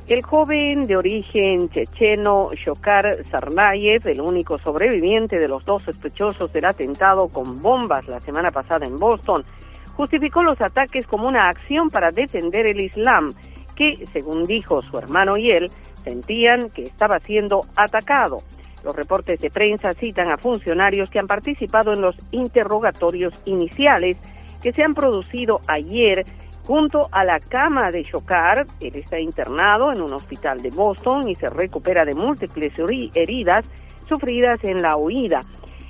El 0.09 0.23
joven 0.23 0.85
de 0.85 0.97
origen 0.97 1.69
checheno 1.69 2.49
Shokar 2.55 3.23
Sarnayev, 3.29 4.07
el 4.07 4.21
único 4.21 4.57
sobreviviente 4.57 5.37
de 5.37 5.47
los 5.47 5.63
dos 5.65 5.83
sospechosos 5.83 6.51
del 6.51 6.65
atentado 6.65 7.27
con 7.27 7.61
bombas 7.61 8.07
la 8.07 8.19
semana 8.19 8.49
pasada 8.49 8.87
en 8.87 8.97
Boston, 8.97 9.45
justificó 9.93 10.41
los 10.43 10.59
ataques 10.61 11.05
como 11.05 11.27
una 11.27 11.47
acción 11.47 11.89
para 11.89 12.09
defender 12.09 12.67
el 12.67 12.81
Islam 12.81 13.33
que, 13.75 14.07
según 14.11 14.45
dijo 14.45 14.81
su 14.81 14.97
hermano 14.97 15.37
y 15.37 15.51
él, 15.51 15.69
sentían 16.03 16.71
que 16.71 16.85
estaba 16.85 17.19
siendo 17.19 17.61
atacado. 17.75 18.37
Los 18.83 18.95
reportes 18.95 19.39
de 19.39 19.51
prensa 19.51 19.91
citan 19.91 20.31
a 20.31 20.39
funcionarios 20.39 21.11
que 21.11 21.19
han 21.19 21.27
participado 21.27 21.93
en 21.93 22.01
los 22.01 22.15
interrogatorios 22.31 23.39
iniciales 23.45 24.17
que 24.63 24.73
se 24.73 24.81
han 24.81 24.95
producido 24.95 25.61
ayer 25.67 26.25
junto 26.69 27.09
a 27.11 27.23
la 27.25 27.39
cama 27.39 27.89
de 27.89 28.03
Shokar. 28.03 28.67
Él 28.79 28.95
está 28.95 29.19
internado 29.19 29.91
en 29.91 30.03
un 30.03 30.13
hospital 30.13 30.61
de 30.61 30.69
Boston 30.69 31.27
y 31.27 31.33
se 31.33 31.47
recupera 31.47 32.05
de 32.05 32.13
múltiples 32.13 32.73
heridas 33.15 33.65
sufridas 34.07 34.63
en 34.63 34.83
la 34.83 34.95
huida. 34.95 35.41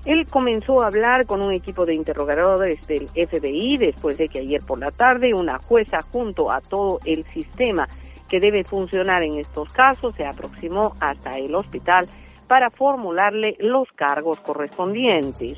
Él 0.05 0.25
comenzó 0.29 0.81
a 0.81 0.87
hablar 0.87 1.25
con 1.25 1.45
un 1.45 1.51
equipo 1.51 1.85
de 1.85 1.95
interrogadores 1.95 2.79
del 2.87 3.09
FBI 3.09 3.77
después 3.77 4.17
de 4.17 4.29
que 4.29 4.39
ayer 4.39 4.61
por 4.65 4.79
la 4.79 4.91
tarde 4.91 5.33
una 5.33 5.59
jueza 5.59 5.99
junto 6.13 6.49
a 6.49 6.61
todo 6.61 6.99
el 7.03 7.25
sistema 7.25 7.85
que 8.29 8.39
debe 8.39 8.63
funcionar 8.63 9.21
en 9.23 9.37
estos 9.37 9.73
casos 9.73 10.13
se 10.15 10.25
aproximó 10.25 10.95
hasta 11.01 11.31
el 11.31 11.53
hospital 11.55 12.07
para 12.47 12.69
formularle 12.69 13.57
los 13.59 13.89
cargos 13.97 14.39
correspondientes. 14.39 15.57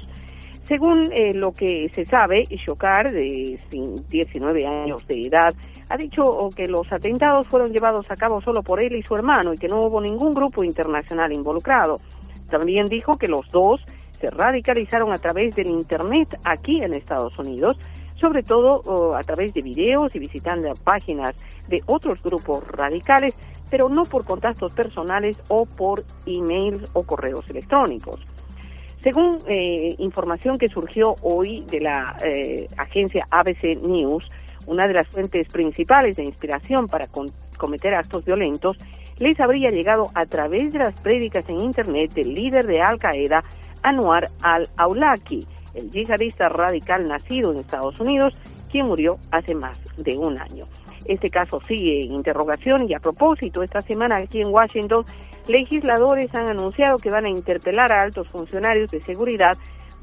Según 0.72 1.12
eh, 1.12 1.34
lo 1.34 1.52
que 1.52 1.90
se 1.94 2.06
sabe, 2.06 2.46
Shokar, 2.46 3.12
de 3.12 3.60
19 4.08 4.66
años 4.66 5.06
de 5.06 5.24
edad, 5.24 5.54
ha 5.90 5.98
dicho 5.98 6.24
que 6.56 6.66
los 6.68 6.90
atentados 6.94 7.46
fueron 7.50 7.74
llevados 7.74 8.10
a 8.10 8.16
cabo 8.16 8.40
solo 8.40 8.64
por 8.64 8.82
él 8.82 8.96
y 8.96 9.04
su 9.04 9.14
hermano 9.14 9.54
y 9.54 9.58
que 9.58 9.68
no 9.68 9.82
hubo 9.82 10.00
ningún 10.00 10.32
grupo 10.34 10.64
internacional 10.64 11.34
involucrado. 11.34 11.98
También 12.48 12.86
dijo 12.86 13.18
que 13.18 13.28
los 13.28 13.50
dos 13.50 13.86
se 14.18 14.28
radicalizaron 14.28 15.12
a 15.12 15.18
través 15.18 15.56
del 15.56 15.68
Internet 15.68 16.40
aquí 16.46 16.82
en 16.82 16.94
Estados 16.94 17.38
Unidos, 17.38 17.78
sobre 18.16 18.42
todo 18.42 19.14
a 19.14 19.24
través 19.24 19.54
de 19.54 19.60
videos 19.60 20.16
y 20.16 20.20
visitando 20.20 20.72
páginas 20.86 21.36
de 21.68 21.82
otros 21.86 22.24
grupos 22.24 22.66
radicales, 22.70 23.36
pero 23.70 23.90
no 23.90 24.04
por 24.04 24.24
contactos 24.24 24.74
personales 24.74 25.38
o 25.50 25.66
por 25.66 26.06
emails 26.26 26.90
o 26.94 27.04
correos 27.04 27.44
electrónicos. 27.50 28.22
Según 29.02 29.40
eh, 29.48 29.96
información 29.98 30.60
que 30.60 30.68
surgió 30.68 31.16
hoy 31.24 31.66
de 31.72 31.82
la 31.82 32.16
eh, 32.24 32.68
agencia 32.78 33.26
ABC 33.32 33.82
News, 33.82 34.30
una 34.68 34.86
de 34.86 34.94
las 34.94 35.08
fuentes 35.08 35.48
principales 35.48 36.18
de 36.18 36.24
inspiración 36.24 36.86
para 36.86 37.08
cometer 37.58 37.96
actos 37.96 38.24
violentos 38.24 38.78
les 39.18 39.40
habría 39.40 39.70
llegado 39.70 40.08
a 40.14 40.28
través 40.28 40.72
de 40.74 40.80
las 40.80 41.02
prédicas 41.02 41.50
en 41.50 41.62
Internet 41.62 42.14
del 42.14 42.32
líder 42.32 42.68
de 42.68 42.80
Al 42.80 43.00
Qaeda 43.00 43.44
Anwar 43.82 44.28
al-Awlaki, 44.44 45.48
el 45.74 45.90
yihadista 45.90 46.48
radical 46.50 47.06
nacido 47.06 47.52
en 47.52 47.60
Estados 47.60 48.00
Unidos, 48.00 48.40
quien 48.70 48.86
murió 48.86 49.18
hace 49.32 49.56
más 49.56 49.80
de 49.98 50.16
un 50.16 50.40
año. 50.40 50.66
Este 51.06 51.32
caso 51.32 51.60
sigue 51.68 52.04
en 52.04 52.14
interrogación 52.14 52.88
y 52.88 52.94
a 52.94 53.00
propósito, 53.00 53.64
esta 53.64 53.82
semana 53.82 54.18
aquí 54.18 54.42
en 54.42 54.54
Washington, 54.54 55.04
legisladores 55.48 56.34
han 56.34 56.50
anunciado 56.50 56.98
que 56.98 57.10
van 57.10 57.26
a 57.26 57.30
interpelar 57.30 57.92
a 57.92 58.02
altos 58.02 58.30
funcionarios 58.30 58.90
de 58.92 59.02
seguridad 59.02 59.54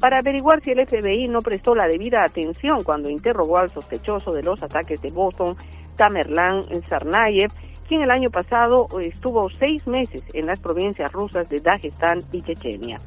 para 0.01 0.19
averiguar 0.19 0.63
si 0.63 0.71
el 0.71 0.87
FBI 0.87 1.27
no 1.29 1.41
prestó 1.41 1.75
la 1.75 1.89
debida 1.89 2.23
atención 2.23 2.83
cuando 2.85 3.11
interrogó 3.11 3.59
al 3.59 3.71
sospechoso 3.71 4.31
de 4.31 4.43
los 4.43 4.63
ataques 4.63 5.01
de 5.03 5.11
Boston, 5.13 5.57
Tamerlan 5.97 6.63
Sarnayev, 6.89 7.51
quien 7.87 8.03
el 8.03 8.11
año 8.11 8.31
pasado 8.31 8.87
estuvo 9.01 9.49
seis 9.51 9.87
meses 9.87 10.23
en 10.35 10.47
las 10.47 10.61
provincias 10.61 11.11
rusas 11.13 11.49
de 11.49 11.59
Dagestán 11.59 12.21
y 12.33 12.43
Chechenia. 12.43 12.99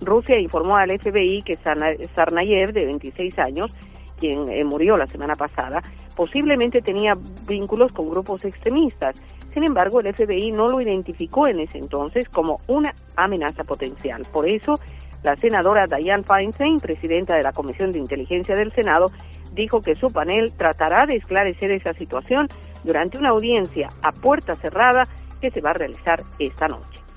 Rusia 0.00 0.36
informó 0.40 0.76
al 0.76 0.90
FBI 0.90 1.42
que 1.42 1.56
Sarnayev, 1.56 2.72
de 2.72 2.86
26 2.86 3.38
años, 3.38 3.74
quien 4.18 4.50
eh, 4.50 4.64
murió 4.64 4.96
la 4.96 5.06
semana 5.06 5.34
pasada, 5.34 5.82
posiblemente 6.16 6.80
tenía 6.82 7.12
vínculos 7.46 7.92
con 7.92 8.10
grupos 8.10 8.44
extremistas. 8.44 9.16
Sin 9.52 9.64
embargo, 9.64 10.00
el 10.00 10.14
FBI 10.14 10.50
no 10.52 10.68
lo 10.68 10.80
identificó 10.80 11.46
en 11.48 11.60
ese 11.60 11.78
entonces 11.78 12.28
como 12.28 12.58
una 12.66 12.94
amenaza 13.16 13.64
potencial. 13.64 14.22
Por 14.32 14.48
eso, 14.48 14.78
la 15.22 15.36
senadora 15.36 15.86
Diane 15.86 16.22
Feinstein, 16.22 16.78
presidenta 16.78 17.36
de 17.36 17.42
la 17.42 17.52
Comisión 17.52 17.90
de 17.90 17.98
Inteligencia 17.98 18.54
del 18.54 18.72
Senado, 18.72 19.06
dijo 19.52 19.80
que 19.80 19.96
su 19.96 20.08
panel 20.08 20.52
tratará 20.56 21.06
de 21.06 21.16
esclarecer 21.16 21.70
esa 21.70 21.92
situación 21.94 22.48
durante 22.84 23.18
una 23.18 23.30
audiencia 23.30 23.88
a 24.02 24.12
puerta 24.12 24.54
cerrada 24.54 25.04
que 25.40 25.50
se 25.50 25.60
va 25.60 25.70
a 25.70 25.74
realizar 25.74 26.22
esta 26.38 26.68
noche. 26.68 27.07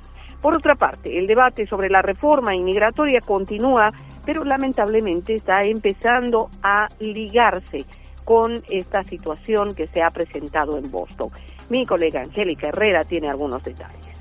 Por 0.42 0.56
otra 0.56 0.76
parte, 0.76 1.20
el 1.20 1.28
debate 1.28 1.68
sobre 1.68 1.90
la 1.90 2.02
reforma 2.02 2.56
inmigratoria 2.56 3.20
continúa, 3.22 3.92
pero 4.26 4.44
lamentablemente 4.44 5.36
está 5.36 5.62
empezando 5.62 6.50
a 6.64 6.88
ligarse 7.00 7.86
con 8.26 8.54
esta 8.70 9.04
situación 9.04 9.76
que 9.76 9.88
se 9.88 10.02
ha 10.02 10.08
presentado 10.08 10.78
en 10.78 10.90
Boston. 10.90 11.30
Mi 11.70 11.86
colega 11.86 12.22
Angélica 12.22 12.70
Herrera 12.70 13.04
tiene 13.04 13.30
algunos 13.30 13.64
detalles. 13.64 14.12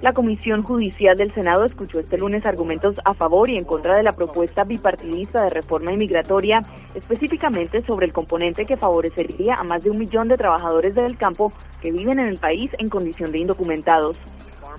La 0.00 0.12
Comisión 0.12 0.62
Judicial 0.62 1.16
del 1.16 1.32
Senado 1.32 1.64
escuchó 1.64 1.98
este 1.98 2.18
lunes 2.18 2.46
argumentos 2.46 2.96
a 3.04 3.14
favor 3.14 3.50
y 3.50 3.56
en 3.56 3.64
contra 3.64 3.96
de 3.96 4.04
la 4.04 4.12
propuesta 4.12 4.62
bipartidista 4.62 5.42
de 5.42 5.50
reforma 5.50 5.92
inmigratoria, 5.92 6.60
específicamente 6.94 7.80
sobre 7.80 8.06
el 8.06 8.12
componente 8.12 8.64
que 8.64 8.76
favorecería 8.76 9.54
a 9.54 9.64
más 9.64 9.82
de 9.82 9.90
un 9.90 9.98
millón 9.98 10.28
de 10.28 10.36
trabajadores 10.36 10.94
del 10.94 11.18
campo 11.18 11.52
que 11.80 11.90
viven 11.90 12.20
en 12.20 12.26
el 12.26 12.38
país 12.38 12.70
en 12.78 12.88
condición 12.88 13.32
de 13.32 13.40
indocumentados. 13.40 14.20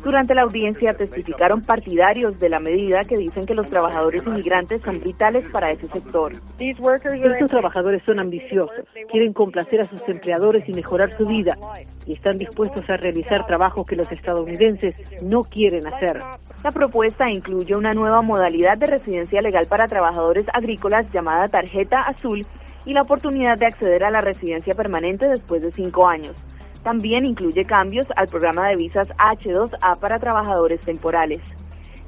Durante 0.03 0.33
la 0.33 0.43
audiencia 0.43 0.93
testificaron 0.93 1.61
partidarios 1.61 2.39
de 2.39 2.47
la 2.47 2.59
medida 2.59 3.01
que 3.01 3.17
dicen 3.17 3.45
que 3.45 3.53
los 3.53 3.67
trabajadores 3.67 4.23
inmigrantes 4.25 4.81
son 4.81 4.99
vitales 5.01 5.49
para 5.49 5.71
ese 5.71 5.89
sector. 5.89 6.31
Estos 6.57 7.51
trabajadores 7.51 8.01
son 8.05 8.19
ambiciosos, 8.19 8.85
quieren 9.11 9.33
complacer 9.33 9.81
a 9.81 9.83
sus 9.83 10.01
empleadores 10.07 10.63
y 10.67 10.73
mejorar 10.73 11.11
su 11.11 11.25
vida, 11.25 11.57
y 12.05 12.13
están 12.13 12.37
dispuestos 12.37 12.89
a 12.89 12.95
realizar 12.95 13.45
trabajos 13.45 13.85
que 13.85 13.97
los 13.97 14.09
estadounidenses 14.09 14.95
no 15.21 15.41
quieren 15.41 15.85
hacer. 15.87 16.19
La 16.63 16.71
propuesta 16.71 17.29
incluye 17.29 17.75
una 17.75 17.93
nueva 17.93 18.21
modalidad 18.21 18.77
de 18.79 18.85
residencia 18.85 19.41
legal 19.41 19.65
para 19.67 19.87
trabajadores 19.87 20.45
agrícolas 20.53 21.11
llamada 21.11 21.49
tarjeta 21.49 21.99
azul 22.01 22.45
y 22.85 22.93
la 22.93 23.01
oportunidad 23.01 23.57
de 23.57 23.65
acceder 23.65 24.05
a 24.05 24.11
la 24.11 24.21
residencia 24.21 24.73
permanente 24.73 25.27
después 25.27 25.61
de 25.61 25.71
cinco 25.71 26.07
años. 26.07 26.41
También 26.89 27.23
incluye 27.23 27.65
cambios 27.65 28.07
al 28.15 28.25
programa 28.29 28.67
de 28.67 28.75
visas 28.75 29.07
H2A 29.09 29.99
para 29.99 30.17
trabajadores 30.17 30.81
temporales. 30.81 31.39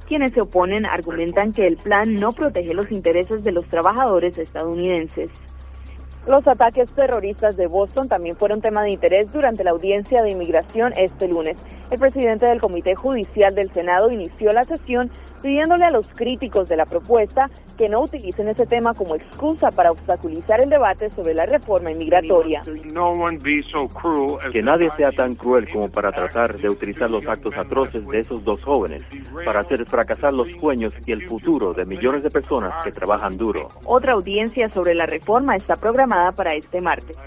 Quienes 0.07 0.34
se 0.34 0.41
oponen 0.41 0.88
argumentan 0.88 1.53
que 1.53 1.67
el 1.67 1.77
plan 1.77 2.15
no 2.15 2.32
protege 2.32 2.73
los 2.73 2.91
intereses 2.91 3.43
de 3.43 3.51
los 3.51 3.67
trabajadores 3.67 4.36
estadounidenses. 4.39 5.29
Los 6.28 6.47
ataques 6.47 6.93
terroristas 6.93 7.57
de 7.57 7.65
Boston 7.65 8.07
también 8.07 8.36
fueron 8.36 8.61
tema 8.61 8.84
de 8.84 8.91
interés 8.91 9.34
durante 9.34 9.63
la 9.63 9.72
audiencia 9.72 10.22
de 10.22 10.30
inmigración 10.30 10.93
este 10.95 11.28
lunes. 11.28 11.57
El 11.89 11.97
presidente 11.97 12.45
del 12.45 12.61
Comité 12.61 12.93
Judicial 12.93 13.55
del 13.55 13.72
Senado 13.72 14.11
inició 14.11 14.53
la 14.53 14.63
sesión 14.63 15.09
pidiéndole 15.41 15.86
a 15.86 15.89
los 15.89 16.07
críticos 16.09 16.69
de 16.69 16.78
la 16.78 16.86
propuesta 16.86 17.49
que 17.76 17.89
no 17.89 18.01
utilicen 18.01 18.47
ese 18.47 18.67
tema 18.67 18.93
como 18.93 19.15
excusa 19.15 19.72
para 19.72 19.89
obstaculizar 19.89 20.61
el 20.61 20.69
debate 20.69 21.09
sobre 21.09 21.34
la 21.34 21.47
reforma 21.47 21.91
inmigratoria. 21.91 22.61
Que 24.53 24.61
nadie 24.61 24.91
sea 24.95 25.11
tan 25.11 25.34
cruel 25.34 25.67
como 25.74 25.89
para 25.89 26.11
tratar 26.11 26.55
de 26.55 26.69
utilizar 26.69 27.09
los 27.09 27.26
actos 27.26 27.57
atroces 27.57 28.07
de 28.07 28.19
esos 28.19 28.43
dos 28.43 28.63
jóvenes 28.63 29.03
para 29.43 29.61
hacer 29.61 29.84
fracasar 29.88 30.32
los 30.32 30.47
sueños 30.59 30.93
y 31.07 31.11
el 31.11 31.28
futuro 31.28 31.74
de 31.74 31.86
millones 31.86 32.22
de 32.22 32.30
personas 32.30 32.72
que 32.84 32.91
trabajan 32.91 33.36
duro. 33.36 33.67
Otra 33.86 34.13
audiencia 34.13 34.69
sobre 34.69 34.93
la 34.93 35.07
reforma 35.07 35.55
está 35.55 35.76
programada 35.76 36.11
para 36.36 36.53
este 36.53 36.82
martes. 36.82 37.18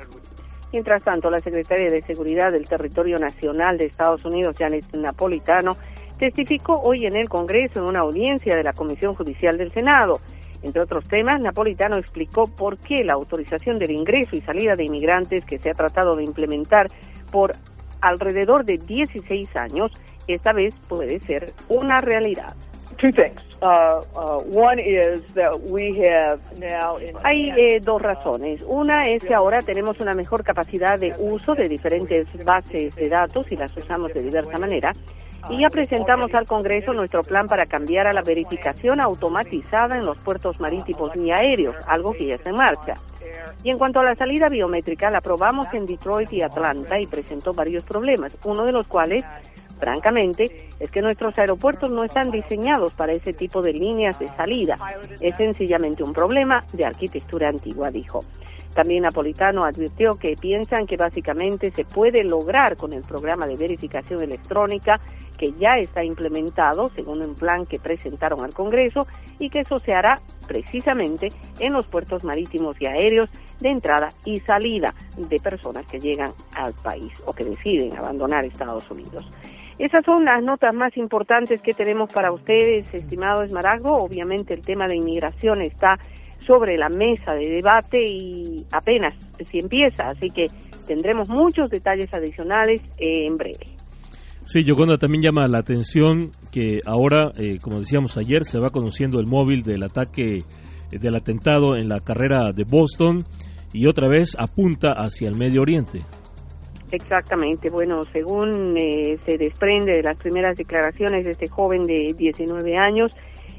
Mientras 0.73 1.03
tanto, 1.05 1.31
la 1.31 1.41
secretaria 1.41 1.89
de 1.89 2.03
Seguridad 2.03 2.51
del 2.51 2.69
Territorio 2.69 3.17
Nacional 3.17 3.79
de 3.79 3.87
Estados 3.87 4.25
Unidos, 4.25 4.57
Janet 4.59 4.85
Napolitano, 4.93 5.77
testificó 6.19 6.81
hoy 6.81 7.07
en 7.07 7.17
el 7.17 7.29
Congreso 7.29 7.81
en 7.81 7.89
una 7.89 8.01
audiencia 8.01 8.55
de 8.57 8.63
la 8.63 8.73
Comisión 8.73 9.15
Judicial 9.15 9.57
del 9.57 9.73
Senado. 9.73 10.21
Entre 10.63 10.83
otros 10.83 11.07
temas, 11.09 11.41
Napolitano 11.41 11.97
explicó 11.97 12.45
por 12.45 12.77
qué 12.79 13.05
la 13.05 13.15
autorización 13.15 13.79
del 13.79 13.93
ingreso 13.93 14.37
y 14.37 14.43
salida 14.43 14.75
de 14.77 14.85
inmigrantes 14.85 15.45
que 15.45 15.59
se 15.59 15.71
ha 15.71 15.75
tratado 15.75 16.17
de 16.17 16.25
implementar 16.25 16.89
por 17.31 17.53
alrededor 18.01 18.65
de 18.65 18.77
16 18.77 19.49
años, 19.57 19.93
esta 20.27 20.53
vez 20.53 20.75
puede 20.89 21.21
ser 21.21 21.53
una 21.69 22.01
realidad. 22.01 22.55
Hay 27.23 27.51
eh, 27.57 27.81
dos 27.81 28.01
razones. 28.01 28.63
Una 28.67 29.09
es 29.09 29.23
que 29.25 29.35
ahora 29.35 29.61
tenemos 29.61 30.01
una 30.01 30.15
mejor 30.15 30.45
capacidad 30.45 30.99
de 30.99 31.13
uso 31.19 31.55
de 31.55 31.69
diferentes 31.69 32.27
bases 32.45 32.95
de 32.95 33.09
datos 33.09 33.51
y 33.51 33.57
las 33.57 33.77
usamos 33.77 34.13
de 34.13 34.23
diversa 34.23 34.59
manera 34.59 34.93
y 35.51 35.61
ya 35.61 35.69
presentamos 35.69 36.33
al 36.35 36.47
Congreso 36.47 36.93
nuestro 36.93 37.23
plan 37.23 37.47
para 37.47 37.67
cambiar 37.67 38.07
a 38.07 38.13
la 38.13 38.23
verificación 38.23 39.01
automatizada 39.01 39.97
en 39.97 40.07
los 40.07 40.19
puertos 40.21 40.59
marítimos 40.59 41.11
y 41.17 41.31
aéreos, 41.31 41.77
algo 41.87 42.13
que 42.13 42.29
ya 42.29 42.37
está 42.37 42.51
en 42.51 42.57
marcha. 42.57 42.95
Y 43.63 43.71
en 43.71 43.79
cuanto 43.79 44.01
a 44.01 44.05
la 44.05 44.15
salida 44.15 44.47
biométrica, 44.49 45.11
la 45.11 45.19
aprobamos 45.19 45.67
en 45.75 45.87
Detroit 45.87 46.33
y 46.33 46.43
Atlanta 46.43 46.99
y 46.99 47.07
presentó 47.07 47.53
varios 47.53 47.85
problemas, 47.85 48.37
uno 48.45 48.65
de 48.65 48.73
los 48.73 48.87
cuales, 48.87 49.25
francamente, 49.79 50.71
es 50.79 50.91
que 50.91 51.03
nuestros 51.03 51.39
aeropuertos 51.39 51.91
no 51.91 52.05
están 52.05 52.31
diseñados 52.31 52.93
para 52.95 53.13
ese 53.13 53.33
tipo 53.33 53.63
de 53.63 53.73
líneas 53.73 54.19
de 54.19 54.29
salida. 54.29 54.77
Es 55.21 55.37
sencillamente 55.37 56.03
un 56.03 56.13
problema 56.13 56.65
de 56.73 56.85
arquitectura 56.85 57.49
antigua, 57.49 57.91
dijo. 57.91 58.21
También 58.75 59.03
Napolitano 59.05 59.65
advirtió 59.65 60.15
que 60.15 60.35
piensan 60.35 60.87
que 60.87 60.97
básicamente 60.97 61.71
se 61.71 61.85
puede 61.85 62.25
lograr 62.25 62.77
con 62.77 62.93
el 62.93 63.03
programa 63.03 63.47
de 63.47 63.57
verificación 63.57 64.21
electrónica 64.23 65.01
que 65.39 65.53
ya 65.53 65.71
está 65.81 66.05
implementado 66.05 66.89
según 66.95 67.23
un 67.23 67.35
plan 67.35 67.67
que 67.67 67.79
presentaron 67.79 68.45
al 68.45 68.53
Congreso 68.53 69.07
y 69.39 69.49
que 69.49 69.61
eso 69.61 69.79
se 69.79 69.93
hará 69.93 70.17
precisamente 70.49 71.29
en 71.61 71.73
los 71.73 71.87
puertos 71.87 72.25
marítimos 72.25 72.75
y 72.81 72.87
aéreos 72.87 73.31
de 73.61 73.71
entrada 73.71 74.09
y 74.25 74.39
salida 74.41 74.93
de 75.17 75.37
personas 75.39 75.87
que 75.87 76.01
llegan 76.01 76.33
al 76.57 76.75
país 76.75 77.13
o 77.27 77.33
que 77.33 77.45
deciden 77.45 77.97
abandonar 77.97 78.45
Estados 78.45 78.91
Unidos. 78.91 79.25
Esas 79.79 80.05
son 80.05 80.25
las 80.25 80.43
notas 80.43 80.73
más 80.73 80.97
importantes 80.97 81.61
que 81.63 81.73
tenemos 81.73 82.13
para 82.13 82.33
ustedes, 82.33 82.93
estimado 82.95 83.43
Esmaragdo. 83.43 83.95
Obviamente 83.95 84.55
el 84.55 84.63
tema 84.63 84.87
de 84.87 84.97
inmigración 84.97 85.63
está 85.63 85.99
sobre 86.47 86.77
la 86.77 86.89
mesa 86.89 87.35
de 87.35 87.49
debate 87.49 87.99
y 88.05 88.65
apenas 88.71 89.15
si 89.51 89.59
empieza, 89.59 90.09
así 90.09 90.31
que 90.31 90.47
tendremos 90.87 91.29
muchos 91.29 91.69
detalles 91.71 92.13
adicionales 92.13 92.83
en 92.99 93.37
breve. 93.37 93.67
Sí, 94.45 94.63
Yoconda 94.63 94.99
también 94.99 95.23
llama 95.23 95.49
la 95.49 95.59
atención 95.59 96.31
que 96.53 96.81
ahora, 96.85 97.33
eh, 97.37 97.59
como 97.63 97.81
decíamos 97.81 98.19
ayer, 98.19 98.45
se 98.45 98.59
va 98.59 98.71
conociendo 98.71 99.19
el 99.19 99.27
móvil 99.27 99.63
del 99.63 99.83
ataque, 99.83 100.45
eh, 100.93 100.99
del 100.99 101.17
atentado 101.17 101.77
en 101.77 101.89
la 101.89 102.01
carrera 102.01 102.53
de 102.53 102.65
Boston 102.65 103.25
y 103.73 103.87
otra 103.87 104.07
vez 104.07 104.37
apunta 104.39 104.93
hacia 104.93 105.29
el 105.29 105.37
Medio 105.37 105.63
Oriente. 105.63 106.03
Exactamente, 106.95 107.71
bueno, 107.71 108.05
según 108.13 108.77
eh, 108.77 109.17
se 109.27 109.37
desprende 109.37 109.97
de 109.97 110.03
las 110.05 110.17
primeras 110.17 110.57
declaraciones 110.57 111.25
de 111.25 111.33
este 111.33 111.49
joven 111.49 111.83
de 111.83 112.15
19 112.17 112.77
años, 112.77 113.11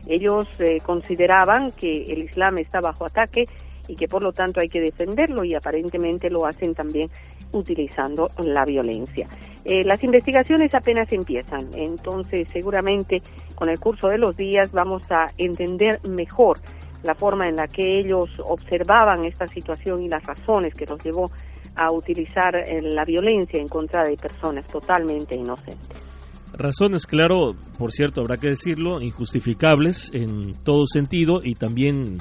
ellos 0.07 0.47
eh, 0.59 0.77
consideraban 0.81 1.73
que 1.73 2.05
el 2.05 2.19
Islam 2.19 2.59
está 2.59 2.79
bajo 2.79 3.05
ataque 3.05 3.43
y 3.89 3.95
que 3.95 4.07
por 4.07 4.23
lo 4.23 4.31
tanto 4.31 4.61
hay 4.61 4.69
que 4.69 4.79
defenderlo 4.79 5.43
y 5.43 5.53
aparentemente 5.53 6.29
lo 6.29 6.45
hacen 6.45 6.73
también 6.73 7.09
utilizando 7.51 8.29
la 8.37 8.63
violencia. 8.63 9.27
Eh, 9.65 9.83
las 9.83 10.01
investigaciones 10.01 10.73
apenas 10.73 11.11
empiezan, 11.11 11.59
entonces 11.75 12.47
seguramente 12.53 13.21
con 13.55 13.67
el 13.69 13.79
curso 13.81 14.07
de 14.07 14.17
los 14.17 14.37
días 14.37 14.71
vamos 14.71 15.03
a 15.11 15.27
entender 15.37 15.99
mejor 16.07 16.59
la 17.05 17.15
forma 17.15 17.47
en 17.47 17.55
la 17.55 17.67
que 17.67 17.99
ellos 17.99 18.29
observaban 18.43 19.25
esta 19.25 19.47
situación 19.47 20.03
y 20.03 20.09
las 20.09 20.23
razones 20.23 20.73
que 20.73 20.85
los 20.85 21.03
llevó 21.03 21.31
a 21.75 21.91
utilizar 21.91 22.55
eh, 22.57 22.81
la 22.81 23.03
violencia 23.03 23.59
en 23.59 23.67
contra 23.67 24.03
de 24.03 24.15
personas 24.15 24.65
totalmente 24.67 25.35
inocentes. 25.35 26.15
Razones, 26.57 27.05
claro, 27.05 27.55
por 27.77 27.91
cierto, 27.91 28.21
habrá 28.21 28.37
que 28.37 28.49
decirlo, 28.49 29.01
injustificables 29.01 30.09
en 30.13 30.53
todo 30.63 30.85
sentido 30.85 31.41
y 31.43 31.55
también, 31.55 32.17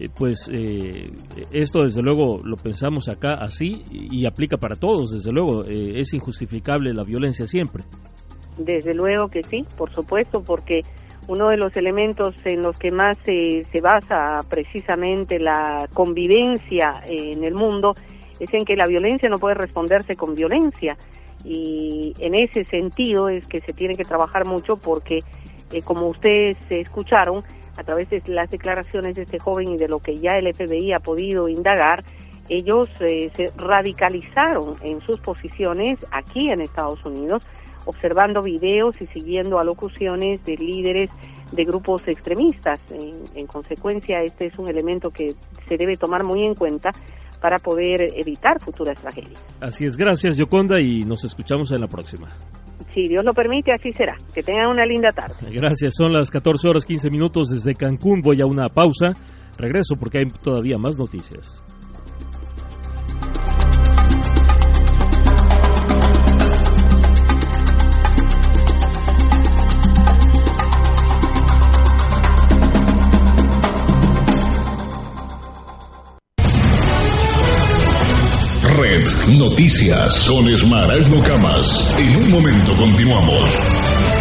eh, 0.00 0.08
pues, 0.16 0.50
eh, 0.50 1.04
esto 1.52 1.82
desde 1.82 2.00
luego 2.00 2.40
lo 2.42 2.56
pensamos 2.56 3.08
acá 3.08 3.34
así 3.34 3.82
y, 3.90 4.26
aplica 4.26 4.56
para 4.56 4.76
todos, 4.76 5.10
desde 5.10 5.30
luego, 5.30 5.64
eh, 5.64 6.00
es 6.00 6.14
injustificable 6.14 6.94
la 6.94 7.02
violencia 7.02 7.46
siempre. 7.46 7.84
Desde 8.58 8.94
luego 8.94 9.28
que 9.28 9.42
sí, 9.42 9.66
por 9.76 9.92
supuesto, 9.94 10.42
porque 10.42 10.80
uno 11.28 11.48
de 11.48 11.56
los 11.56 11.76
elementos 11.76 12.34
en 12.44 12.62
los 12.62 12.78
que 12.78 12.90
más 12.92 13.16
se, 13.24 13.64
se 13.64 13.80
basa 13.80 14.38
precisamente 14.48 15.38
la 15.38 15.88
convivencia 15.92 17.02
en 17.06 17.42
el 17.44 17.54
mundo 17.54 17.94
es 18.38 18.52
en 18.52 18.64
que 18.64 18.76
la 18.76 18.86
violencia 18.86 19.28
no 19.28 19.38
puede 19.38 19.54
responderse 19.54 20.14
con 20.14 20.34
violencia. 20.34 20.96
Y 21.44 22.14
en 22.18 22.34
ese 22.34 22.64
sentido 22.64 23.28
es 23.28 23.46
que 23.46 23.60
se 23.60 23.72
tiene 23.72 23.94
que 23.94 24.04
trabajar 24.04 24.46
mucho 24.46 24.76
porque, 24.76 25.20
eh, 25.72 25.82
como 25.82 26.06
ustedes 26.06 26.56
escucharon, 26.70 27.42
a 27.76 27.84
través 27.84 28.08
de 28.08 28.22
las 28.26 28.50
declaraciones 28.50 29.16
de 29.16 29.22
este 29.22 29.38
joven 29.38 29.68
y 29.68 29.76
de 29.76 29.88
lo 29.88 29.98
que 29.98 30.16
ya 30.16 30.38
el 30.38 30.52
FBI 30.54 30.92
ha 30.92 31.00
podido 31.00 31.48
indagar, 31.48 32.04
ellos 32.48 32.88
eh, 33.00 33.30
se 33.36 33.46
radicalizaron 33.56 34.74
en 34.82 35.00
sus 35.00 35.20
posiciones 35.20 35.98
aquí 36.10 36.50
en 36.50 36.62
Estados 36.62 37.04
Unidos, 37.04 37.42
observando 37.86 38.42
videos 38.42 39.00
y 39.00 39.06
siguiendo 39.06 39.58
alocuciones 39.58 40.44
de 40.44 40.56
líderes 40.56 41.10
de 41.52 41.64
grupos 41.64 42.06
extremistas. 42.06 42.80
en 42.90 43.46
consecuencia, 43.46 44.18
este 44.22 44.46
es 44.46 44.58
un 44.58 44.68
elemento 44.68 45.10
que 45.10 45.34
se 45.68 45.76
debe 45.76 45.96
tomar 45.96 46.24
muy 46.24 46.44
en 46.44 46.54
cuenta 46.54 46.90
para 47.40 47.58
poder 47.58 48.12
evitar 48.16 48.60
futuras 48.60 48.98
tragedias. 49.00 49.40
Así 49.60 49.84
es, 49.84 49.96
gracias 49.96 50.36
Yoconda 50.36 50.80
y 50.80 51.04
nos 51.04 51.24
escuchamos 51.24 51.70
en 51.72 51.80
la 51.80 51.88
próxima. 51.88 52.28
Si 52.92 53.08
Dios 53.08 53.24
lo 53.24 53.34
permite, 53.34 53.72
así 53.72 53.92
será. 53.92 54.16
Que 54.34 54.42
tengan 54.42 54.68
una 54.68 54.84
linda 54.84 55.10
tarde. 55.10 55.36
Gracias, 55.52 55.94
son 55.96 56.12
las 56.12 56.30
14 56.30 56.66
horas 56.66 56.86
15 56.86 57.10
minutos 57.10 57.48
desde 57.50 57.74
Cancún. 57.74 58.22
Voy 58.22 58.40
a 58.40 58.46
una 58.46 58.68
pausa. 58.68 59.12
Regreso 59.58 59.96
porque 59.98 60.18
hay 60.18 60.24
todavía 60.42 60.78
más 60.78 60.98
noticias. 60.98 61.62
Noticias 79.36 80.26
con 80.28 80.48
Esmaragdo 80.48 81.22
Camas. 81.22 81.94
En 81.98 82.16
un 82.16 82.30
momento 82.30 82.74
continuamos. 82.76 84.15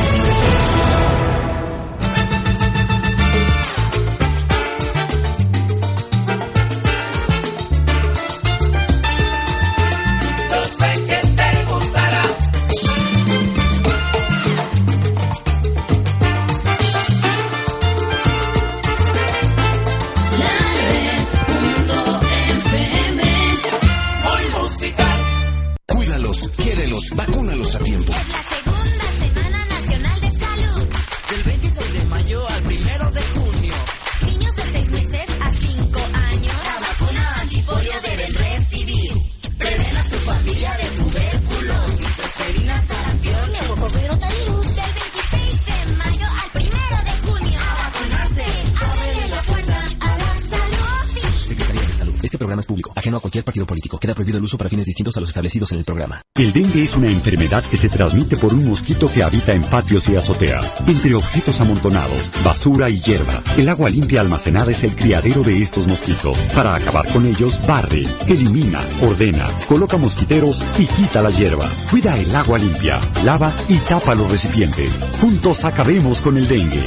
Distintos 54.86 55.18
a 55.18 55.20
los 55.20 55.30
establecidos 55.30 55.72
en 55.72 55.80
el 55.80 55.86
programa. 55.86 56.22
El 56.36 56.54
dengue 56.54 56.84
es 56.84 56.96
una 56.96 57.08
enfermedad 57.08 57.64
que 57.64 57.78
se 57.78 57.90
transmite 57.90 58.38
por 58.38 58.54
un 58.54 58.68
mosquito 58.68 59.12
que 59.12 59.24
habita 59.24 59.54
en 59.54 59.62
patios 59.62 60.10
y 60.10 60.16
azoteas, 60.16 60.76
entre 60.88 61.16
objetos 61.16 61.60
amontonados, 61.62 62.32
basura 62.44 62.90
y 62.90 63.00
hierba. 63.00 63.42
El 63.58 63.70
agua 63.70 63.90
limpia 63.90 64.22
almacenada 64.22 64.72
es 64.72 64.84
el 64.84 64.96
criadero 64.96 65.44
de 65.44 65.62
estos 65.62 65.88
mosquitos. 65.88 66.38
Para 66.54 66.76
acabar 66.76 67.08
con 67.12 67.26
ellos, 67.26 67.60
barre, 67.68 68.04
elimina, 68.28 68.82
ordena, 69.02 69.50
coloca 69.68 69.98
mosquiteros 69.98 70.64
y 70.78 70.86
quita 70.86 71.22
la 71.22 71.30
hierba. 71.30 71.66
Cuida 71.90 72.18
el 72.18 72.36
agua 72.36 72.58
limpia, 72.58 73.00
lava 73.24 73.52
y 73.68 73.78
tapa 73.78 74.16
los 74.16 74.30
recipientes. 74.32 75.06
Juntos 75.22 75.66
acabemos 75.66 76.22
con 76.22 76.38
el 76.38 76.48
dengue. 76.48 76.84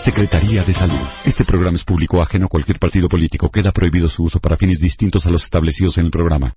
Secretaría 0.00 0.64
de 0.64 0.72
Salud. 0.72 0.98
Este 1.24 1.44
programa 1.44 1.76
es 1.76 1.84
público 1.84 2.20
ajeno 2.20 2.46
a 2.46 2.48
cualquier 2.48 2.78
partido 2.78 3.08
político. 3.08 3.50
Queda 3.50 3.72
prohibido 3.72 4.08
su 4.08 4.24
uso 4.24 4.31
para 4.40 4.56
fines 4.56 4.80
distintos 4.80 5.26
a 5.26 5.30
los 5.30 5.44
establecidos 5.44 5.98
en 5.98 6.06
el 6.06 6.10
programa. 6.10 6.54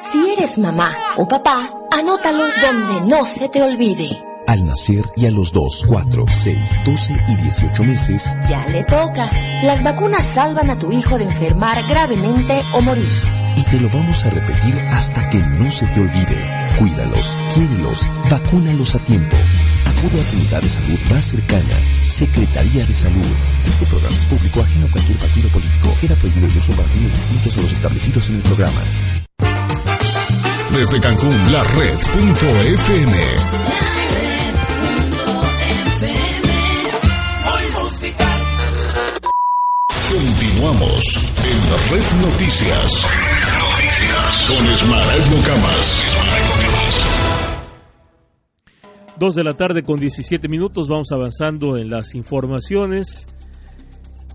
Si 0.00 0.30
eres 0.30 0.58
mamá 0.58 0.96
o 1.16 1.28
papá, 1.28 1.72
anótalo 1.90 2.44
donde 2.62 3.06
no 3.06 3.24
se 3.24 3.48
te 3.48 3.62
olvide. 3.62 4.29
Al 4.50 4.64
nacer 4.64 5.04
y 5.14 5.26
a 5.26 5.30
los 5.30 5.52
2, 5.52 5.84
4, 5.86 6.26
6, 6.28 6.76
12 6.84 7.16
y 7.28 7.36
18 7.36 7.84
meses, 7.84 8.36
ya 8.48 8.66
le 8.66 8.82
toca. 8.82 9.30
Las 9.62 9.84
vacunas 9.84 10.26
salvan 10.26 10.70
a 10.70 10.76
tu 10.76 10.90
hijo 10.90 11.18
de 11.18 11.22
enfermar 11.26 11.86
gravemente 11.86 12.60
o 12.72 12.82
morir. 12.82 13.12
Y 13.56 13.62
te 13.62 13.80
lo 13.80 13.88
vamos 13.90 14.24
a 14.24 14.30
repetir 14.30 14.74
hasta 14.90 15.30
que 15.30 15.38
no 15.38 15.70
se 15.70 15.86
te 15.86 16.00
olvide. 16.00 16.50
Cuídalos, 16.80 17.36
quiérelos, 17.54 18.08
vacúnalos 18.28 18.96
a 18.96 18.98
tiempo. 18.98 19.36
Acude 19.86 20.20
a 20.20 20.24
tu 20.24 20.36
unidad 20.36 20.62
de 20.62 20.68
salud 20.68 20.98
más 21.12 21.24
cercana. 21.26 21.80
Secretaría 22.08 22.84
de 22.84 22.92
Salud. 22.92 23.26
Este 23.64 23.86
programa 23.86 24.16
es 24.16 24.26
público 24.26 24.62
ajeno 24.62 24.86
a 24.86 24.90
cualquier 24.90 25.18
partido 25.18 25.48
político. 25.50 25.94
Queda 26.00 26.16
prohibido 26.16 26.48
el 26.48 26.56
uso 26.56 26.72
para 26.72 26.88
fines 26.88 27.12
distintos 27.12 27.56
a 27.56 27.60
los 27.60 27.72
establecidos 27.72 28.28
en 28.30 28.34
el 28.34 28.42
programa. 28.42 28.80
Desde 30.72 31.00
Cancún, 31.00 31.52
la 31.52 31.62
red.fm. 31.62 33.20
Continuamos 40.10 41.04
en 41.38 41.92
red 41.92 42.30
noticias. 42.32 43.06
Con 44.48 44.66
Esmeraldo 44.66 45.36
Camas. 45.46 46.16
Dos 49.20 49.36
de 49.36 49.44
la 49.44 49.54
tarde 49.54 49.84
con 49.84 50.00
17 50.00 50.48
minutos, 50.48 50.88
vamos 50.88 51.12
avanzando 51.12 51.76
en 51.76 51.90
las 51.90 52.16
informaciones. 52.16 53.28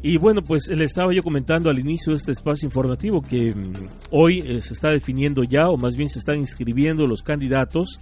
Y 0.01 0.17
bueno, 0.17 0.43
pues 0.43 0.69
le 0.69 0.85
estaba 0.85 1.11
yo 1.13 1.21
comentando 1.21 1.69
al 1.69 1.77
inicio 1.77 2.13
de 2.13 2.19
este 2.19 2.31
espacio 2.31 2.65
informativo 2.67 3.21
que 3.21 3.53
mm, 3.53 3.73
hoy 4.11 4.39
eh, 4.45 4.61
se 4.61 4.75
está 4.75 4.91
definiendo 4.91 5.43
ya, 5.43 5.67
o 5.67 5.75
más 5.75 5.97
bien 5.97 6.07
se 6.07 6.19
están 6.19 6.37
inscribiendo 6.37 7.05
los 7.05 7.21
candidatos 7.21 7.99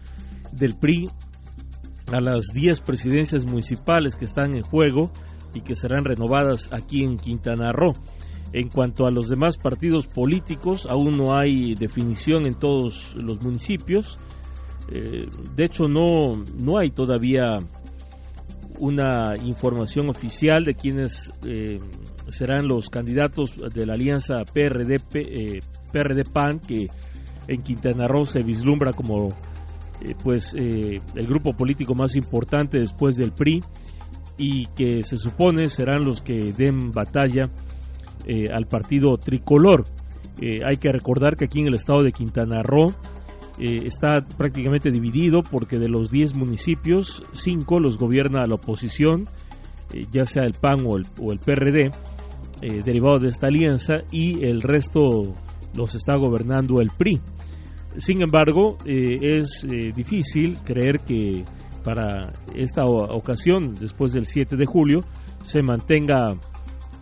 del 0.52 0.76
PRI 0.76 1.10
a 2.12 2.22
las 2.22 2.46
10 2.54 2.82
presidencias 2.82 3.46
municipales 3.46 4.16
que 4.16 4.26
están 4.26 4.56
en 4.56 4.62
juego 4.62 5.12
y 5.54 5.62
que 5.62 5.76
serán 5.76 6.04
renovadas 6.04 6.72
aquí 6.72 7.04
en 7.04 7.18
Quintana 7.18 7.72
Roo. 7.72 7.94
En 8.54 8.70
cuanto 8.70 9.08
a 9.08 9.12
los 9.12 9.30
demás 9.30 9.58
partidos 9.58 10.06
políticos, 10.06 10.86
aún 10.88 11.18
no 11.18 11.36
hay 11.36 11.74
definición 11.74 12.46
en 12.46 12.54
todos 12.54 13.16
los 13.16 13.44
municipios. 13.44 14.20
Eh, 14.92 15.28
de 15.56 15.64
hecho, 15.64 15.88
no, 15.88 16.34
no 16.60 16.78
hay 16.78 16.92
todavía 16.92 17.58
una 18.80 19.36
información 19.44 20.10
oficial 20.10 20.66
de 20.66 20.76
quiénes 20.76 21.34
eh, 21.46 21.80
serán 22.28 22.68
los 22.68 22.90
candidatos 22.90 23.56
de 23.74 23.86
la 23.88 23.94
alianza 23.94 24.44
PRD, 24.46 25.00
eh, 25.16 25.60
PRD 25.92 26.24
PAN, 26.26 26.60
que 26.60 26.86
en 27.48 27.62
Quintana 27.64 28.08
Roo 28.08 28.26
se 28.28 28.42
vislumbra 28.42 28.94
como 28.94 29.30
pues 30.22 30.54
el 30.54 31.28
grupo 31.28 31.54
político 31.54 31.96
más 31.96 32.18
importante 32.18 32.78
después 32.78 33.16
del 33.16 33.32
PRI 33.32 33.62
y 34.38 34.66
que 34.76 35.04
se 35.04 35.18
supone 35.18 35.70
serán 35.70 36.06
los 36.06 36.22
que 36.22 36.54
den 36.54 36.92
batalla 36.92 37.50
al 38.54 38.68
partido 38.68 39.18
tricolor. 39.18 39.84
hay 40.42 40.78
que 40.78 40.92
recordar 40.92 41.36
que 41.36 41.46
aquí 41.46 41.60
en 41.60 41.68
el 41.68 41.76
estado 41.76 42.04
de 42.04 42.12
Quintana 42.12 42.64
Roo 42.64 42.94
eh, 43.60 43.86
está 43.86 44.26
prácticamente 44.36 44.90
dividido 44.90 45.44
porque 45.44 45.78
de 45.78 45.88
los 45.88 46.10
10 46.10 46.36
municipios, 46.36 47.24
5 47.34 47.80
los 47.80 47.98
gobierna 47.98 48.48
la 48.48 48.56
oposición, 48.56 49.26
eh, 49.94 50.06
ya 50.12 50.26
sea 50.26 50.44
el 50.44 50.54
PAN 50.54 50.86
o 50.86 50.98
el, 50.98 51.06
o 51.22 51.32
el 51.32 51.40
PRD, 51.40 51.92
eh, 52.62 52.82
derivado 52.84 53.20
de 53.20 53.28
esta 53.28 53.48
alianza, 53.48 53.94
y 54.12 54.44
el 54.44 54.62
resto 54.62 55.22
los 55.76 55.94
está 55.94 56.18
gobernando 56.18 56.82
el 56.82 56.90
PRI. 56.98 57.22
Sin 57.98 58.24
embargo, 58.24 58.80
es 58.86 59.68
difícil 59.96 60.58
creer 60.64 61.02
que 61.02 61.46
para 61.84 62.34
esta 62.56 62.86
ocasión, 62.86 63.74
después 63.76 64.14
del 64.14 64.26
7 64.26 64.56
de 64.56 64.66
julio, 64.66 65.00
se 65.44 65.62
mantenga 65.62 66.30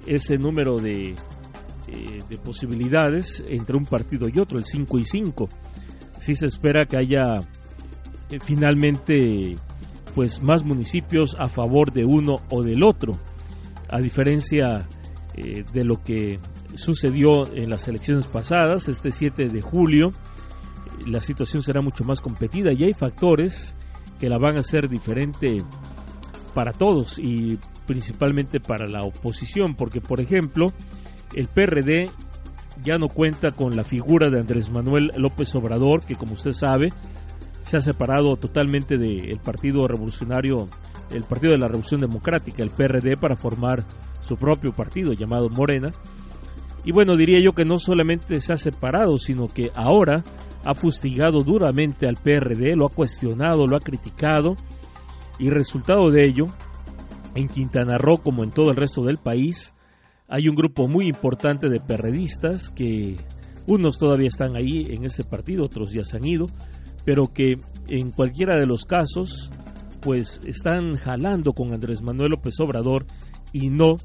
ese 0.05 0.37
número 0.37 0.77
de, 0.77 1.15
de 2.29 2.37
posibilidades 2.37 3.43
entre 3.47 3.77
un 3.77 3.85
partido 3.85 4.27
y 4.27 4.39
otro, 4.39 4.57
el 4.57 4.65
5 4.65 4.99
y 4.99 5.05
5 5.05 5.49
sí 6.21 6.35
se 6.35 6.45
espera 6.45 6.85
que 6.85 6.97
haya 6.97 7.39
eh, 8.29 8.37
finalmente 8.43 9.57
pues 10.15 10.41
más 10.41 10.63
municipios 10.63 11.35
a 11.39 11.47
favor 11.47 11.91
de 11.91 12.05
uno 12.05 12.35
o 12.51 12.61
del 12.61 12.83
otro, 12.83 13.13
a 13.89 13.99
diferencia 13.99 14.87
eh, 15.35 15.63
de 15.73 15.83
lo 15.83 15.95
que 15.95 16.39
sucedió 16.75 17.51
en 17.53 17.69
las 17.69 17.87
elecciones 17.87 18.25
pasadas, 18.27 18.87
este 18.87 19.11
7 19.11 19.47
de 19.47 19.61
julio, 19.61 20.11
la 21.07 21.21
situación 21.21 21.63
será 21.63 21.81
mucho 21.81 22.03
más 22.03 22.21
competida 22.21 22.71
y 22.71 22.83
hay 22.83 22.93
factores 22.93 23.75
que 24.21 24.29
la 24.29 24.37
van 24.37 24.55
a 24.55 24.59
hacer 24.59 24.87
diferente 24.87 25.63
para 26.53 26.73
todos 26.73 27.17
y 27.17 27.57
principalmente 27.87 28.59
para 28.59 28.87
la 28.87 29.01
oposición, 29.01 29.73
porque 29.73 29.99
por 29.99 30.21
ejemplo, 30.21 30.67
el 31.35 31.47
PRD 31.47 32.11
ya 32.83 32.97
no 32.97 33.07
cuenta 33.07 33.49
con 33.49 33.75
la 33.75 33.83
figura 33.83 34.29
de 34.29 34.39
Andrés 34.39 34.69
Manuel 34.69 35.09
López 35.17 35.55
Obrador, 35.55 36.05
que 36.05 36.13
como 36.13 36.33
usted 36.33 36.51
sabe, 36.51 36.89
se 37.63 37.77
ha 37.77 37.79
separado 37.79 38.35
totalmente 38.37 38.99
del 38.99 39.39
Partido 39.43 39.87
Revolucionario, 39.87 40.69
el 41.09 41.23
Partido 41.23 41.53
de 41.53 41.59
la 41.59 41.67
Revolución 41.67 42.01
Democrática, 42.01 42.61
el 42.61 42.69
PRD, 42.69 43.15
para 43.19 43.35
formar 43.35 43.85
su 44.21 44.37
propio 44.37 44.71
partido 44.71 45.13
llamado 45.13 45.49
Morena. 45.49 45.89
Y 46.83 46.91
bueno, 46.91 47.15
diría 47.15 47.39
yo 47.39 47.53
que 47.53 47.65
no 47.65 47.77
solamente 47.77 48.39
se 48.39 48.53
ha 48.53 48.57
separado, 48.57 49.17
sino 49.17 49.47
que 49.47 49.71
ahora 49.75 50.23
ha 50.65 50.73
fustigado 50.73 51.41
duramente 51.41 52.07
al 52.07 52.15
PRD, 52.15 52.75
lo 52.75 52.85
ha 52.85 52.89
cuestionado, 52.89 53.67
lo 53.67 53.77
ha 53.77 53.79
criticado, 53.79 54.55
y 55.39 55.49
resultado 55.49 56.09
de 56.09 56.25
ello, 56.25 56.47
en 57.35 57.47
Quintana 57.47 57.97
Roo 57.97 58.17
como 58.17 58.43
en 58.43 58.51
todo 58.51 58.69
el 58.69 58.75
resto 58.75 59.03
del 59.03 59.17
país, 59.17 59.73
hay 60.27 60.47
un 60.47 60.55
grupo 60.55 60.87
muy 60.87 61.07
importante 61.07 61.67
de 61.67 61.79
perredistas 61.79 62.69
que 62.69 63.15
unos 63.67 63.97
todavía 63.97 64.27
están 64.27 64.55
ahí 64.55 64.87
en 64.89 65.05
ese 65.05 65.23
partido, 65.23 65.65
otros 65.65 65.91
ya 65.91 66.03
se 66.03 66.17
han 66.17 66.25
ido, 66.25 66.45
pero 67.05 67.27
que 67.33 67.59
en 67.89 68.11
cualquiera 68.11 68.55
de 68.55 68.65
los 68.65 68.85
casos 68.85 69.51
pues 70.01 70.41
están 70.45 70.95
jalando 70.95 71.53
con 71.53 71.73
Andrés 71.73 72.01
Manuel 72.01 72.31
López 72.31 72.59
Obrador 72.59 73.05
y 73.53 73.69
no 73.69 73.95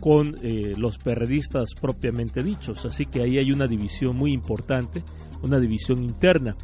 con 0.00 0.34
eh, 0.42 0.74
los 0.76 0.98
perredistas 0.98 1.70
propiamente 1.80 2.42
dichos. 2.42 2.84
Así 2.86 3.04
que 3.04 3.22
ahí 3.22 3.38
hay 3.38 3.50
una 3.50 3.66
división 3.66 4.16
muy 4.16 4.32
importante, 4.32 5.02
una 5.42 5.58
división 5.58 6.02
interna. 6.02 6.56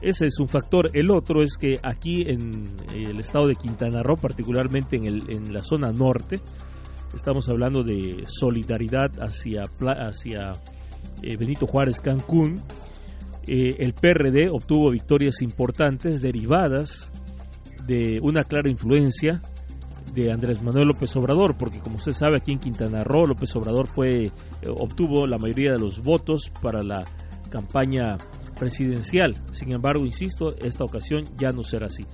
Ese 0.00 0.26
es 0.26 0.38
un 0.38 0.48
factor. 0.48 0.90
El 0.92 1.10
otro 1.10 1.42
es 1.42 1.56
que 1.58 1.76
aquí 1.82 2.22
en 2.22 2.64
el 2.94 3.18
estado 3.18 3.48
de 3.48 3.54
Quintana 3.54 4.02
Roo, 4.02 4.16
particularmente 4.16 4.96
en, 4.96 5.06
el, 5.06 5.22
en 5.28 5.52
la 5.52 5.62
zona 5.62 5.90
norte, 5.90 6.40
estamos 7.14 7.48
hablando 7.48 7.82
de 7.82 8.24
solidaridad 8.26 9.10
hacia, 9.20 9.64
hacia 9.64 10.52
eh, 11.22 11.36
Benito 11.36 11.66
Juárez 11.66 12.00
Cancún. 12.00 12.56
Eh, 13.46 13.76
el 13.78 13.94
PRD 13.94 14.48
obtuvo 14.50 14.90
victorias 14.90 15.40
importantes 15.40 16.20
derivadas 16.20 17.12
de 17.86 18.18
una 18.20 18.42
clara 18.42 18.68
influencia 18.68 19.40
de 20.16 20.32
Andrés 20.32 20.62
Manuel 20.62 20.88
López 20.88 21.14
Obrador, 21.16 21.56
porque 21.58 21.78
como 21.78 21.96
usted 21.96 22.12
sabe 22.12 22.38
aquí 22.38 22.50
en 22.50 22.58
Quintana 22.58 23.04
Roo 23.04 23.26
López 23.26 23.54
Obrador 23.54 23.86
fue 23.86 24.24
eh, 24.24 24.30
obtuvo 24.68 25.26
la 25.26 25.36
mayoría 25.36 25.72
de 25.72 25.78
los 25.78 26.00
votos 26.00 26.50
para 26.62 26.82
la 26.82 27.04
campaña 27.50 28.16
presidencial. 28.58 29.36
Sin 29.52 29.72
embargo, 29.72 30.06
insisto, 30.06 30.56
esta 30.56 30.84
ocasión 30.84 31.24
ya 31.36 31.50
no 31.50 31.62
será 31.62 31.86
así. 31.86 32.04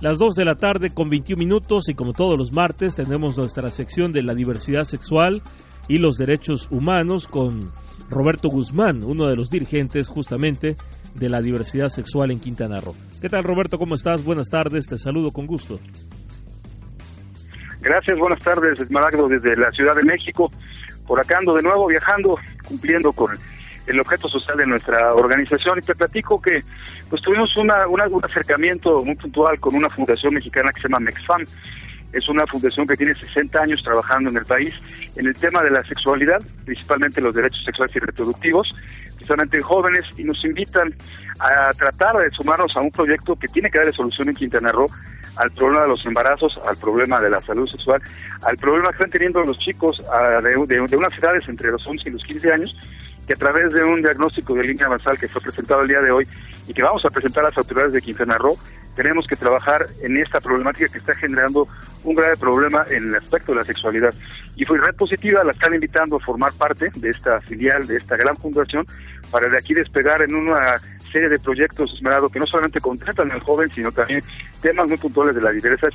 Las 0.00 0.18
2 0.18 0.34
de 0.34 0.44
la 0.44 0.56
tarde 0.56 0.90
con 0.90 1.08
21 1.08 1.38
minutos 1.38 1.88
y 1.88 1.94
como 1.94 2.12
todos 2.12 2.36
los 2.36 2.52
martes 2.52 2.96
tenemos 2.96 3.38
nuestra 3.38 3.70
sección 3.70 4.10
de 4.10 4.24
la 4.24 4.34
diversidad 4.34 4.82
sexual 4.82 5.40
y 5.86 5.98
los 5.98 6.16
derechos 6.16 6.68
humanos 6.72 7.28
con 7.28 7.70
Roberto 8.10 8.48
Guzmán, 8.48 9.04
uno 9.04 9.28
de 9.28 9.36
los 9.36 9.50
dirigentes 9.50 10.08
justamente 10.08 10.76
de 11.14 11.28
la 11.28 11.40
diversidad 11.40 11.88
sexual 11.88 12.32
en 12.32 12.40
Quintana 12.40 12.80
Roo. 12.80 12.96
¿Qué 13.20 13.28
tal 13.28 13.44
Roberto? 13.44 13.78
¿Cómo 13.78 13.94
estás? 13.94 14.24
Buenas 14.24 14.48
tardes, 14.48 14.88
te 14.88 14.98
saludo 14.98 15.30
con 15.30 15.46
gusto. 15.46 15.78
Gracias, 17.82 18.16
buenas 18.16 18.38
tardes, 18.38 18.78
Esmaragdo, 18.78 19.26
desde 19.26 19.56
la 19.56 19.72
Ciudad 19.72 19.96
de 19.96 20.04
México. 20.04 20.52
Por 21.04 21.18
acá 21.18 21.38
ando 21.38 21.54
de 21.54 21.62
nuevo 21.62 21.88
viajando, 21.88 22.38
cumpliendo 22.64 23.12
con 23.12 23.36
el 23.88 24.00
objeto 24.00 24.28
social 24.28 24.56
de 24.56 24.66
nuestra 24.66 25.12
organización 25.12 25.80
y 25.80 25.82
te 25.82 25.96
platico 25.96 26.40
que 26.40 26.62
pues 27.10 27.20
tuvimos 27.22 27.56
una, 27.56 27.88
un 27.88 28.24
acercamiento 28.24 29.04
muy 29.04 29.16
puntual 29.16 29.58
con 29.58 29.74
una 29.74 29.90
fundación 29.90 30.34
mexicana 30.34 30.72
que 30.72 30.80
se 30.80 30.88
llama 30.88 31.00
MEXFAM. 31.00 31.44
Es 32.12 32.28
una 32.28 32.46
fundación 32.46 32.86
que 32.86 32.96
tiene 32.96 33.14
60 33.14 33.58
años 33.58 33.82
trabajando 33.82 34.30
en 34.30 34.36
el 34.36 34.44
país 34.44 34.74
en 35.16 35.26
el 35.26 35.34
tema 35.34 35.62
de 35.62 35.70
la 35.70 35.82
sexualidad, 35.84 36.40
principalmente 36.64 37.20
los 37.20 37.34
derechos 37.34 37.64
sexuales 37.64 37.94
y 37.96 37.98
reproductivos, 38.00 38.74
precisamente 39.14 39.60
jóvenes, 39.62 40.04
y 40.16 40.24
nos 40.24 40.44
invitan 40.44 40.94
a 41.40 41.72
tratar 41.72 42.16
de 42.16 42.30
sumarnos 42.30 42.76
a 42.76 42.80
un 42.80 42.90
proyecto 42.90 43.36
que 43.36 43.48
tiene 43.48 43.70
que 43.70 43.78
darle 43.78 43.92
solución 43.92 44.28
en 44.28 44.34
Quintana 44.34 44.72
Roo 44.72 44.90
al 45.36 45.50
problema 45.52 45.82
de 45.82 45.88
los 45.88 46.04
embarazos, 46.04 46.60
al 46.66 46.76
problema 46.76 47.20
de 47.20 47.30
la 47.30 47.40
salud 47.40 47.68
sexual, 47.68 48.02
al 48.42 48.56
problema 48.58 48.88
que 48.88 48.96
están 48.96 49.10
teniendo 49.10 49.42
los 49.42 49.58
chicos 49.58 50.02
de, 50.42 50.96
unas 50.96 51.18
edades 51.18 51.48
entre 51.48 51.70
los 51.70 51.86
11 51.86 52.08
y 52.08 52.12
los 52.12 52.24
15 52.24 52.52
años, 52.52 52.78
que 53.26 53.32
a 53.34 53.36
través 53.36 53.72
de 53.72 53.84
un 53.84 54.02
diagnóstico 54.02 54.54
de 54.54 54.64
línea 54.64 54.88
basal 54.88 55.18
que 55.18 55.28
fue 55.28 55.40
presentado 55.40 55.82
el 55.82 55.88
día 55.88 56.00
de 56.00 56.10
hoy 56.10 56.26
y 56.66 56.74
que 56.74 56.82
vamos 56.82 57.04
a 57.04 57.10
presentar 57.10 57.44
a 57.44 57.48
las 57.48 57.58
autoridades 57.58 57.92
de 57.92 58.02
Quintana 58.02 58.36
Roo, 58.36 58.58
tenemos 58.94 59.26
que 59.26 59.36
trabajar 59.36 59.86
en 60.02 60.16
esta 60.16 60.40
problemática 60.40 60.88
que 60.88 60.98
está 60.98 61.14
generando 61.14 61.68
un 62.04 62.14
grave 62.14 62.36
problema 62.36 62.84
en 62.90 63.08
el 63.08 63.14
aspecto 63.14 63.52
de 63.52 63.58
la 63.58 63.64
sexualidad. 63.64 64.14
Y 64.56 64.64
fue 64.64 64.78
Red 64.78 64.96
Positiva 64.96 65.44
la 65.44 65.52
están 65.52 65.74
invitando 65.74 66.16
a 66.16 66.20
formar 66.20 66.52
parte 66.54 66.90
de 66.94 67.10
esta 67.10 67.40
filial, 67.42 67.86
de 67.86 67.96
esta 67.96 68.16
gran 68.16 68.36
fundación, 68.36 68.86
para 69.30 69.48
de 69.48 69.56
aquí 69.56 69.74
despegar 69.74 70.22
en 70.22 70.34
una 70.34 70.80
serie 71.10 71.28
de 71.28 71.38
proyectos 71.38 71.92
esmerados 71.94 72.32
que 72.32 72.38
no 72.38 72.46
solamente 72.46 72.80
contemplan 72.80 73.30
al 73.32 73.40
joven, 73.40 73.70
sino 73.74 73.92
también 73.92 74.22
temas 74.60 74.88
muy 74.88 74.96
puntuales 74.96 75.34
de 75.34 75.42
la 75.42 75.50
diversidad 75.50 75.90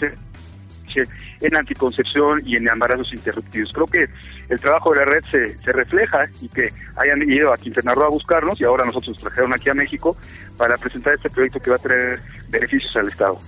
en 1.41 1.55
anticoncepción 1.55 2.41
y 2.45 2.55
en 2.55 2.67
embarazos 2.67 3.11
interruptivos. 3.13 3.71
Creo 3.73 3.85
que 3.85 4.05
el 4.49 4.59
trabajo 4.59 4.91
de 4.91 4.99
la 4.99 5.05
red 5.05 5.23
se, 5.29 5.57
se 5.61 5.71
refleja 5.71 6.25
y 6.41 6.49
que 6.49 6.69
hayan 6.95 7.21
ido 7.29 7.53
a 7.53 7.57
Quintana 7.57 7.93
a 7.93 8.09
buscarnos 8.09 8.59
y 8.59 8.63
ahora 8.63 8.85
nosotros 8.85 9.15
nos 9.15 9.23
trajeron 9.23 9.53
aquí 9.53 9.69
a 9.69 9.73
México 9.73 10.15
para 10.57 10.77
presentar 10.77 11.13
este 11.13 11.29
proyecto 11.29 11.59
que 11.59 11.69
va 11.69 11.75
a 11.77 11.79
traer 11.79 12.19
beneficios 12.49 12.95
al 12.95 13.07
Estado. 13.07 13.39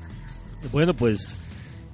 Bueno, 0.71 0.93
pues 0.93 1.37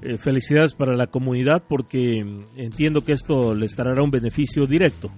eh, 0.01 0.17
felicidades 0.17 0.73
para 0.73 0.95
la 0.95 1.07
comunidad 1.07 1.63
porque 1.67 2.19
entiendo 2.55 3.01
que 3.01 3.13
esto 3.13 3.55
les 3.55 3.75
dará 3.75 4.01
un 4.01 4.11
beneficio 4.11 4.65
directo. 4.65 5.11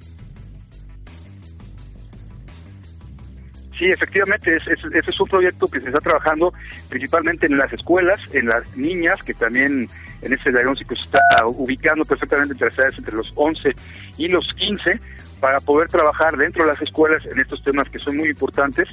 Sí, 3.78 3.86
efectivamente, 3.86 4.56
ese 4.56 4.74
es, 4.74 5.20
un 5.20 5.28
proyecto 5.28 5.68
que 5.68 5.80
se 5.80 5.88
está 5.88 6.00
trabajando 6.00 6.52
principalmente 6.90 7.46
en 7.46 7.58
las 7.58 7.72
escuelas, 7.72 8.20
en 8.34 8.48
las 8.48 8.76
niñas, 8.76 9.22
que 9.22 9.36
también 9.36 9.88
en 10.24 10.34
ese 10.34 10.52
diagnóstico 10.52 10.96
se 10.96 11.04
está 11.04 11.20
ubicando 11.46 12.04
perfectamente 12.04 12.54
entre 12.54 12.70
las 12.70 12.80
edades 12.80 12.98
entre 12.98 13.16
los 13.16 13.32
11 13.36 13.76
y 14.18 14.30
los 14.30 14.52
15, 14.56 15.00
para 15.40 15.60
poder 15.60 15.88
trabajar 15.90 16.36
dentro 16.36 16.66
de 16.66 16.72
las 16.72 16.82
escuelas 16.82 17.24
en 17.26 17.40
estos 17.40 17.64
temas 17.64 17.88
que 17.90 18.00
son 18.00 18.18
muy 18.18 18.30
importantes 18.30 18.88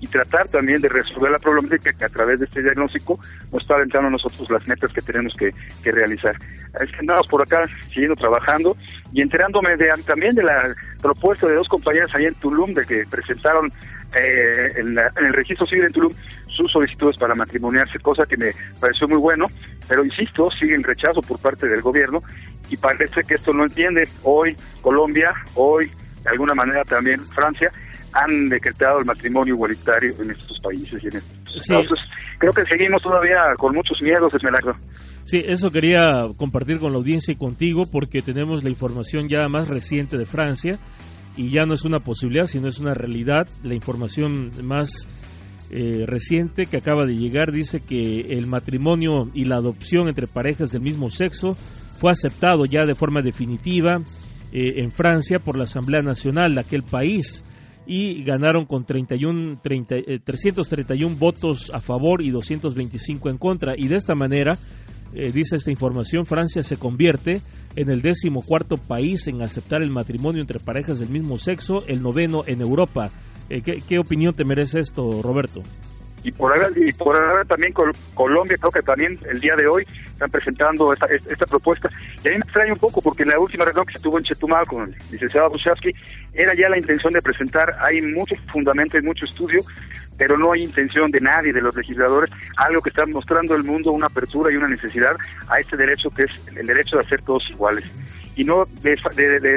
y 0.00 0.06
tratar 0.06 0.48
también 0.48 0.80
de 0.80 0.88
resolver 0.88 1.30
la 1.30 1.38
problemática 1.38 1.92
que 1.92 2.04
a 2.04 2.08
través 2.08 2.38
de 2.38 2.46
este 2.46 2.62
diagnóstico 2.62 3.20
nos 3.52 3.60
está 3.60 3.74
alentando 3.74 4.08
a 4.08 4.10
nosotros 4.12 4.48
las 4.48 4.66
metas 4.66 4.90
que 4.92 5.02
tenemos 5.02 5.34
que, 5.34 5.52
realizar. 5.84 6.36
Es 6.80 6.90
que 6.90 6.98
andamos 7.00 7.26
por 7.26 7.42
acá 7.42 7.68
siguiendo 7.88 8.14
trabajando 8.14 8.76
y 9.12 9.20
enterándome 9.20 9.76
de, 9.76 9.90
también 10.06 10.34
de 10.34 10.44
la 10.44 10.74
propuesta 11.02 11.46
de 11.46 11.56
dos 11.56 11.68
compañeras 11.68 12.14
allá 12.14 12.28
en 12.28 12.34
Tulum 12.36 12.72
de 12.72 12.86
que 12.86 13.04
presentaron 13.10 13.70
eh, 14.14 14.72
en, 14.76 14.98
el 14.98 15.32
registro 15.32 15.66
civil 15.66 15.84
en 15.84 15.92
Tulum 15.92 16.14
sus 16.48 16.70
solicitudes 16.70 17.16
para 17.16 17.34
matrimoniarse, 17.34 17.98
cosa 18.00 18.24
que 18.26 18.36
me 18.36 18.52
pareció 18.80 19.06
muy 19.08 19.18
bueno, 19.18 19.46
pero 19.88 20.04
insisto, 20.04 20.50
sigue 20.50 20.74
en 20.74 20.82
rechazo 20.82 21.22
por 21.22 21.38
parte 21.40 21.68
del 21.68 21.80
gobierno 21.80 22.22
y 22.68 22.76
parece 22.76 23.22
que 23.22 23.34
esto 23.34 23.52
no 23.52 23.64
entiende. 23.64 24.08
Hoy 24.22 24.56
Colombia, 24.80 25.32
hoy 25.54 25.90
de 26.24 26.30
alguna 26.30 26.54
manera 26.54 26.84
también 26.84 27.24
Francia, 27.24 27.70
han 28.12 28.48
decretado 28.48 28.98
el 28.98 29.04
matrimonio 29.04 29.54
igualitario 29.54 30.14
en 30.20 30.32
estos 30.32 30.58
países 30.60 31.02
y 31.02 31.06
en 31.06 31.16
estos 31.16 31.70
Entonces, 31.70 31.98
creo 32.38 32.52
que 32.52 32.64
seguimos 32.64 33.00
todavía 33.02 33.38
con 33.56 33.74
muchos 33.74 34.02
miedos, 34.02 34.34
Esmeralda. 34.34 34.76
Sí, 35.22 35.44
eso 35.46 35.70
quería 35.70 36.26
compartir 36.36 36.78
con 36.80 36.92
la 36.92 36.98
audiencia 36.98 37.32
y 37.32 37.36
contigo 37.36 37.82
porque 37.90 38.22
tenemos 38.22 38.64
la 38.64 38.70
información 38.70 39.28
ya 39.28 39.48
más 39.48 39.68
reciente 39.68 40.18
de 40.18 40.26
Francia 40.26 40.78
y 41.36 41.50
ya 41.50 41.64
no 41.64 41.74
es 41.74 41.84
una 41.84 42.00
posibilidad, 42.00 42.46
sino 42.46 42.68
es 42.68 42.78
una 42.78 42.94
realidad. 42.94 43.48
La 43.62 43.74
información 43.74 44.50
más 44.62 45.08
eh, 45.70 46.04
reciente 46.06 46.66
que 46.66 46.76
acaba 46.76 47.06
de 47.06 47.16
llegar 47.16 47.52
dice 47.52 47.80
que 47.80 48.20
el 48.32 48.46
matrimonio 48.46 49.30
y 49.34 49.44
la 49.44 49.56
adopción 49.56 50.08
entre 50.08 50.26
parejas 50.26 50.72
del 50.72 50.82
mismo 50.82 51.10
sexo 51.10 51.54
fue 51.54 52.10
aceptado 52.10 52.64
ya 52.64 52.86
de 52.86 52.94
forma 52.94 53.22
definitiva 53.22 54.02
eh, 54.52 54.82
en 54.82 54.90
Francia 54.90 55.38
por 55.38 55.56
la 55.56 55.64
Asamblea 55.64 56.02
Nacional 56.02 56.54
de 56.54 56.60
aquel 56.60 56.82
país 56.82 57.44
y 57.86 58.22
ganaron 58.24 58.66
con 58.66 58.84
31, 58.84 59.60
30, 59.62 59.96
331 60.24 61.16
votos 61.16 61.70
a 61.72 61.80
favor 61.80 62.22
y 62.22 62.30
225 62.30 63.30
en 63.30 63.38
contra. 63.38 63.74
Y 63.76 63.88
de 63.88 63.96
esta 63.96 64.14
manera, 64.14 64.58
eh, 65.14 65.32
dice 65.32 65.56
esta 65.56 65.70
información, 65.70 66.26
Francia 66.26 66.62
se 66.62 66.76
convierte 66.76 67.40
en 67.76 67.90
el 67.90 68.02
décimo 68.02 68.42
cuarto 68.42 68.76
país 68.76 69.26
en 69.26 69.42
aceptar 69.42 69.82
el 69.82 69.90
matrimonio 69.90 70.40
entre 70.40 70.58
parejas 70.58 70.98
del 70.98 71.10
mismo 71.10 71.38
sexo, 71.38 71.84
el 71.86 72.02
noveno 72.02 72.42
en 72.46 72.60
Europa. 72.60 73.10
Eh, 73.48 73.62
¿qué, 73.62 73.98
opinión 73.98 74.34
te 74.34 74.44
merece 74.44 74.80
esto, 74.80 75.20
Roberto? 75.22 75.62
Y 76.22 76.30
por 76.32 76.52
ahora, 76.52 76.68
y 76.76 76.92
por 76.92 77.16
ahora 77.16 77.44
también 77.44 77.72
Colombia, 78.14 78.56
creo 78.58 78.70
que 78.70 78.82
también 78.82 79.18
el 79.28 79.40
día 79.40 79.56
de 79.56 79.66
hoy 79.66 79.86
están 80.06 80.30
presentando 80.30 80.92
esta, 80.92 81.06
esta 81.06 81.46
propuesta. 81.46 81.88
Y 82.22 82.28
a 82.28 82.30
mí 82.32 82.36
me 82.36 82.44
extraña 82.44 82.74
un 82.74 82.78
poco 82.78 83.00
porque 83.00 83.22
en 83.22 83.30
la 83.30 83.38
última 83.38 83.64
reunión 83.64 83.86
que 83.86 83.94
se 83.94 84.00
tuvo 84.00 84.18
en 84.18 84.24
Chetumal 84.24 84.66
con 84.66 84.82
el 84.82 84.96
licenciado 85.10 85.48
Bushevsky 85.50 85.90
era 86.34 86.54
ya 86.54 86.68
la 86.68 86.78
intención 86.78 87.12
de 87.14 87.22
presentar, 87.22 87.74
hay 87.80 88.02
muchos 88.02 88.38
fundamentos 88.52 89.00
y 89.00 89.06
mucho 89.06 89.24
estudio, 89.24 89.60
pero 90.20 90.36
no 90.36 90.52
hay 90.52 90.64
intención 90.64 91.10
de 91.10 91.18
nadie, 91.18 91.50
de 91.50 91.62
los 91.62 91.74
legisladores, 91.74 92.30
algo 92.58 92.82
que 92.82 92.90
está 92.90 93.06
mostrando 93.06 93.54
el 93.54 93.64
mundo 93.64 93.90
una 93.90 94.08
apertura 94.08 94.52
y 94.52 94.56
una 94.56 94.68
necesidad 94.68 95.16
a 95.48 95.58
este 95.58 95.78
derecho 95.78 96.10
que 96.10 96.24
es 96.24 96.30
el 96.54 96.66
derecho 96.66 96.98
de 96.98 97.06
ser 97.06 97.22
todos 97.22 97.48
iguales 97.48 97.86
y 98.36 98.44
no 98.44 98.66
de, 98.82 98.98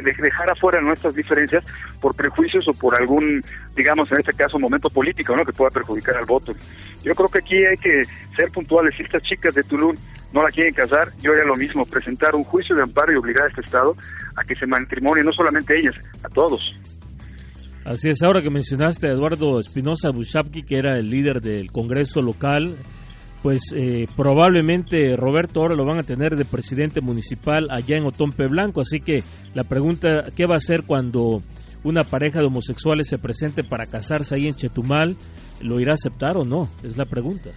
dejar 0.02 0.50
afuera 0.50 0.80
nuestras 0.80 1.16
diferencias 1.16 1.66
por 2.00 2.16
prejuicios 2.16 2.66
o 2.70 2.74
por 2.74 2.96
algún, 2.96 3.44
digamos, 3.76 4.10
en 4.14 4.20
este 4.20 4.34
caso, 4.34 4.58
momento 4.58 4.90
político, 4.90 5.36
¿no? 5.36 5.44
Que 5.44 5.52
pueda 5.52 5.70
perjudicar 5.70 6.16
al 6.16 6.26
voto. 6.26 6.54
Yo 7.04 7.14
creo 7.14 7.28
que 7.28 7.40
aquí 7.40 7.58
hay 7.66 7.76
que 7.76 8.06
ser 8.38 8.50
puntuales. 8.50 8.96
Si 8.96 9.04
estas 9.04 9.22
chicas 9.24 9.54
de 9.56 9.64
Tulum 9.64 9.98
no 10.32 10.44
la 10.44 10.50
quieren 10.50 10.74
casar, 10.74 11.12
yo 11.22 11.34
haría 11.34 11.44
lo 11.44 11.58
mismo, 11.58 11.86
presentar 11.86 12.36
un 12.36 12.46
juicio 12.46 12.74
de 12.74 12.84
amparo 12.84 13.12
y 13.12 13.18
obligar 13.18 13.44
a 13.44 13.50
este 13.50 13.62
Estado 13.62 13.98
a 14.38 14.46
que 14.46 14.56
se 14.56 14.66
matrimonien, 14.66 15.26
no 15.26 15.34
solamente 15.34 15.78
ellas, 15.78 15.96
a 16.24 16.30
todos. 16.30 16.74
Así 17.86 18.10
es, 18.10 18.24
ahora 18.24 18.42
que 18.42 18.50
mencionaste 18.50 19.10
a 19.10 19.12
Eduardo 19.12 19.60
Espinosa 19.60 20.10
Bushabki, 20.10 20.64
que 20.64 20.78
era 20.78 20.98
el 20.98 21.10
líder 21.10 21.42
del 21.42 21.70
Congreso 21.70 22.22
local, 22.22 22.78
pues 23.42 23.74
eh, 23.76 24.08
probablemente 24.16 25.18
Roberto 25.18 25.60
ahora 25.60 25.76
lo 25.76 25.86
van 25.86 26.00
a 26.00 26.04
tener 26.04 26.38
de 26.38 26.46
presidente 26.46 27.02
municipal 27.02 27.68
allá 27.70 27.98
en 27.98 28.06
Otompe 28.06 28.48
Blanco. 28.48 28.80
Así 28.80 29.02
que 29.02 29.22
la 29.54 29.66
pregunta, 29.66 30.24
¿qué 30.34 30.46
va 30.46 30.54
a 30.54 30.58
hacer 30.58 30.84
cuando 30.88 31.44
una 31.84 32.06
pareja 32.06 32.40
de 32.40 32.46
homosexuales 32.46 33.10
se 33.10 33.18
presente 33.18 33.66
para 33.66 33.86
casarse 33.86 34.36
ahí 34.36 34.48
en 34.48 34.56
Chetumal? 34.56 35.18
¿Lo 35.62 35.82
irá 35.82 35.92
a 35.92 35.96
aceptar 35.96 36.38
o 36.38 36.46
no? 36.46 36.70
Es 36.84 36.96
la 36.96 37.04
pregunta. 37.04 37.50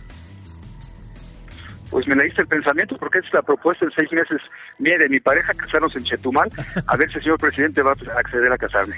pues 1.89 2.09
me 2.09 2.17
leíste 2.17 2.43
el 2.43 2.49
pensamiento 2.49 2.97
porque 2.99 3.21
es 3.21 3.33
la 3.33 3.43
propuesta 3.43 3.85
en 3.85 3.93
seis 3.93 4.11
meses 4.11 4.43
de 4.81 5.09
mi 5.09 5.21
pareja 5.21 5.55
casarnos 5.55 5.95
en 5.95 6.03
Chetumal, 6.03 6.51
a 6.85 6.97
ver 6.97 7.09
si 7.11 7.19
el 7.19 7.23
señor 7.23 7.39
presidente 7.39 7.81
va 7.81 7.93
a 7.93 8.19
acceder 8.19 8.53
a 8.53 8.59
casarme. 8.59 8.97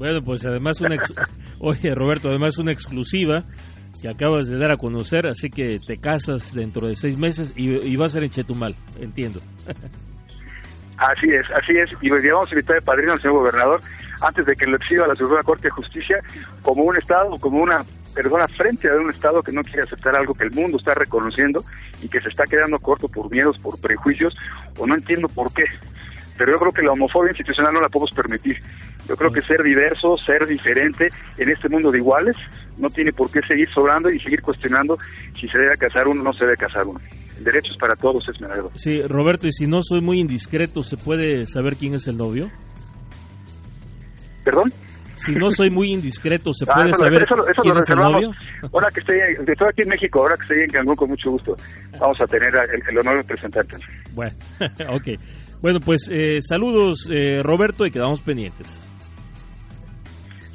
Bueno, 0.00 0.22
pues 0.22 0.46
además 0.46 0.80
una 0.80 0.96
oye 1.60 1.94
Roberto, 1.94 2.30
además 2.30 2.56
una 2.56 2.72
exclusiva 2.72 3.44
que 4.00 4.08
acabas 4.08 4.48
de 4.48 4.56
dar 4.58 4.70
a 4.70 4.78
conocer, 4.78 5.26
así 5.26 5.50
que 5.50 5.78
te 5.78 5.98
casas 5.98 6.54
dentro 6.54 6.86
de 6.86 6.96
seis 6.96 7.18
meses 7.18 7.52
y, 7.54 7.68
y 7.86 7.96
va 7.96 8.06
a 8.06 8.08
ser 8.08 8.22
en 8.22 8.30
Chetumal, 8.30 8.74
entiendo. 8.98 9.40
Así 10.96 11.30
es, 11.30 11.50
así 11.52 11.72
es. 11.78 11.88
Y 12.02 12.10
hoy 12.10 12.28
vamos 12.28 12.50
a 12.50 12.54
invitar 12.54 12.76
de 12.76 12.82
padrino 12.82 13.14
al 13.14 13.22
señor 13.22 13.38
gobernador 13.38 13.80
antes 14.20 14.44
de 14.44 14.54
que 14.54 14.66
lo 14.66 14.76
exhiba 14.76 15.06
la 15.06 15.16
Suprema 15.16 15.42
Corte 15.42 15.68
de 15.68 15.70
Justicia 15.70 16.18
como 16.60 16.82
un 16.82 16.94
Estado, 16.94 17.38
como 17.40 17.62
una 17.62 17.86
persona 18.14 18.46
frente 18.48 18.86
a 18.90 18.96
un 18.96 19.08
Estado 19.08 19.42
que 19.42 19.50
no 19.50 19.62
quiere 19.62 19.84
aceptar 19.84 20.14
algo 20.14 20.34
que 20.34 20.44
el 20.44 20.50
mundo 20.50 20.76
está 20.76 20.92
reconociendo 20.92 21.64
y 22.02 22.08
que 22.10 22.20
se 22.20 22.28
está 22.28 22.44
quedando 22.44 22.78
corto 22.80 23.08
por 23.08 23.30
miedos, 23.30 23.58
por 23.60 23.80
prejuicios, 23.80 24.36
o 24.76 24.86
no 24.86 24.94
entiendo 24.94 25.26
por 25.28 25.50
qué. 25.54 25.64
Pero 26.40 26.52
yo 26.52 26.58
creo 26.58 26.72
que 26.72 26.80
la 26.80 26.92
homofobia 26.92 27.32
institucional 27.32 27.74
no 27.74 27.82
la 27.82 27.90
podemos 27.90 28.12
permitir. 28.12 28.56
Yo 29.06 29.14
creo 29.14 29.30
que 29.30 29.42
ser 29.42 29.62
diverso, 29.62 30.16
ser 30.24 30.46
diferente 30.46 31.10
en 31.36 31.50
este 31.50 31.68
mundo 31.68 31.92
de 31.92 31.98
iguales, 31.98 32.34
no 32.78 32.88
tiene 32.88 33.12
por 33.12 33.30
qué 33.30 33.40
seguir 33.46 33.68
sobrando 33.74 34.08
y 34.08 34.18
seguir 34.20 34.40
cuestionando 34.40 34.96
si 35.38 35.46
se 35.48 35.58
debe 35.58 35.76
casar 35.76 36.08
uno 36.08 36.22
o 36.22 36.24
no 36.24 36.32
se 36.32 36.46
debe 36.46 36.56
casar 36.56 36.86
uno 36.86 36.98
derechos 37.40 37.76
para 37.78 37.94
todos, 37.94 38.26
Esmeralda. 38.26 38.70
Sí, 38.74 39.02
Roberto, 39.02 39.46
y 39.46 39.52
si 39.52 39.66
no 39.66 39.82
soy 39.82 40.00
muy 40.00 40.18
indiscreto, 40.18 40.82
¿se 40.82 40.96
puede 40.96 41.44
saber 41.44 41.76
quién 41.76 41.92
es 41.94 42.06
el 42.06 42.16
novio? 42.16 42.50
¿Perdón? 44.42 44.72
Si 45.14 45.34
no 45.34 45.50
soy 45.50 45.68
muy 45.68 45.92
indiscreto, 45.92 46.52
¿se 46.54 46.64
ah, 46.66 46.74
puede 46.74 46.94
saber 46.94 47.26
quién 47.60 47.76
es 47.76 47.90
el 47.90 47.96
novio? 47.96 48.32
Ahora 48.72 48.88
que 48.90 49.00
estoy, 49.00 49.18
estoy, 49.46 49.68
aquí 49.68 49.82
en 49.82 49.88
México, 49.88 50.20
ahora 50.22 50.36
que 50.36 50.42
estoy 50.44 50.58
en 50.60 50.70
Cancún, 50.70 50.96
con 50.96 51.10
mucho 51.10 51.30
gusto, 51.32 51.56
vamos 51.98 52.18
a 52.20 52.26
tener 52.26 52.54
el, 52.88 52.98
honor 52.98 53.18
de 53.18 53.24
presentarte. 53.24 53.76
Bueno, 54.12 54.34
ok. 54.88 55.08
Bueno, 55.60 55.78
pues 55.80 56.08
eh, 56.10 56.38
saludos, 56.40 57.06
eh, 57.10 57.42
Roberto, 57.42 57.84
y 57.84 57.90
quedamos 57.90 58.20
pendientes. 58.20 58.90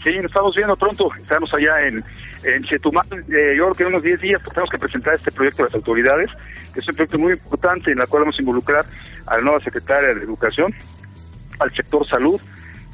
Sí, 0.03 0.11
nos 0.15 0.25
estamos 0.25 0.55
viendo 0.55 0.75
pronto. 0.75 1.09
Estamos 1.21 1.53
allá 1.53 1.87
en, 1.87 2.03
Chetumal, 2.63 3.07
eh, 3.11 3.55
yo 3.57 3.63
creo 3.63 3.73
que 3.73 3.83
en 3.83 3.89
unos 3.89 4.03
10 4.03 4.21
días 4.21 4.43
tenemos 4.43 4.69
que 4.69 4.77
presentar 4.77 5.15
este 5.15 5.31
proyecto 5.31 5.63
a 5.63 5.65
las 5.65 5.73
autoridades, 5.73 6.29
es 6.75 6.87
un 6.87 6.95
proyecto 6.95 7.17
muy 7.17 7.33
importante 7.33 7.91
en 7.91 7.99
el 7.99 8.07
cual 8.07 8.21
vamos 8.21 8.37
a 8.37 8.41
involucrar 8.43 8.85
a 9.25 9.37
la 9.37 9.41
nueva 9.41 9.59
secretaria 9.61 10.13
de 10.13 10.21
Educación, 10.21 10.71
al 11.57 11.73
sector 11.73 12.07
salud, 12.07 12.39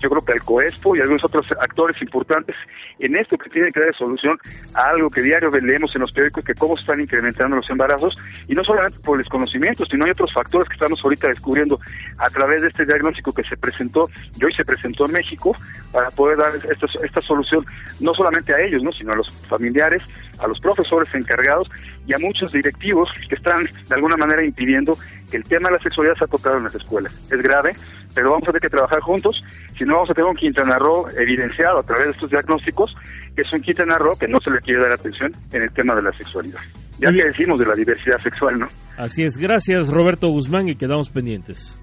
yo 0.02 0.10
creo 0.10 0.22
que 0.24 0.34
al 0.34 0.43
COESPO 0.43 0.95
y 0.95 0.99
algunos 0.99 1.24
otros 1.24 1.45
actores 1.60 2.02
importantes 2.02 2.56
en 2.99 3.16
esto 3.16 3.38
que 3.38 3.49
tiene 3.49 3.72
que 3.72 3.80
dar 3.80 3.95
solución 3.95 4.38
a 4.74 4.89
algo 4.89 5.10
que 5.10 5.22
diario 5.22 5.49
leemos 5.49 5.95
en 5.95 6.02
los 6.02 6.12
periódicos, 6.12 6.43
que 6.43 6.56
cómo 6.56 6.78
están 6.78 6.99
incrementando 6.99 7.56
los 7.56 7.70
embarazos, 7.70 8.18
y 8.47 8.56
no 8.56 8.64
solamente 8.64 8.99
por 8.99 9.18
el 9.18 9.24
desconocimiento, 9.24 9.86
sino 9.86 10.06
hay 10.06 10.12
otros 10.12 10.34
factores 10.34 10.68
que 10.68 10.74
estamos 10.74 11.04
ahorita 11.04 11.28
descubriendo 11.28 11.80
a 12.18 12.30
través 12.30 12.62
de 12.62 12.70
este 12.70 12.86
diagnóstico 12.86 13.34
que 13.34 13.43
se 13.43 13.58
presentó 13.58 14.10
y 14.39 14.43
hoy 14.43 14.54
se 14.54 14.66
presentó 14.66 15.06
en 15.06 15.14
México 15.14 15.56
para 15.91 16.10
poder 16.12 16.38
dar 16.38 16.52
esta, 16.56 16.88
esta 17.04 17.22
solución 17.22 17.66
no 17.99 18.14
solamente 18.14 18.54
a 18.54 18.60
ellos, 18.60 18.84
¿no? 18.84 18.91
sino 18.91 19.14
a 19.14 19.16
los 19.16 19.32
familiares, 19.47 20.04
a 20.39 20.47
los 20.47 20.59
profesores 20.59 21.13
encargados 21.13 21.69
y 22.07 22.13
a 22.13 22.19
muchos 22.19 22.51
directivos 22.51 23.09
que 23.29 23.36
están 23.36 23.65
de 23.65 23.95
alguna 23.95 24.17
manera 24.17 24.43
impidiendo 24.43 24.97
que 25.29 25.38
el 25.38 25.43
tema 25.43 25.69
de 25.69 25.77
la 25.77 25.84
sexualidad 25.84 26.15
sea 26.15 26.27
tocado 26.27 26.57
en 26.57 26.63
las 26.65 26.75
escuelas. 26.75 27.13
Es 27.32 27.41
grave, 27.41 27.73
pero 28.13 28.32
vamos 28.32 28.43
a 28.43 28.51
tener 28.51 28.61
que 28.61 28.69
trabajar 28.69 28.99
juntos, 29.01 29.41
si 29.77 29.86
no 29.86 29.95
vamos 29.95 30.09
a 30.09 30.13
tener 30.13 30.29
un 30.29 30.36
Quintana 30.36 30.77
Roo 30.77 31.07
evidenciado 31.17 31.79
a 31.79 31.84
través 31.84 32.05
de 32.05 32.11
estos 32.11 32.29
diagnósticos, 32.29 32.95
que 33.36 33.43
es 33.43 33.53
un 33.53 33.61
Quintana 33.61 33.97
Roo 33.97 34.17
que 34.17 34.27
no 34.27 34.39
se 34.41 34.51
le 34.51 34.59
quiere 34.59 34.82
dar 34.82 34.91
atención 34.93 35.34
en 35.51 35.63
el 35.63 35.71
tema 35.73 35.95
de 35.95 36.03
la 36.03 36.11
sexualidad. 36.13 36.59
Ya 36.99 37.11
que 37.11 37.23
decimos 37.23 37.59
de 37.59 37.65
la 37.65 37.73
diversidad 37.73 38.21
sexual, 38.21 38.59
¿no? 38.59 38.67
Así 38.97 39.23
es, 39.23 39.38
gracias 39.38 39.88
Roberto 39.88 40.27
Guzmán 40.27 40.69
y 40.69 40.75
quedamos 40.75 41.09
pendientes. 41.09 41.79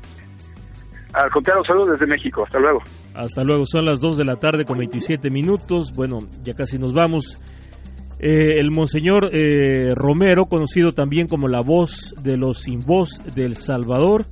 Al 1.14 1.30
contrario, 1.30 1.64
saludos 1.64 1.92
desde 1.92 2.07
México, 2.07 2.44
hasta 2.44 2.59
luego. 2.59 2.80
Hasta 3.14 3.42
luego, 3.42 3.64
son 3.66 3.86
las 3.86 4.01
2 4.01 4.18
de 4.18 4.24
la 4.24 4.36
tarde 4.36 4.64
con 4.64 4.78
27 4.78 5.30
minutos, 5.30 5.92
bueno, 5.94 6.18
ya 6.44 6.55
casi 6.55 6.78
nos 6.78 6.92
vamos. 6.92 7.40
Eh, 8.21 8.59
el 8.59 8.73
monseñor 8.73 9.31
eh, 9.33 9.95
Romero, 9.95 10.47
conocido 10.47 10.91
también 10.91 11.29
como 11.29 11.47
la 11.47 11.61
voz 11.61 12.16
de 12.21 12.37
los 12.37 12.59
sin 12.59 12.81
voz 12.81 13.23
del 13.35 13.55
Salvador, 13.57 14.27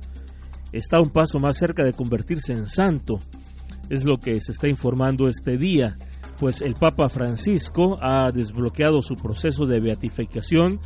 está 0.73 0.99
un 0.99 1.09
paso 1.09 1.39
más 1.39 1.57
cerca 1.57 1.85
de 1.85 1.93
convertirse 1.93 2.51
en 2.51 2.67
santo. 2.67 3.19
Es 3.89 4.03
lo 4.03 4.17
que 4.17 4.41
se 4.41 4.51
está 4.51 4.67
informando 4.67 5.29
este 5.29 5.55
día, 5.57 5.95
pues 6.37 6.61
el 6.61 6.73
Papa 6.73 7.07
Francisco 7.07 7.97
ha 8.01 8.29
desbloqueado 8.33 9.01
su 9.01 9.15
proceso 9.15 9.65
de 9.65 9.79
beatificación, 9.79 10.81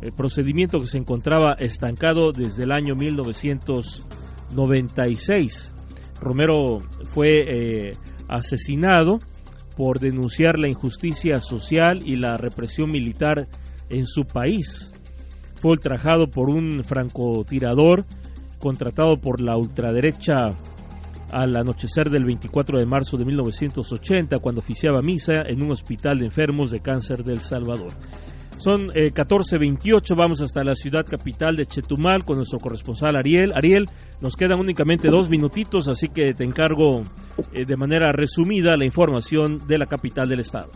el 0.00 0.12
procedimiento 0.12 0.78
que 0.78 0.86
se 0.86 0.98
encontraba 0.98 1.54
estancado 1.54 2.30
desde 2.30 2.62
el 2.62 2.70
año 2.70 2.94
1996. 2.94 5.74
Romero 6.20 6.78
fue 7.12 7.40
eh, 7.40 7.94
asesinado 8.28 9.18
por 9.76 10.00
denunciar 10.00 10.58
la 10.58 10.68
injusticia 10.68 11.40
social 11.40 12.00
y 12.04 12.16
la 12.16 12.36
represión 12.36 12.90
militar 12.90 13.46
en 13.90 14.06
su 14.06 14.24
país. 14.24 14.92
Fue 15.60 15.72
ultrajado 15.72 16.28
por 16.28 16.50
un 16.50 16.82
francotirador 16.82 18.06
contratado 18.58 19.20
por 19.20 19.40
la 19.40 19.56
ultraderecha 19.56 20.50
al 21.30 21.56
anochecer 21.56 22.08
del 22.08 22.24
24 22.24 22.78
de 22.78 22.86
marzo 22.86 23.16
de 23.16 23.24
1980 23.24 24.38
cuando 24.38 24.60
oficiaba 24.60 25.02
misa 25.02 25.42
en 25.46 25.62
un 25.62 25.72
hospital 25.72 26.18
de 26.18 26.26
enfermos 26.26 26.70
de 26.70 26.80
cáncer 26.80 27.22
del 27.24 27.40
Salvador. 27.40 27.92
Son 28.56 28.88
14.28, 28.88 30.10
eh, 30.12 30.14
vamos 30.16 30.40
hasta 30.40 30.64
la 30.64 30.74
ciudad 30.74 31.04
capital 31.04 31.56
de 31.56 31.66
Chetumal 31.66 32.24
con 32.24 32.36
nuestro 32.36 32.58
corresponsal 32.58 33.14
Ariel. 33.16 33.52
Ariel, 33.54 33.84
nos 34.20 34.34
quedan 34.34 34.58
únicamente 34.58 35.08
dos 35.08 35.28
minutitos, 35.28 35.88
así 35.88 36.08
que 36.08 36.32
te 36.32 36.44
encargo 36.44 37.02
eh, 37.52 37.66
de 37.66 37.76
manera 37.76 38.12
resumida 38.12 38.76
la 38.76 38.86
información 38.86 39.58
de 39.66 39.78
la 39.78 39.86
capital 39.86 40.28
del 40.28 40.40
estado. 40.40 40.70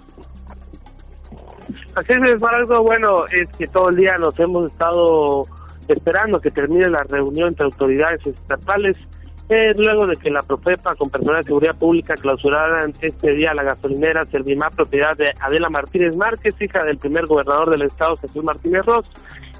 Así 1.94 2.12
es, 2.12 2.42
algo 2.42 2.82
bueno 2.82 3.24
es 3.26 3.48
que 3.56 3.66
todo 3.66 3.88
el 3.88 3.96
día 3.96 4.14
nos 4.18 4.38
hemos 4.38 4.70
estado 4.70 5.44
esperando 5.88 6.38
que 6.38 6.50
termine 6.50 6.88
la 6.88 7.02
reunión 7.08 7.48
entre 7.48 7.64
autoridades 7.64 8.26
estatales 8.26 8.96
luego 9.76 10.06
de 10.06 10.16
que 10.16 10.30
la 10.30 10.42
Profepa 10.42 10.94
con 10.94 11.10
personal 11.10 11.38
de 11.38 11.48
seguridad 11.48 11.76
pública 11.76 12.14
clausuraran 12.14 12.92
este 13.00 13.34
día 13.34 13.52
la 13.52 13.64
gasolinera 13.64 14.24
Servimar, 14.26 14.70
propiedad 14.70 15.16
de 15.16 15.32
Adela 15.40 15.68
Martínez 15.68 16.16
Márquez, 16.16 16.54
hija 16.60 16.84
del 16.84 16.98
primer 16.98 17.26
gobernador 17.26 17.70
del 17.70 17.82
estado, 17.82 18.16
Jesús 18.16 18.44
Martínez 18.44 18.82
Ross. 18.86 19.10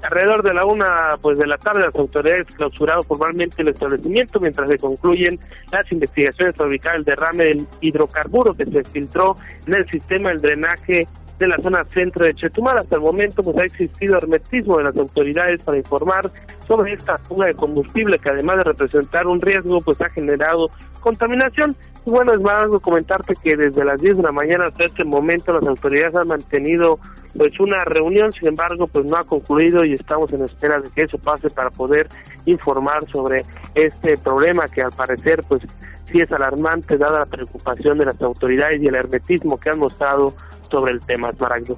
Alrededor 0.01 0.43
de 0.43 0.53
la 0.53 0.65
una 0.65 1.17
pues 1.21 1.37
de 1.37 1.45
la 1.45 1.57
tarde 1.57 1.81
las 1.81 1.95
autoridades 1.95 2.47
clausuraron 2.55 3.03
formalmente 3.03 3.61
el 3.61 3.67
establecimiento 3.67 4.39
mientras 4.39 4.69
se 4.69 4.77
concluyen 4.77 5.37
las 5.71 5.91
investigaciones 5.91 6.55
para 6.55 6.69
ubicar 6.69 6.95
el 6.95 7.03
derrame 7.03 7.43
del 7.43 7.67
hidrocarburo 7.81 8.53
que 8.53 8.65
se 8.65 8.83
filtró 8.85 9.35
en 9.67 9.75
el 9.75 9.87
sistema 9.89 10.29
del 10.29 10.39
drenaje 10.39 11.07
de 11.41 11.47
la 11.47 11.61
zona 11.61 11.83
centro 11.93 12.25
de 12.25 12.33
Chetumal. 12.33 12.77
Hasta 12.77 12.95
el 12.95 13.01
momento 13.01 13.43
pues 13.43 13.57
ha 13.57 13.65
existido 13.65 14.17
hermetismo 14.17 14.77
de 14.77 14.85
las 14.85 14.95
autoridades 14.95 15.63
para 15.63 15.77
informar 15.77 16.31
sobre 16.67 16.93
esta 16.93 17.17
fuga 17.17 17.47
de 17.47 17.53
combustible 17.55 18.19
que 18.19 18.29
además 18.29 18.57
de 18.57 18.63
representar 18.63 19.27
un 19.27 19.41
riesgo 19.41 19.79
pues 19.81 19.99
ha 20.01 20.09
generado 20.09 20.67
contaminación. 21.01 21.75
Y 22.05 22.09
bueno, 22.09 22.31
es 22.33 22.39
más 22.39 22.65
comentarte 22.81 23.33
que 23.43 23.55
desde 23.55 23.83
las 23.83 23.99
10 24.01 24.17
de 24.17 24.23
la 24.23 24.31
mañana 24.31 24.67
hasta 24.67 24.85
este 24.85 25.03
momento 25.03 25.51
las 25.51 25.67
autoridades 25.67 26.15
han 26.15 26.27
mantenido 26.27 26.99
pues 27.37 27.59
una 27.59 27.79
reunión, 27.85 28.31
sin 28.31 28.49
embargo 28.49 28.87
pues 28.87 29.05
no 29.05 29.17
ha 29.17 29.23
concluido 29.23 29.83
y 29.85 29.93
estamos 29.93 30.31
en 30.33 30.43
espera 30.43 30.79
de 30.79 30.89
que 30.89 31.03
eso 31.03 31.17
pase 31.17 31.49
para 31.49 31.69
poder 31.69 32.07
informar 32.45 32.99
sobre 33.11 33.45
este 33.75 34.15
problema 34.23 34.65
que 34.67 34.81
al 34.81 34.91
parecer 34.91 35.41
pues 35.47 35.61
sí 36.05 36.19
es 36.19 36.31
alarmante 36.31 36.97
dada 36.97 37.19
la 37.19 37.25
preocupación 37.25 37.97
de 37.97 38.05
las 38.05 38.21
autoridades 38.21 38.81
y 38.81 38.87
el 38.87 38.95
hermetismo 38.95 39.57
que 39.57 39.69
han 39.69 39.79
mostrado 39.79 40.33
sobre 40.69 40.93
el 40.93 40.99
tema, 41.01 41.31
Smaragdo. 41.31 41.75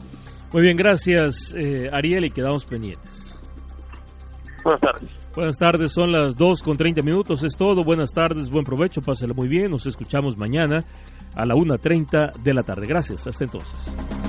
Muy 0.52 0.62
bien, 0.62 0.78
gracias 0.78 1.54
eh, 1.58 1.90
Ariel 1.92 2.26
y 2.26 2.32
quedamos 2.32 2.66
pendientes. 2.66 3.42
Buenas 4.64 4.82
tardes. 4.82 5.24
Buenas 5.36 5.58
tardes, 5.58 5.92
son 5.92 6.12
las 6.12 6.36
2 6.36 6.62
con 6.62 6.78
30 6.78 7.02
minutos, 7.02 7.44
es 7.44 7.58
todo. 7.58 7.84
Buenas 7.84 8.12
tardes, 8.14 8.50
buen 8.50 8.64
provecho, 8.64 9.02
páselo 9.02 9.34
muy 9.34 9.48
bien. 9.48 9.72
Nos 9.72 9.86
escuchamos 9.88 10.38
mañana 10.38 10.80
a 11.36 11.46
la 11.46 11.56
1.30 11.56 12.34
de 12.42 12.54
la 12.54 12.64
tarde. 12.64 12.88
Gracias, 12.88 13.28
hasta 13.28 13.44
entonces. 13.44 14.23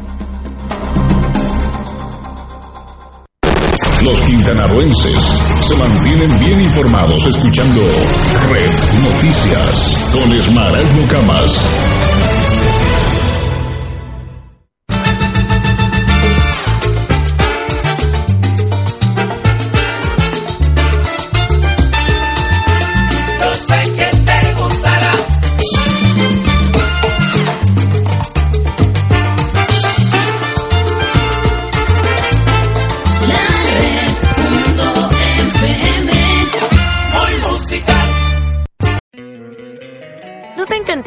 Los 4.04 4.20
quintanarroenses 4.20 5.22
se 5.66 5.76
mantienen 5.76 6.38
bien 6.40 6.60
informados 6.60 7.24
escuchando 7.26 7.80
Red 8.50 8.70
Noticias 9.02 9.94
con 10.12 10.30
Esmarango 10.30 11.08
Camas. 11.08 12.13